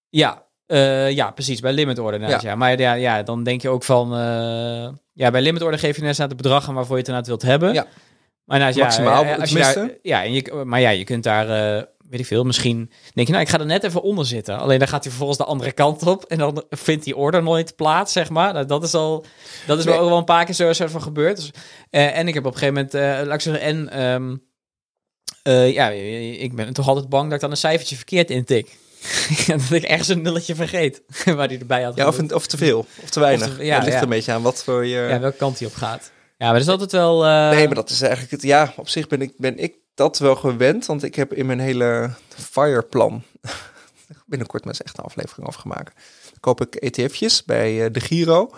Ja, 0.09 0.43
eh, 0.65 1.11
ja, 1.11 1.31
precies, 1.31 1.59
bij 1.59 1.73
limit 1.73 1.99
order 1.99 2.13
inderdaad, 2.13 2.41
ja. 2.41 2.55
Maar 2.55 2.79
ja, 2.79 2.93
ja, 2.93 3.23
dan 3.23 3.43
denk 3.43 3.61
je 3.61 3.69
ook 3.69 3.83
van, 3.83 4.09
ja, 5.13 5.31
bij 5.31 5.41
limit 5.41 5.61
order 5.61 5.79
geef 5.79 5.95
je 5.95 6.01
inderdaad 6.01 6.27
het 6.27 6.37
bedrag 6.37 6.67
aan 6.67 6.73
waarvoor 6.75 6.95
je 6.95 7.01
het 7.01 7.07
inderdaad 7.07 7.39
wilt 7.39 7.51
hebben. 7.51 7.73
Ja. 7.73 7.85
Maar 8.45 8.59
inderdaad, 8.59 8.75
ja, 8.75 8.83
Maximaal, 8.83 9.23
ja, 9.25 9.35
als 9.35 9.49
je 9.49 9.57
daar, 9.57 9.89
ja, 10.01 10.23
en 10.23 10.33
je, 10.33 10.63
maar 10.65 10.81
ja, 10.81 10.89
je 10.89 11.03
kunt 11.03 11.23
daar, 11.23 11.85
weet 12.09 12.19
ik 12.19 12.25
veel, 12.25 12.43
misschien 12.43 12.91
denk 13.13 13.27
je, 13.27 13.33
nou, 13.33 13.45
ik 13.45 13.51
ga 13.51 13.59
er 13.59 13.65
net 13.65 13.83
even 13.83 14.01
onder 14.01 14.25
zitten. 14.25 14.57
Alleen 14.59 14.79
dan 14.79 14.87
gaat 14.87 15.01
hij 15.03 15.09
vervolgens 15.09 15.39
de 15.39 15.45
andere 15.45 15.71
kant 15.71 16.03
op 16.07 16.25
en 16.25 16.37
dan 16.37 16.63
vindt 16.69 17.03
die 17.03 17.15
order 17.15 17.43
nooit 17.43 17.75
plaats, 17.75 18.13
zeg 18.13 18.29
maar. 18.29 18.53
Nou, 18.53 18.65
dat 18.65 18.83
is 18.83 18.93
al, 18.93 19.25
dat 19.67 19.77
is 19.77 19.83
Nee. 19.85 19.93
wel 19.93 20.03
ook 20.03 20.09
wel 20.09 20.17
een 20.17 20.23
paar 20.23 20.45
keer 20.45 20.55
zo 20.55 20.73
soort 20.73 20.91
van 20.91 21.01
gebeurd. 21.01 21.35
Dus, 21.35 21.51
eh, 21.89 22.17
en 22.17 22.27
ik 22.27 22.33
heb 22.33 22.45
op 22.45 22.51
een 22.53 22.57
gegeven 22.59 22.73
moment, 22.73 22.93
eh, 23.21 23.25
laat 23.27 23.35
ik 23.35 23.41
zeggen, 23.41 23.61
en 23.63 23.89
ehm, 23.89 24.35
eh, 25.43 25.73
ja, 25.73 25.89
ik 26.39 26.55
ben 26.55 26.73
toch 26.73 26.87
altijd 26.87 27.09
bang 27.09 27.23
dat 27.25 27.33
ik 27.33 27.41
dan 27.41 27.51
een 27.51 27.57
cijfertje 27.57 27.95
verkeerd 27.95 28.29
intik. 28.29 28.77
dat 29.47 29.71
ik 29.71 29.83
ergens 29.83 30.07
een 30.07 30.21
nulletje 30.21 30.55
vergeet 30.55 31.01
waar 31.35 31.47
die 31.47 31.59
erbij 31.59 31.83
had. 31.83 31.95
Ja, 31.95 32.07
of, 32.07 32.17
een- 32.17 32.33
of 32.33 32.47
te 32.47 32.57
veel. 32.57 32.85
Of 33.03 33.09
te 33.09 33.19
weinig. 33.19 33.47
Of 33.47 33.55
te- 33.55 33.65
ja, 33.65 33.77
ligt 33.79 33.93
ja. 33.93 34.01
een 34.01 34.09
beetje 34.09 34.31
aan 34.31 34.41
wat 34.41 34.63
voor 34.63 34.85
je... 34.85 35.07
ja, 35.09 35.19
welke 35.19 35.37
kant 35.37 35.57
die 35.57 35.67
op 35.67 35.73
gaat. 35.73 36.11
Ja, 36.37 36.45
maar 36.45 36.53
dat 36.53 36.61
is 36.63 36.67
altijd 36.69 36.91
wel... 36.91 37.23
Nee, 37.23 37.65
maar 37.65 37.75
dat 37.75 37.89
is 37.89 38.01
eigenlijk 38.01 38.31
het. 38.31 38.41
Ja, 38.41 38.73
op 38.77 38.89
zich 38.89 39.07
ben 39.07 39.21
ik, 39.21 39.33
ben 39.37 39.57
ik 39.57 39.73
dat 39.99 40.17
wel 40.17 40.35
gewend. 40.35 40.85
Want 40.85 41.03
ik 41.03 41.15
heb 41.15 41.33
in 41.33 41.45
mijn 41.45 41.59
hele 41.59 42.11
FIRE-plan 42.29 43.23
binnenkort 44.25 44.65
eens 44.65 44.81
echt 44.81 44.97
een 44.97 45.03
aflevering 45.03 45.47
over 45.47 45.61
gemaakt. 45.61 45.95
Dan 46.23 46.39
koop 46.39 46.61
ik 46.61 46.75
ETF'jes 46.75 47.43
bij 47.43 47.85
eh, 47.85 47.93
de 47.93 47.99
Giro. 47.99 48.51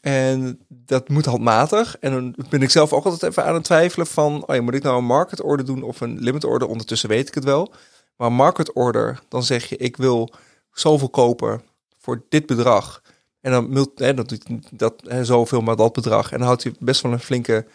En 0.00 0.60
dat 0.68 1.08
moet 1.08 1.24
handmatig. 1.24 1.98
En 1.98 2.12
dan 2.12 2.34
ben 2.48 2.62
ik 2.62 2.70
zelf 2.70 2.92
ook 2.92 3.04
altijd 3.04 3.22
even 3.22 3.44
aan 3.44 3.54
het 3.54 3.64
twijfelen 3.64 4.06
van... 4.06 4.46
Oh 4.46 4.54
ja, 4.54 4.62
moet 4.62 4.74
ik 4.74 4.82
nou 4.82 4.98
een 4.98 5.04
market 5.04 5.42
order 5.42 5.66
doen 5.66 5.82
of 5.82 6.00
een 6.00 6.18
limit 6.18 6.44
order? 6.44 6.68
Ondertussen 6.68 7.08
weet 7.08 7.28
ik 7.28 7.34
het 7.34 7.44
wel. 7.44 7.72
Maar 8.16 8.32
market 8.32 8.72
order, 8.72 9.20
dan 9.28 9.42
zeg 9.42 9.68
je... 9.68 9.76
ik 9.76 9.96
wil 9.96 10.32
zoveel 10.72 11.08
kopen 11.08 11.62
voor 11.98 12.24
dit 12.28 12.46
bedrag. 12.46 13.02
En 13.40 13.52
dan 13.52 13.88
hè, 13.94 14.14
dat 14.14 14.28
doet 14.28 14.44
dat 14.70 14.94
hè, 15.06 15.24
zoveel 15.24 15.60
maar 15.60 15.76
dat 15.76 15.92
bedrag. 15.92 16.32
En 16.32 16.38
dan 16.38 16.46
houdt 16.46 16.62
hij 16.62 16.74
best 16.78 17.00
wel 17.00 17.12
een 17.12 17.20
flinke 17.20 17.66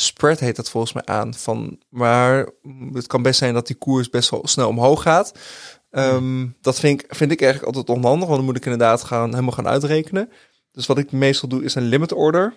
spread, 0.00 0.40
heet 0.40 0.56
dat 0.56 0.70
volgens 0.70 0.92
mij 0.92 1.04
aan. 1.04 1.34
Van, 1.34 1.78
maar 1.88 2.48
het 2.92 3.06
kan 3.06 3.22
best 3.22 3.38
zijn 3.38 3.54
dat 3.54 3.66
die 3.66 3.76
koers 3.76 4.10
best 4.10 4.30
wel 4.30 4.46
snel 4.46 4.68
omhoog 4.68 5.02
gaat. 5.02 5.32
Ehm, 5.90 6.46
Dat 6.60 6.80
vind 6.80 7.00
ik, 7.00 7.14
vind 7.14 7.30
ik 7.30 7.40
eigenlijk 7.40 7.76
altijd 7.76 7.96
onhandig, 7.96 8.24
want 8.24 8.36
dan 8.36 8.44
moet 8.44 8.56
ik 8.56 8.64
inderdaad 8.64 9.02
gaan, 9.02 9.30
helemaal 9.30 9.52
gaan 9.52 9.68
uitrekenen. 9.68 10.30
Dus 10.72 10.86
wat 10.86 10.98
ik 10.98 11.12
meestal 11.12 11.48
doe, 11.48 11.64
is 11.64 11.74
een 11.74 11.82
limit 11.88 12.12
order. 12.12 12.54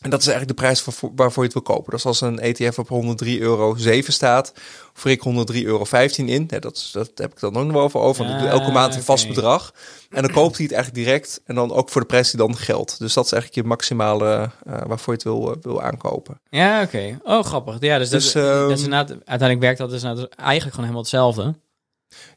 En 0.00 0.10
dat 0.10 0.20
is 0.20 0.26
eigenlijk 0.26 0.58
de 0.58 0.64
prijs 0.64 0.80
voor, 0.80 1.12
waarvoor 1.14 1.42
je 1.42 1.50
het 1.52 1.64
wil 1.64 1.74
kopen. 1.74 1.92
Dus 1.92 2.04
als 2.04 2.20
een 2.20 2.38
ETF 2.38 2.78
op 2.78 2.88
103,07 3.24 3.28
euro 3.38 3.76
staat, 4.00 4.52
voer 4.92 5.10
ik 5.10 5.22
103,15 5.54 5.64
euro 5.64 5.86
in. 6.14 6.44
Ja, 6.48 6.58
dat, 6.58 6.90
dat 6.92 7.10
heb 7.14 7.32
ik 7.32 7.40
dan 7.40 7.56
ook 7.56 7.64
nog 7.64 7.72
wel 7.72 7.82
over 7.82 8.00
over. 8.00 8.26
Doe 8.26 8.48
elke 8.48 8.64
Ah, 8.64 8.72
maand 8.72 8.94
een 8.94 9.02
vast 9.02 9.28
bedrag. 9.28 9.74
En 10.10 10.22
dan 10.22 10.30
koopt 10.32 10.56
hij 10.56 10.64
het 10.66 10.74
eigenlijk 10.74 11.04
direct. 11.04 11.40
En 11.44 11.54
dan 11.54 11.72
ook 11.72 11.90
voor 11.90 12.00
de 12.00 12.06
prijs 12.06 12.30
die 12.30 12.40
dan 12.40 12.56
geldt. 12.56 12.98
Dus 12.98 13.14
dat 13.14 13.24
is 13.24 13.32
eigenlijk 13.32 13.62
je 13.62 13.68
maximale 13.68 14.50
eh, 14.66 14.80
waarvoor 14.86 15.12
je 15.12 15.12
het 15.12 15.22
wil, 15.22 15.50
eh, 15.52 15.56
wil 15.62 15.82
aankopen. 15.82 16.40
Ja, 16.50 16.82
oké. 16.82 17.18
Oh, 17.22 17.44
grappig. 17.44 17.76
Ja, 17.80 17.98
dus, 17.98 18.08
Dus, 18.08 18.32
dat, 18.32 18.44
ehm, 18.44 18.68
dat 18.68 18.78
is 18.78 18.84
inderdaad, 18.84 19.10
uiteindelijk 19.10 19.60
werkt 19.60 19.78
dat 19.78 19.90
dus 19.90 20.02
eigenlijk 20.02 20.28
gewoon 20.38 20.70
helemaal 20.74 21.00
hetzelfde. 21.00 21.54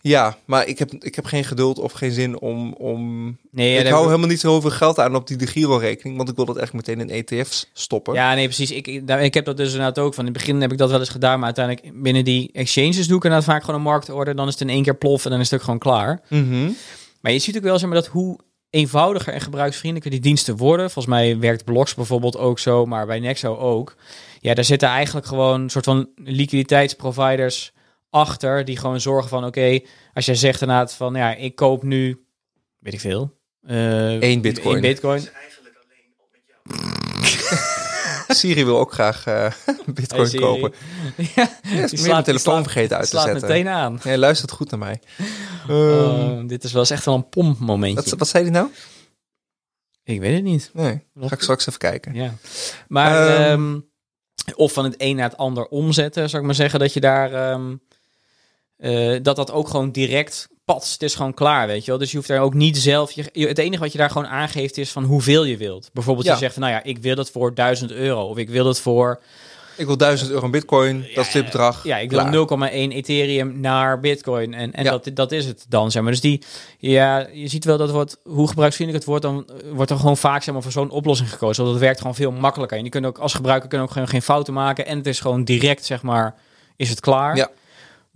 Ja, 0.01 0.37
maar 0.45 0.67
ik 0.67 0.79
heb, 0.79 0.91
ik 0.91 1.15
heb 1.15 1.25
geen 1.25 1.43
geduld 1.43 1.79
of 1.79 1.91
geen 1.91 2.11
zin 2.11 2.39
om... 2.39 2.73
om... 2.73 3.37
Nee, 3.51 3.77
ik 3.77 3.87
hou 3.87 4.05
helemaal 4.05 4.27
niet 4.27 4.39
zoveel 4.39 4.69
geld 4.69 4.99
aan 4.99 5.15
op 5.15 5.27
die 5.27 5.37
de 5.37 5.47
Giro-rekening. 5.47 6.17
Want 6.17 6.29
ik 6.29 6.35
wil 6.35 6.45
dat 6.45 6.57
echt 6.57 6.73
meteen 6.73 6.99
in 6.99 7.09
ETF's 7.09 7.69
stoppen. 7.73 8.13
Ja, 8.13 8.33
nee, 8.33 8.45
precies. 8.45 8.71
Ik, 8.71 8.87
ik 9.21 9.33
heb 9.33 9.45
dat 9.45 9.57
dus 9.57 9.71
inderdaad 9.71 9.99
ook 9.99 10.13
van. 10.13 10.25
In 10.25 10.33
het 10.33 10.39
begin 10.39 10.61
heb 10.61 10.71
ik 10.71 10.77
dat 10.77 10.89
wel 10.89 10.99
eens 10.99 11.09
gedaan, 11.09 11.35
maar 11.35 11.53
uiteindelijk 11.55 12.03
binnen 12.03 12.25
die 12.25 12.49
exchanges 12.53 13.07
doe 13.07 13.17
ik 13.17 13.23
inderdaad 13.23 13.49
vaak 13.49 13.63
gewoon 13.63 13.75
een 13.75 13.85
marktorder. 13.85 14.35
Dan 14.35 14.47
is 14.47 14.53
het 14.53 14.61
in 14.61 14.69
één 14.69 14.83
keer 14.83 14.97
plof 14.97 15.25
en 15.25 15.31
dan 15.31 15.39
is 15.39 15.49
het 15.49 15.59
ook 15.59 15.65
gewoon 15.65 15.79
klaar. 15.79 16.21
Mhm. 16.29 16.69
Maar 17.21 17.31
je 17.31 17.39
ziet 17.39 17.57
ook 17.57 17.63
wel 17.63 17.79
zeg 17.79 17.89
maar, 17.89 17.97
dat 17.97 18.07
hoe 18.07 18.39
eenvoudiger 18.69 19.33
en 19.33 19.41
gebruiksvriendelijker 19.41 20.11
die 20.11 20.19
diensten 20.19 20.57
worden. 20.57 20.91
Volgens 20.91 21.15
mij 21.15 21.39
werkt 21.39 21.65
Blocks 21.65 21.93
bijvoorbeeld 21.93 22.37
ook 22.37 22.59
zo, 22.59 22.85
maar 22.85 23.05
bij 23.05 23.19
Nexo 23.19 23.57
ook. 23.57 23.95
Ja, 24.39 24.53
daar 24.53 24.63
zitten 24.63 24.89
eigenlijk 24.89 25.25
gewoon 25.25 25.61
een 25.61 25.69
soort 25.69 25.85
van 25.85 26.09
liquiditeitsproviders 26.15 27.71
achter 28.09 28.65
die 28.65 28.77
gewoon 28.77 29.01
zorgen 29.01 29.29
van, 29.29 29.45
oké, 29.45 29.79
als 30.13 30.25
jij 30.25 30.35
zegt 30.35 30.61
inderdaad 30.61 30.93
van, 30.93 31.13
ja, 31.15 31.35
ik 31.35 31.55
koop 31.55 31.83
nu, 31.83 32.25
weet 32.79 32.93
ik 32.93 32.99
veel, 32.99 33.37
eh, 33.61 34.21
Eén 34.21 34.41
bitcoin. 34.41 34.73
één 34.73 34.81
bitcoin. 34.81 35.27
Siri 38.27 38.65
wil 38.65 38.79
ook 38.79 38.93
graag 38.93 39.25
eh, 39.25 39.51
bitcoin 39.85 40.29
Hey, 40.29 40.39
kopen. 40.39 40.73
ja, 41.35 41.49
Ja, 41.63 41.83
is 41.83 41.91
die 41.91 42.07
mijn 42.07 42.23
telefoon 42.23 42.53
slaat- 42.53 42.63
vergeten 42.63 42.95
uit 42.97 43.05
te 43.05 43.11
slaat 43.11 43.25
zetten. 43.25 43.47
meteen 43.47 43.67
aan. 43.67 43.99
Nee, 44.03 44.17
luistert 44.17 44.51
goed 44.51 44.69
naar 44.71 44.79
mij. 44.79 45.01
Ehm, 45.67 45.71
Oh, 45.71 46.47
dit 46.47 46.63
is 46.63 46.71
wel 46.71 46.81
eens 46.81 46.89
echt 46.89 47.05
wel 47.05 47.15
een 47.15 47.29
pompmomentje. 47.29 48.09
wat, 48.09 48.19
wat 48.19 48.27
zei 48.27 48.43
hij 48.43 48.51
nou? 48.53 48.67
Ik 50.03 50.19
weet 50.19 50.33
het 50.35 50.43
niet. 50.43 50.69
Nee, 50.73 51.03
ga 51.19 51.35
ik 51.35 51.41
straks 51.41 51.67
even 51.67 51.79
kijken. 51.79 52.13
Ja. 52.13 52.33
Maar, 52.87 53.27
Ehm. 53.27 53.41
ehm, 53.41 53.79
of 54.55 54.73
van 54.73 54.83
het 54.83 54.95
een 54.97 55.15
naar 55.15 55.29
het 55.29 55.37
ander 55.37 55.65
omzetten, 55.65 56.29
zou 56.29 56.41
ik 56.41 56.47
maar 56.47 56.55
zeggen, 56.57 56.79
dat 56.79 56.93
je 56.93 56.99
daar, 56.99 57.33
ehm, 57.33 57.75
eh, 58.77 59.15
dat 59.21 59.35
dat 59.35 59.51
ook 59.51 59.67
gewoon 59.69 59.91
direct 59.91 60.47
pats, 60.65 60.91
het 60.91 61.03
is 61.03 61.15
gewoon 61.15 61.33
klaar, 61.33 61.67
weet 61.67 61.85
je 61.85 61.91
wel. 61.91 61.99
Dus 61.99 62.11
je 62.11 62.17
hoeft 62.17 62.29
daar 62.29 62.41
ook 62.41 62.53
niet 62.53 62.77
zelf, 62.77 63.11
je, 63.11 63.23
het 63.47 63.57
enige 63.57 63.81
wat 63.81 63.91
je 63.91 63.97
daar 63.97 64.09
gewoon 64.09 64.27
aangeeft 64.27 64.77
is 64.77 64.91
van 64.91 65.03
hoeveel 65.03 65.43
je 65.43 65.57
wilt. 65.57 65.89
Bijvoorbeeld 65.93 66.25
Ja. 66.27 66.33
je 66.33 66.39
zegt 66.39 66.53
van, 66.53 66.61
nou 66.61 66.73
ja, 66.73 66.83
ik 66.83 66.97
wil 66.97 67.15
het 67.15 67.31
voor 67.31 67.53
1000 67.55 67.91
euro, 67.91 68.21
of 68.23 68.37
ik 68.37 68.49
wil 68.49 68.65
het 68.65 68.79
voor, 68.79 69.21
Ik 69.77 69.85
wil 69.85 69.97
1000 69.97 70.29
euro 70.31 70.49
bitcoin, 70.49 71.05
dat 71.15 71.25
is 71.25 71.31
dit 71.31 71.45
bedrag. 71.45 71.83
ja, 71.83 71.97
ik 71.97 72.09
wil 72.09 72.45
Klaar. 72.47 72.69
0,1 72.71 72.73
Ethereum 72.91 73.59
naar 73.59 73.99
Bitcoin 73.99 74.53
en, 74.53 74.73
en 74.73 74.83
Ja. 74.83 74.91
dat, 74.91 75.09
dat 75.13 75.31
is 75.31 75.45
het 75.45 75.65
dan, 75.69 75.91
zeg 75.91 76.01
maar. 76.03 76.11
Dus 76.11 76.21
die, 76.21 76.41
ja, 76.77 77.27
je 77.33 77.47
ziet 77.47 77.65
wel 77.65 77.77
dat 77.77 77.91
wordt, 77.91 78.17
hoe 78.23 78.47
gebruiksvriendelijk 78.47 79.05
het 79.05 79.13
wordt, 79.13 79.35
dan 79.35 79.47
wordt 79.75 79.91
er 79.91 79.97
gewoon 79.97 80.17
vaak 80.17 80.43
zeg 80.43 80.53
maar, 80.53 80.63
voor 80.63 80.71
zo'n 80.71 80.89
oplossing 80.89 81.29
gekozen. 81.29 81.63
Want 81.63 81.75
het 81.75 81.83
werkt 81.83 81.99
gewoon 81.99 82.15
veel 82.15 82.31
makkelijker. 82.31 82.77
En 82.77 82.83
je 82.83 82.89
kunt 82.89 83.05
ook 83.05 83.17
als 83.17 83.33
gebruiker 83.33 83.69
kun 83.69 83.77
je 83.77 83.83
ook 83.83 83.91
gewoon 83.91 84.07
geen 84.07 84.21
fouten 84.21 84.53
maken 84.53 84.85
en 84.85 84.97
het 84.97 85.07
is 85.07 85.19
gewoon 85.19 85.43
direct, 85.43 85.85
zeg 85.85 86.01
maar, 86.01 86.35
is 86.75 86.89
het 86.89 86.99
klaar. 86.99 87.35
Ja. 87.35 87.49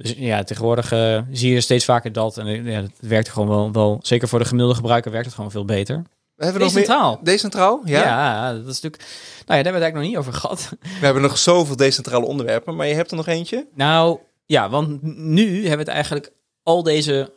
Dus 0.01 0.13
ja, 0.17 0.43
tegenwoordig 0.43 0.91
eh, 0.91 1.21
zie 1.31 1.53
je 1.53 1.61
steeds 1.61 1.85
vaker 1.85 2.11
dat. 2.11 2.37
En 2.37 2.47
eh, 2.47 2.65
ja, 2.65 2.81
het 2.81 2.91
werkt 2.99 3.29
gewoon 3.29 3.47
wel, 3.47 3.71
wel, 3.71 3.99
zeker 4.01 4.27
voor 4.27 4.39
de 4.39 4.45
gemiddelde 4.45 4.75
gebruiker 4.75 5.11
werkt 5.11 5.25
het 5.25 5.35
gewoon 5.35 5.51
veel 5.51 5.65
beter. 5.65 5.95
Hebben 6.35 6.59
we 6.59 6.65
nog 6.65 6.73
meer? 6.73 6.83
Decentraal. 6.83 7.19
Decentraal? 7.23 7.81
Ja. 7.85 8.01
Ja. 8.03 8.53
dat 8.53 8.67
is 8.67 8.81
natuurlijk... 8.81 9.03
Nou 9.45 9.57
ja, 9.59 9.63
daar 9.63 9.73
hebben 9.73 9.81
we 9.81 9.85
het 9.85 9.93
eigenlijk 9.95 9.95
nog 9.95 10.03
niet 10.03 10.17
over 10.17 10.33
gehad. 10.33 10.69
We 10.99 11.05
hebben 11.05 11.21
nog 11.23 11.37
zoveel 11.37 11.75
decentrale 11.75 12.25
onderwerpen, 12.25 12.75
maar 12.75 12.87
je 12.87 12.93
hebt 12.93 13.11
er 13.11 13.17
nog 13.17 13.27
eentje? 13.27 13.67
Nou, 13.75 14.19
ja, 14.45 14.69
want 14.69 15.01
nu 15.17 15.51
hebben 15.53 15.71
we 15.71 15.77
het 15.77 15.87
eigenlijk 15.87 16.31
al 16.63 16.83
deze 16.83 17.33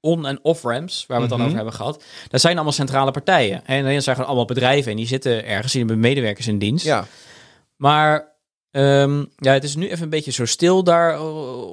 on- 0.00 0.26
en 0.26 0.38
off-ramps, 0.42 1.04
waar 1.06 1.16
we 1.16 1.22
het 1.22 1.30
dan 1.30 1.38
Mhm. 1.38 1.46
over 1.48 1.56
hebben 1.62 1.76
gehad, 1.76 2.04
dat 2.28 2.40
zijn 2.40 2.54
allemaal 2.54 2.72
centrale 2.72 3.10
partijen. 3.10 3.66
En 3.66 3.82
dat 3.94 4.02
zijn 4.02 4.14
gewoon 4.16 4.26
allemaal 4.30 4.46
bedrijven 4.46 4.90
en 4.90 4.96
die 4.96 5.06
zitten 5.06 5.44
ergens, 5.46 5.72
die 5.72 5.80
hebben 5.80 6.00
medewerkers 6.00 6.46
in 6.46 6.58
dienst. 6.58 6.84
Ja. 6.84 7.06
Maar 7.76 8.31
ehm, 8.72 9.24
ja, 9.36 9.52
het 9.52 9.64
is 9.64 9.76
nu 9.76 9.88
even 9.88 10.02
een 10.02 10.08
beetje 10.08 10.30
zo 10.32 10.44
stil 10.44 10.84
daar 10.84 11.14
eh, 11.14 11.18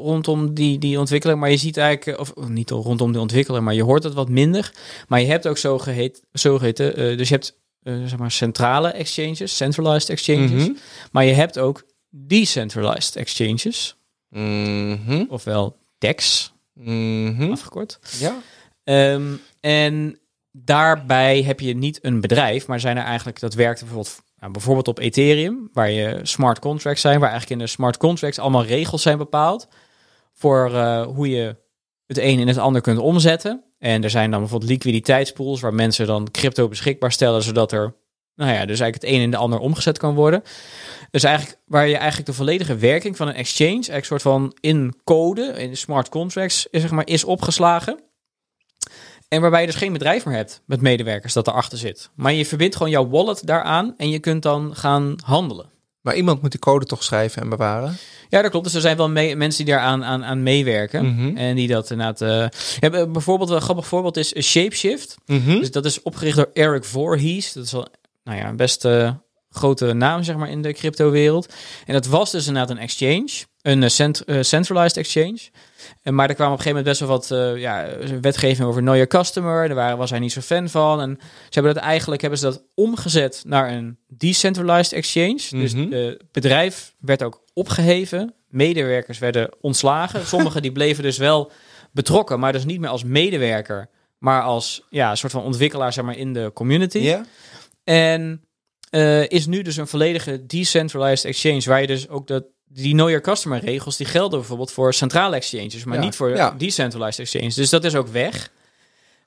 rondom 0.01 0.53
die, 0.53 0.77
die 0.79 0.99
ontwikkeling. 0.99 1.39
Maar 1.39 1.49
je 1.51 1.57
ziet 1.57 1.77
eigenlijk, 1.77 2.19
of 2.19 2.33
niet 2.47 2.69
rondom 2.69 3.11
die 3.11 3.21
ontwikkeling, 3.21 3.63
maar 3.63 3.73
je 3.73 3.83
hoort 3.83 4.03
het 4.03 4.13
wat 4.13 4.29
minder. 4.29 4.71
Maar 5.07 5.21
je 5.21 5.27
hebt 5.27 5.47
ook 5.47 5.57
zo 5.57 5.77
geheet, 5.79 6.21
zogeheten, 6.31 6.95
eh, 6.95 7.17
dus 7.17 7.27
je 7.27 7.33
hebt 7.33 7.57
eh, 7.83 7.93
zeg 8.05 8.17
maar 8.17 8.31
centrale 8.31 8.89
exchanges, 8.89 9.55
centralized 9.55 10.09
exchanges. 10.09 10.63
Mhm. 10.67 10.71
Maar 11.11 11.25
je 11.25 11.33
hebt 11.33 11.59
ook 11.59 11.83
decentralized 12.09 13.15
exchanges, 13.15 13.95
Mhm. 14.29 15.23
ofwel 15.29 15.77
DEX 15.97 16.51
Mhm. 16.73 17.51
afgekort. 17.51 17.99
Ja. 18.19 18.37
Ehm, 18.83 19.23
en 19.59 20.19
daarbij 20.51 21.41
heb 21.43 21.59
je 21.59 21.75
niet 21.75 21.99
een 22.01 22.21
bedrijf, 22.21 22.67
maar 22.67 22.79
zijn 22.79 22.97
er 22.97 23.03
eigenlijk, 23.03 23.39
dat 23.39 23.53
werkt 23.53 23.79
bijvoorbeeld, 23.79 24.21
nou, 24.39 24.51
bijvoorbeeld 24.51 24.87
op 24.87 24.99
Ethereum, 24.99 25.69
waar 25.73 25.91
je 25.91 26.19
smart 26.23 26.59
contracts 26.59 27.01
zijn, 27.01 27.19
waar 27.19 27.29
eigenlijk 27.29 27.59
in 27.59 27.65
de 27.65 27.71
smart 27.71 27.97
contracts 27.97 28.39
allemaal 28.39 28.65
regels 28.65 29.01
zijn 29.01 29.17
bepaald 29.17 29.67
voor 30.33 30.75
eh, 30.75 31.05
hoe 31.05 31.29
je 31.29 31.55
het 32.07 32.17
een 32.17 32.39
in 32.39 32.47
het 32.47 32.57
ander 32.57 32.81
kunt 32.81 32.99
omzetten. 32.99 33.63
En 33.79 34.03
er 34.03 34.09
zijn 34.09 34.31
dan 34.31 34.39
bijvoorbeeld 34.39 34.71
liquiditeitspools 34.71 35.61
waar 35.61 35.73
mensen 35.73 36.07
dan 36.07 36.31
crypto 36.31 36.67
beschikbaar 36.67 37.11
stellen, 37.11 37.43
zodat 37.43 37.71
er, 37.71 37.95
nou 38.35 38.51
ja, 38.51 38.65
dus 38.65 38.79
eigenlijk 38.79 39.01
het 39.01 39.11
een 39.11 39.21
in 39.21 39.31
de 39.31 39.37
ander 39.37 39.59
omgezet 39.59 39.97
kan 39.97 40.15
worden. 40.15 40.43
Dus 41.11 41.23
eigenlijk 41.23 41.59
waar 41.65 41.87
je 41.87 41.97
eigenlijk 41.97 42.25
de 42.25 42.33
volledige 42.33 42.75
werking 42.75 43.17
van 43.17 43.27
een 43.27 43.33
exchange, 43.33 43.71
eigenlijk 43.71 44.05
soort 44.05 44.21
van 44.21 44.57
in 44.59 44.95
code, 45.03 45.41
in 45.41 45.77
smart 45.77 46.09
contracts, 46.09 46.67
zeg 46.71 46.91
maar, 46.91 47.07
is 47.07 47.23
opgeslagen. 47.23 47.99
En 49.29 49.41
waarbij 49.41 49.61
je 49.61 49.65
dus 49.67 49.75
geen 49.75 49.93
bedrijf 49.93 50.25
meer 50.25 50.35
hebt 50.35 50.61
met 50.65 50.81
medewerkers 50.81 51.33
dat 51.33 51.47
erachter 51.47 51.77
zit. 51.77 52.09
Maar 52.15 52.33
je 52.33 52.45
verbindt 52.45 52.75
gewoon 52.75 52.91
jouw 52.91 53.07
wallet 53.09 53.41
daaraan 53.47 53.93
en 53.97 54.09
je 54.09 54.19
kunt 54.19 54.43
dan 54.43 54.75
gaan 54.75 55.15
handelen. 55.25 55.69
Maar 56.01 56.15
iemand 56.15 56.41
moet 56.41 56.51
die 56.51 56.59
code 56.59 56.85
toch 56.85 57.03
schrijven 57.03 57.41
en 57.41 57.49
bewaren? 57.49 57.97
Ja, 58.29 58.41
dat 58.41 58.51
klopt. 58.51 58.65
Dus 58.65 58.75
er 58.75 58.81
zijn 58.81 58.97
wel 58.97 59.09
mee- 59.09 59.35
mensen 59.35 59.65
die 59.65 59.73
daar 59.73 59.83
aan, 59.83 60.03
aan, 60.03 60.23
aan 60.25 60.43
meewerken. 60.43 61.05
Mhm. 61.15 61.37
En 61.37 61.55
die 61.55 61.67
dat 61.67 61.89
inderdaad... 61.91 62.21
eh 62.21 62.59
ja, 62.79 62.89
b- 63.05 63.13
bijvoorbeeld, 63.13 63.49
een 63.49 63.61
grappig 63.61 63.87
voorbeeld 63.87 64.17
is 64.17 64.33
eh, 64.33 64.43
Shapeshift. 64.43 65.15
Mhm. 65.25 65.59
Dus 65.59 65.71
dat 65.71 65.85
is 65.85 66.01
opgericht 66.01 66.35
door 66.37 66.49
Eric 66.53 66.83
Voorhees. 66.83 67.53
Dat 67.53 67.65
is 67.65 67.71
wel 67.71 67.87
nou 68.23 68.37
ja, 68.37 68.47
een 68.47 68.55
best 68.55 68.85
eh, 68.85 69.11
grote 69.49 69.93
naam 69.93 70.23
zeg 70.23 70.35
maar, 70.35 70.49
in 70.49 70.61
de 70.61 70.73
crypto-wereld. 70.73 71.53
En 71.85 71.93
dat 71.93 72.05
was 72.05 72.31
dus 72.31 72.47
inderdaad 72.47 72.69
een 72.69 72.81
exchange. 72.83 73.29
Een 73.69 73.83
eh, 73.83 73.89
cent- 73.89 74.23
eh, 74.23 74.41
centralized 74.41 74.97
exchange. 74.97 75.39
En, 76.01 76.15
maar 76.15 76.29
er 76.29 76.35
kwam 76.35 76.51
op 76.51 76.57
een 76.57 76.63
gegeven 76.63 76.83
moment 76.83 76.99
best 76.99 77.29
wel 77.29 77.39
wat 77.39 77.55
eh, 77.55 77.61
ja, 77.61 77.87
wetgeving 78.21 78.67
over 78.67 78.81
know 78.81 78.93
your 78.93 79.07
customer. 79.07 79.67
Daar 79.67 79.75
waren, 79.75 79.97
was 79.97 80.09
hij 80.09 80.19
niet 80.19 80.31
zo 80.31 80.41
fan 80.41 80.69
van. 80.69 81.01
En 81.01 81.17
ze 81.21 81.25
hebben 81.49 81.73
dat 81.73 81.83
eigenlijk 81.83 82.21
hebben 82.21 82.39
ze 82.39 82.45
dat 82.45 82.63
omgezet 82.75 83.43
naar 83.45 83.71
een 83.71 83.97
decentralized 84.07 84.93
exchange. 84.93 85.41
Dus 85.49 85.73
Mhm. 85.73 85.91
het 85.91 86.21
bedrijf 86.31 86.93
werd 86.99 87.23
ook 87.23 87.43
opgeheven. 87.53 88.33
Medewerkers 88.47 89.19
werden 89.19 89.49
ontslagen. 89.61 90.25
Sommigen 90.35 90.61
die 90.61 90.71
bleven 90.71 91.03
dus 91.03 91.17
wel 91.17 91.51
betrokken, 91.91 92.39
maar 92.39 92.51
dus 92.51 92.65
niet 92.65 92.79
meer 92.79 92.89
als 92.89 93.03
medewerker, 93.03 93.89
maar 94.17 94.41
als 94.43 94.85
ja, 94.89 95.09
een 95.11 95.17
soort 95.17 95.31
van 95.31 95.43
ontwikkelaar 95.43 95.93
zeg 95.93 96.05
maar, 96.05 96.17
in 96.17 96.33
de 96.33 96.51
community. 96.53 96.97
Ja? 96.97 97.25
En 97.83 98.43
eh, 98.89 99.29
is 99.29 99.45
nu 99.45 99.61
dus 99.61 99.77
een 99.77 99.87
volledige 99.87 100.45
decentralized 100.45 101.25
exchange, 101.25 101.61
waar 101.65 101.81
je 101.81 101.87
dus 101.87 102.09
ook 102.09 102.27
dat 102.27 102.43
die 102.71 102.93
know 102.93 103.07
your 103.07 103.23
customer 103.23 103.59
regels, 103.59 103.97
die 103.97 104.05
gelden 104.05 104.39
bijvoorbeeld 104.39 104.71
voor 104.71 104.93
centrale 104.93 105.35
exchanges, 105.35 105.83
maar 105.83 105.97
Ja, 105.97 106.03
niet 106.03 106.15
voor 106.15 106.35
ja. 106.35 106.55
decentralized 106.57 107.19
exchanges. 107.19 107.55
Dus 107.55 107.69
dat 107.69 107.83
is 107.83 107.95
ook 107.95 108.07
weg. 108.07 108.51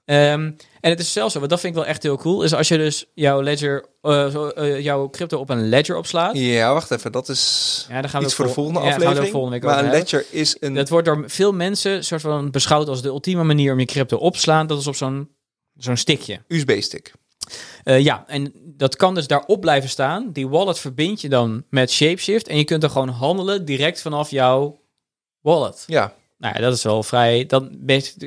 Ehm, 0.05 0.51
en 0.81 0.91
het 0.91 1.01
is 1.01 1.13
zelfs 1.13 1.33
zo, 1.33 1.39
want 1.39 1.51
dat 1.51 1.61
vind 1.61 1.75
ik 1.75 1.81
wel 1.81 1.89
echt 1.89 2.03
heel 2.03 2.17
cool, 2.17 2.43
is 2.43 2.55
als 2.55 2.69
je 2.69 2.77
dus 2.77 3.05
jouw 3.15 3.43
ledger, 3.43 3.85
eh, 4.01 4.29
zo, 4.29 4.49
eh, 4.49 4.81
jouw 4.81 5.11
crypto 5.11 5.39
op 5.39 5.51
een 5.51 5.69
ledger 5.69 5.97
opslaat. 5.97 6.37
Ja, 6.37 6.73
wacht 6.73 6.91
even. 6.91 7.13
Dat 7.13 7.29
is 7.29 7.85
Ja, 7.89 8.01
daar 8.01 8.11
gaan 8.11 8.21
we 8.21 8.27
iets 8.27 8.35
voor 8.35 8.47
de 8.47 8.53
volgende 8.53 8.81
ja, 8.81 8.85
daar 8.85 8.93
gaan 8.93 9.01
we 9.01 9.07
het 9.09 9.19
aflevering. 9.19 9.35
ook 9.35 9.41
volgende 9.41 9.57
week 9.57 9.65
maar 9.65 9.79
een 9.79 9.91
hebben. 9.91 10.21
ledger 10.21 10.41
is 10.41 10.57
een... 10.61 10.75
Dat 10.75 10.89
wordt 10.89 11.07
door 11.07 11.25
veel 11.27 11.53
mensen 11.53 12.05
soort 12.05 12.21
van 12.21 12.51
beschouwd 12.51 12.89
als 12.89 13.03
de 13.03 13.09
ultieme 13.09 13.43
manier 13.43 13.73
om 13.73 13.79
je 13.79 13.87
crypto 13.87 14.17
op 14.17 14.35
te 14.35 14.41
slaan. 14.41 14.67
Dat 14.67 14.81
is 14.81 14.87
op 14.87 14.97
zo'n 14.97 15.29
zo'n 15.75 15.97
stickje. 15.97 16.41
USB-stick. 16.49 17.13
Eh, 17.83 18.01
ja, 18.01 18.25
en 18.27 18.53
dat 18.55 18.97
kan 18.97 19.15
dus 19.15 19.27
daarop 19.27 19.61
blijven 19.61 19.91
staan. 19.91 20.33
Die 20.33 20.49
wallet 20.49 20.79
verbind 20.79 21.21
je 21.21 21.29
dan 21.29 21.65
met 21.71 21.91
Shapeshift. 21.91 22.49
En 22.49 22.57
je 22.57 22.65
kunt 22.65 22.83
er 22.83 22.91
gewoon 22.91 23.09
handelen 23.09 23.65
direct 23.65 24.01
vanaf 24.01 24.31
jouw 24.31 24.81
wallet. 25.41 25.85
Ja. 25.87 26.15
Nou 26.39 26.55
ja, 26.55 26.61
dat 26.61 26.75
is 26.75 26.83
wel 26.83 27.03
vrij. 27.03 27.47
Dan 27.47 27.79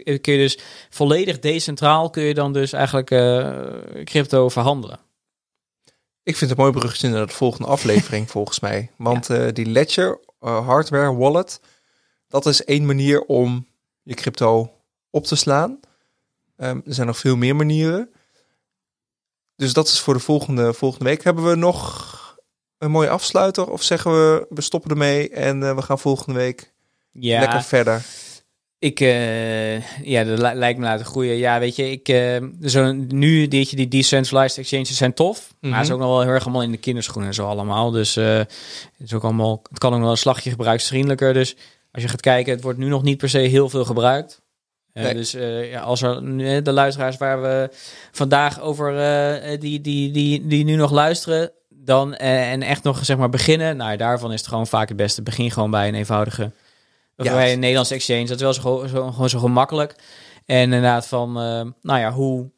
kun 0.04 0.34
je 0.34 0.38
dus 0.38 0.60
volledig 0.90 1.40
decentraal 1.40 2.10
kun 2.10 2.24
je 2.24 2.34
dan 2.34 2.54
dus 2.54 2.74
eigenlijk 2.74 3.12
eh, 3.12 3.52
crypto 4.04 4.50
verhandelen. 4.50 5.00
Ik 6.24 6.36
vind 6.36 6.50
het 6.50 6.60
een 6.60 6.66
mooi 6.66 6.78
bruggetje 6.78 7.10
naar 7.10 7.28
de 7.28 7.34
volgende 7.34 7.68
aflevering 7.68 8.30
volgens 8.38 8.60
mij. 8.60 8.92
Want 8.98 9.30
eh, 9.30 9.48
die 9.54 9.66
ledger, 9.66 10.20
hardware, 10.40 11.16
wallet, 11.16 11.60
dat 12.28 12.46
is 12.46 12.64
één 12.64 12.86
manier 12.86 13.22
om 13.22 13.68
je 14.04 14.14
crypto 14.14 14.72
op 15.10 15.26
te 15.26 15.36
slaan. 15.36 15.80
Ehm, 16.58 16.80
er 16.86 16.94
zijn 16.94 17.08
nog 17.08 17.18
veel 17.18 17.36
meer 17.36 17.56
manieren. 17.56 18.10
Dus 19.56 19.74
dat 19.74 19.88
is 19.88 20.00
voor 20.00 20.14
de 20.14 20.20
volgende, 20.20 20.74
volgende 20.74 21.06
week. 21.06 21.24
Hebben 21.24 21.50
we 21.50 21.56
nog 21.56 22.14
een 22.78 22.92
mooie 22.92 23.10
afsluiter? 23.10 23.70
Of 23.72 23.84
zeggen 23.84 24.12
we, 24.12 24.46
we 24.50 24.62
stoppen 24.62 24.92
ermee 24.92 25.30
en 25.30 25.64
eh, 25.64 25.76
we 25.76 25.82
gaan 25.82 26.00
volgende 26.00 26.40
week 26.40 26.74
Ja, 27.12 27.40
lekker 27.40 27.64
verder? 27.64 28.06
Ik, 28.80 29.00
eh, 29.00 30.04
ja, 30.04 30.24
dat 30.24 30.40
li- 30.40 30.54
lijkt 30.60 30.80
me 30.80 30.86
laten 30.86 31.06
groeien. 31.06 31.36
Ja, 31.36 31.60
weet 31.60 31.76
je, 31.76 31.92
ik, 31.92 32.08
eh, 32.10 32.38
zo, 32.70 32.92
nu 32.94 33.48
die, 33.48 33.76
die 33.76 33.88
decentralized 33.88 34.58
exchanges 34.58 34.98
zijn 34.98 35.14
tof, 35.14 35.54
maar 35.60 35.72
het 35.72 35.82
is 35.82 35.86
Mhm. 35.88 35.94
ook 35.96 36.04
nog 36.04 36.10
wel 36.16 36.22
heel 36.22 36.32
erg 36.34 36.44
allemaal 36.44 36.62
in 36.64 36.72
de 36.72 36.78
kinderschoenen 36.78 37.28
en 37.30 37.36
zo 37.36 37.46
allemaal. 37.48 37.92
Dus 37.92 38.16
het 38.16 38.50
is 38.98 39.14
ook 39.14 39.24
allemaal, 39.24 39.62
het 39.70 39.78
kan 39.80 39.90
ook 39.90 39.96
nog 39.96 40.04
wel 40.04 40.12
een 40.12 40.18
slagje 40.18 40.50
gebruiksvriendelijker. 40.50 41.34
Dus 41.34 41.56
als 41.92 42.04
je 42.04 42.10
gaat 42.10 42.22
kijken, 42.22 42.54
het 42.54 42.62
wordt 42.64 42.80
nu 42.80 42.88
nog 42.88 43.04
niet 43.04 43.18
per 43.18 43.30
se 43.30 43.38
heel 43.38 43.70
veel 43.70 43.86
gebruikt. 43.86 44.42
Eh, 44.96 45.04
Nee. 45.04 45.14
Dus 45.14 45.34
eh, 45.34 45.72
ja, 45.72 45.80
als 45.82 46.02
er 46.02 46.22
nu, 46.22 46.62
de 46.62 46.72
luisteraars 46.72 47.18
waar 47.18 47.42
we 47.42 47.70
vandaag 48.12 48.62
over 48.62 48.98
eh, 49.00 49.60
die, 49.60 49.82
die, 49.82 50.12
die, 50.12 50.48
die 50.48 50.64
nu 50.64 50.76
nog 50.76 50.92
luisteren, 50.92 51.52
dan 51.70 52.16
eh, 52.16 52.52
en 52.52 52.62
echt 52.62 52.84
nog 52.84 53.06
zeg 53.06 53.18
maar 53.18 53.30
beginnen, 53.30 53.78
nou 53.78 53.98
daarvan 53.98 54.32
is 54.34 54.40
het 54.40 54.50
gewoon 54.50 54.68
vaak 54.68 54.88
het 54.88 54.98
beste. 54.98 55.22
Begin 55.22 55.52
gewoon 55.52 55.72
bij 55.72 55.88
een 55.88 55.96
eenvoudige 55.96 56.52
of 57.18 57.26
Ja. 57.26 57.34
bij 57.34 57.54
een 57.54 57.60
Nederlands 57.60 57.92
exchange. 57.92 58.26
Dat 58.26 58.36
is 58.36 58.42
wel 58.42 58.54
zo, 58.54 58.88
zo, 58.88 59.12
gewoon 59.12 59.30
zo 59.30 59.40
gemakkelijk. 59.40 59.96
En 60.46 60.58
inderdaad 60.62 61.08
van, 61.08 61.28
eh, 61.30 61.62
nou 61.82 62.00
ja, 62.00 62.12
hoe, 62.12 62.52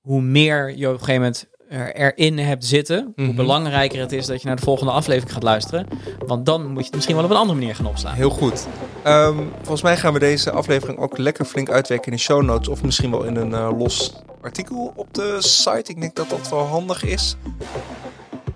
hoe 0.00 0.20
meer 0.22 0.76
je 0.76 0.86
op 0.86 0.92
een 0.92 0.98
gegeven 0.98 1.20
moment 1.20 1.46
er, 1.74 1.94
erin 1.94 2.38
hebt 2.38 2.64
zitten, 2.64 3.12
hoe 3.16 3.24
Mhm. 3.26 3.36
belangrijker 3.36 4.00
het 4.00 4.12
is 4.12 4.26
dat 4.26 4.40
je 4.40 4.46
naar 4.46 4.56
de 4.56 4.62
volgende 4.62 4.92
aflevering 4.92 5.32
gaat 5.32 5.42
luisteren. 5.42 5.86
Want 6.26 6.46
dan 6.46 6.66
moet 6.66 6.78
je 6.78 6.84
het 6.84 6.94
misschien 6.94 7.14
wel 7.16 7.24
op 7.24 7.30
een 7.30 7.36
andere 7.36 7.58
manier 7.58 7.74
gaan 7.74 7.86
opslaan. 7.86 8.14
Heel 8.14 8.30
goed. 8.30 8.66
Ehm, 9.02 9.36
volgens 9.56 9.82
mij 9.82 9.96
gaan 9.96 10.12
we 10.12 10.18
deze 10.18 10.50
aflevering 10.50 10.98
ook 10.98 11.18
lekker 11.18 11.44
flink 11.44 11.70
uitwerken 11.70 12.06
in 12.10 12.16
de 12.16 12.22
show 12.22 12.42
notes. 12.42 12.68
Of 12.68 12.82
misschien 12.82 13.10
wel 13.10 13.22
in 13.24 13.36
een 13.36 13.54
eh, 13.54 13.70
los 13.78 14.12
artikel 14.42 14.92
op 14.96 15.14
de 15.14 15.36
site. 15.38 15.90
Ik 15.90 16.00
denk 16.00 16.14
dat 16.16 16.30
dat 16.30 16.48
wel 16.50 16.64
handig 16.66 17.04
is. 17.04 17.36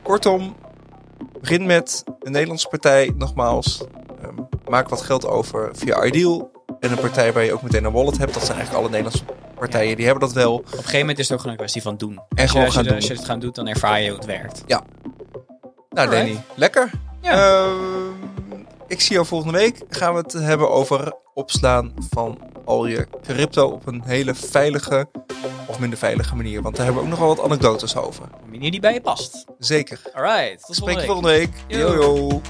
Kortom, 0.02 0.56
begin 1.40 1.66
met 1.66 2.04
een 2.20 2.32
Nederlandse 2.32 2.68
partij. 2.68 3.12
Nogmaals, 3.16 3.84
ehm, 4.22 4.34
maak 4.68 4.88
wat 4.88 5.00
geld 5.02 5.26
over 5.26 5.70
via 5.72 6.04
Ideal. 6.04 6.50
En 6.80 6.90
een 6.90 6.98
partij 6.98 7.32
waar 7.32 7.44
je 7.44 7.52
ook 7.52 7.62
meteen 7.62 7.84
een 7.84 7.92
wallet 7.92 8.18
hebt. 8.18 8.34
Dat 8.34 8.44
zijn 8.44 8.58
eigenlijk 8.58 8.86
alle 8.86 8.96
Nederlandse 8.96 9.24
partijen. 9.58 9.96
Die 9.96 10.04
hebben 10.04 10.24
dat 10.26 10.32
wel. 10.36 10.54
Op 10.54 10.64
een 10.64 10.78
gegeven 10.78 10.98
moment 10.98 11.18
is 11.18 11.24
het 11.24 11.32
ook 11.32 11.38
gewoon 11.40 11.52
een 11.52 11.58
kwestie 11.62 11.82
van 11.82 11.96
doen. 11.96 12.12
En 12.12 12.22
Als 12.28 12.40
je, 12.40 12.46
gewoon 12.48 12.64
als, 12.64 12.74
je, 12.74 12.82
gaan 12.82 12.94
als 12.94 13.02
je 13.04 13.08
doen. 13.08 13.18
het 13.18 13.26
gaan 13.26 13.38
doet, 13.40 13.54
dan 13.54 13.66
ervaar 13.68 14.00
je 14.00 14.08
hoe 14.08 14.16
het 14.16 14.26
werkt. 14.26 14.62
Nou, 14.66 14.82
Alright. 15.90 16.16
Danny, 16.16 16.40
lekker. 16.54 16.90
Ja. 17.22 17.32
Ehm, 17.64 17.74
ik 18.86 19.00
zie 19.00 19.12
jou 19.14 19.26
volgende 19.26 19.58
week. 19.58 19.82
Gaan 19.88 20.12
we 20.14 20.18
het 20.20 20.32
hebben 20.32 20.70
over 20.70 21.12
opslaan 21.34 21.92
van 22.10 22.38
al 22.64 22.86
je 22.86 23.06
crypto 23.22 23.66
op 23.68 23.86
een 23.86 24.02
hele 24.04 24.34
veilige 24.34 25.08
of 25.66 25.78
minder 25.78 25.98
veilige 25.98 26.36
manier. 26.36 26.62
Want 26.62 26.76
daar 26.76 26.84
hebben 26.84 27.02
we 27.04 27.08
ook 27.10 27.18
nog 27.18 27.26
wel 27.26 27.36
wat 27.36 27.44
anekdotes 27.44 27.96
over. 27.96 28.22
Een 28.44 28.50
manier 28.50 28.70
die 28.70 28.80
bij 28.80 28.92
je 28.92 29.00
past. 29.00 29.44
Zeker. 29.58 30.00
Alright, 30.14 30.66
tot 30.66 30.76
Spreek 30.76 30.98
je 31.00 31.06
volgende 31.06 31.28
week. 31.30 31.50
volgende. 31.68 31.96
Yo 32.00 32.16
yo. 32.28 32.40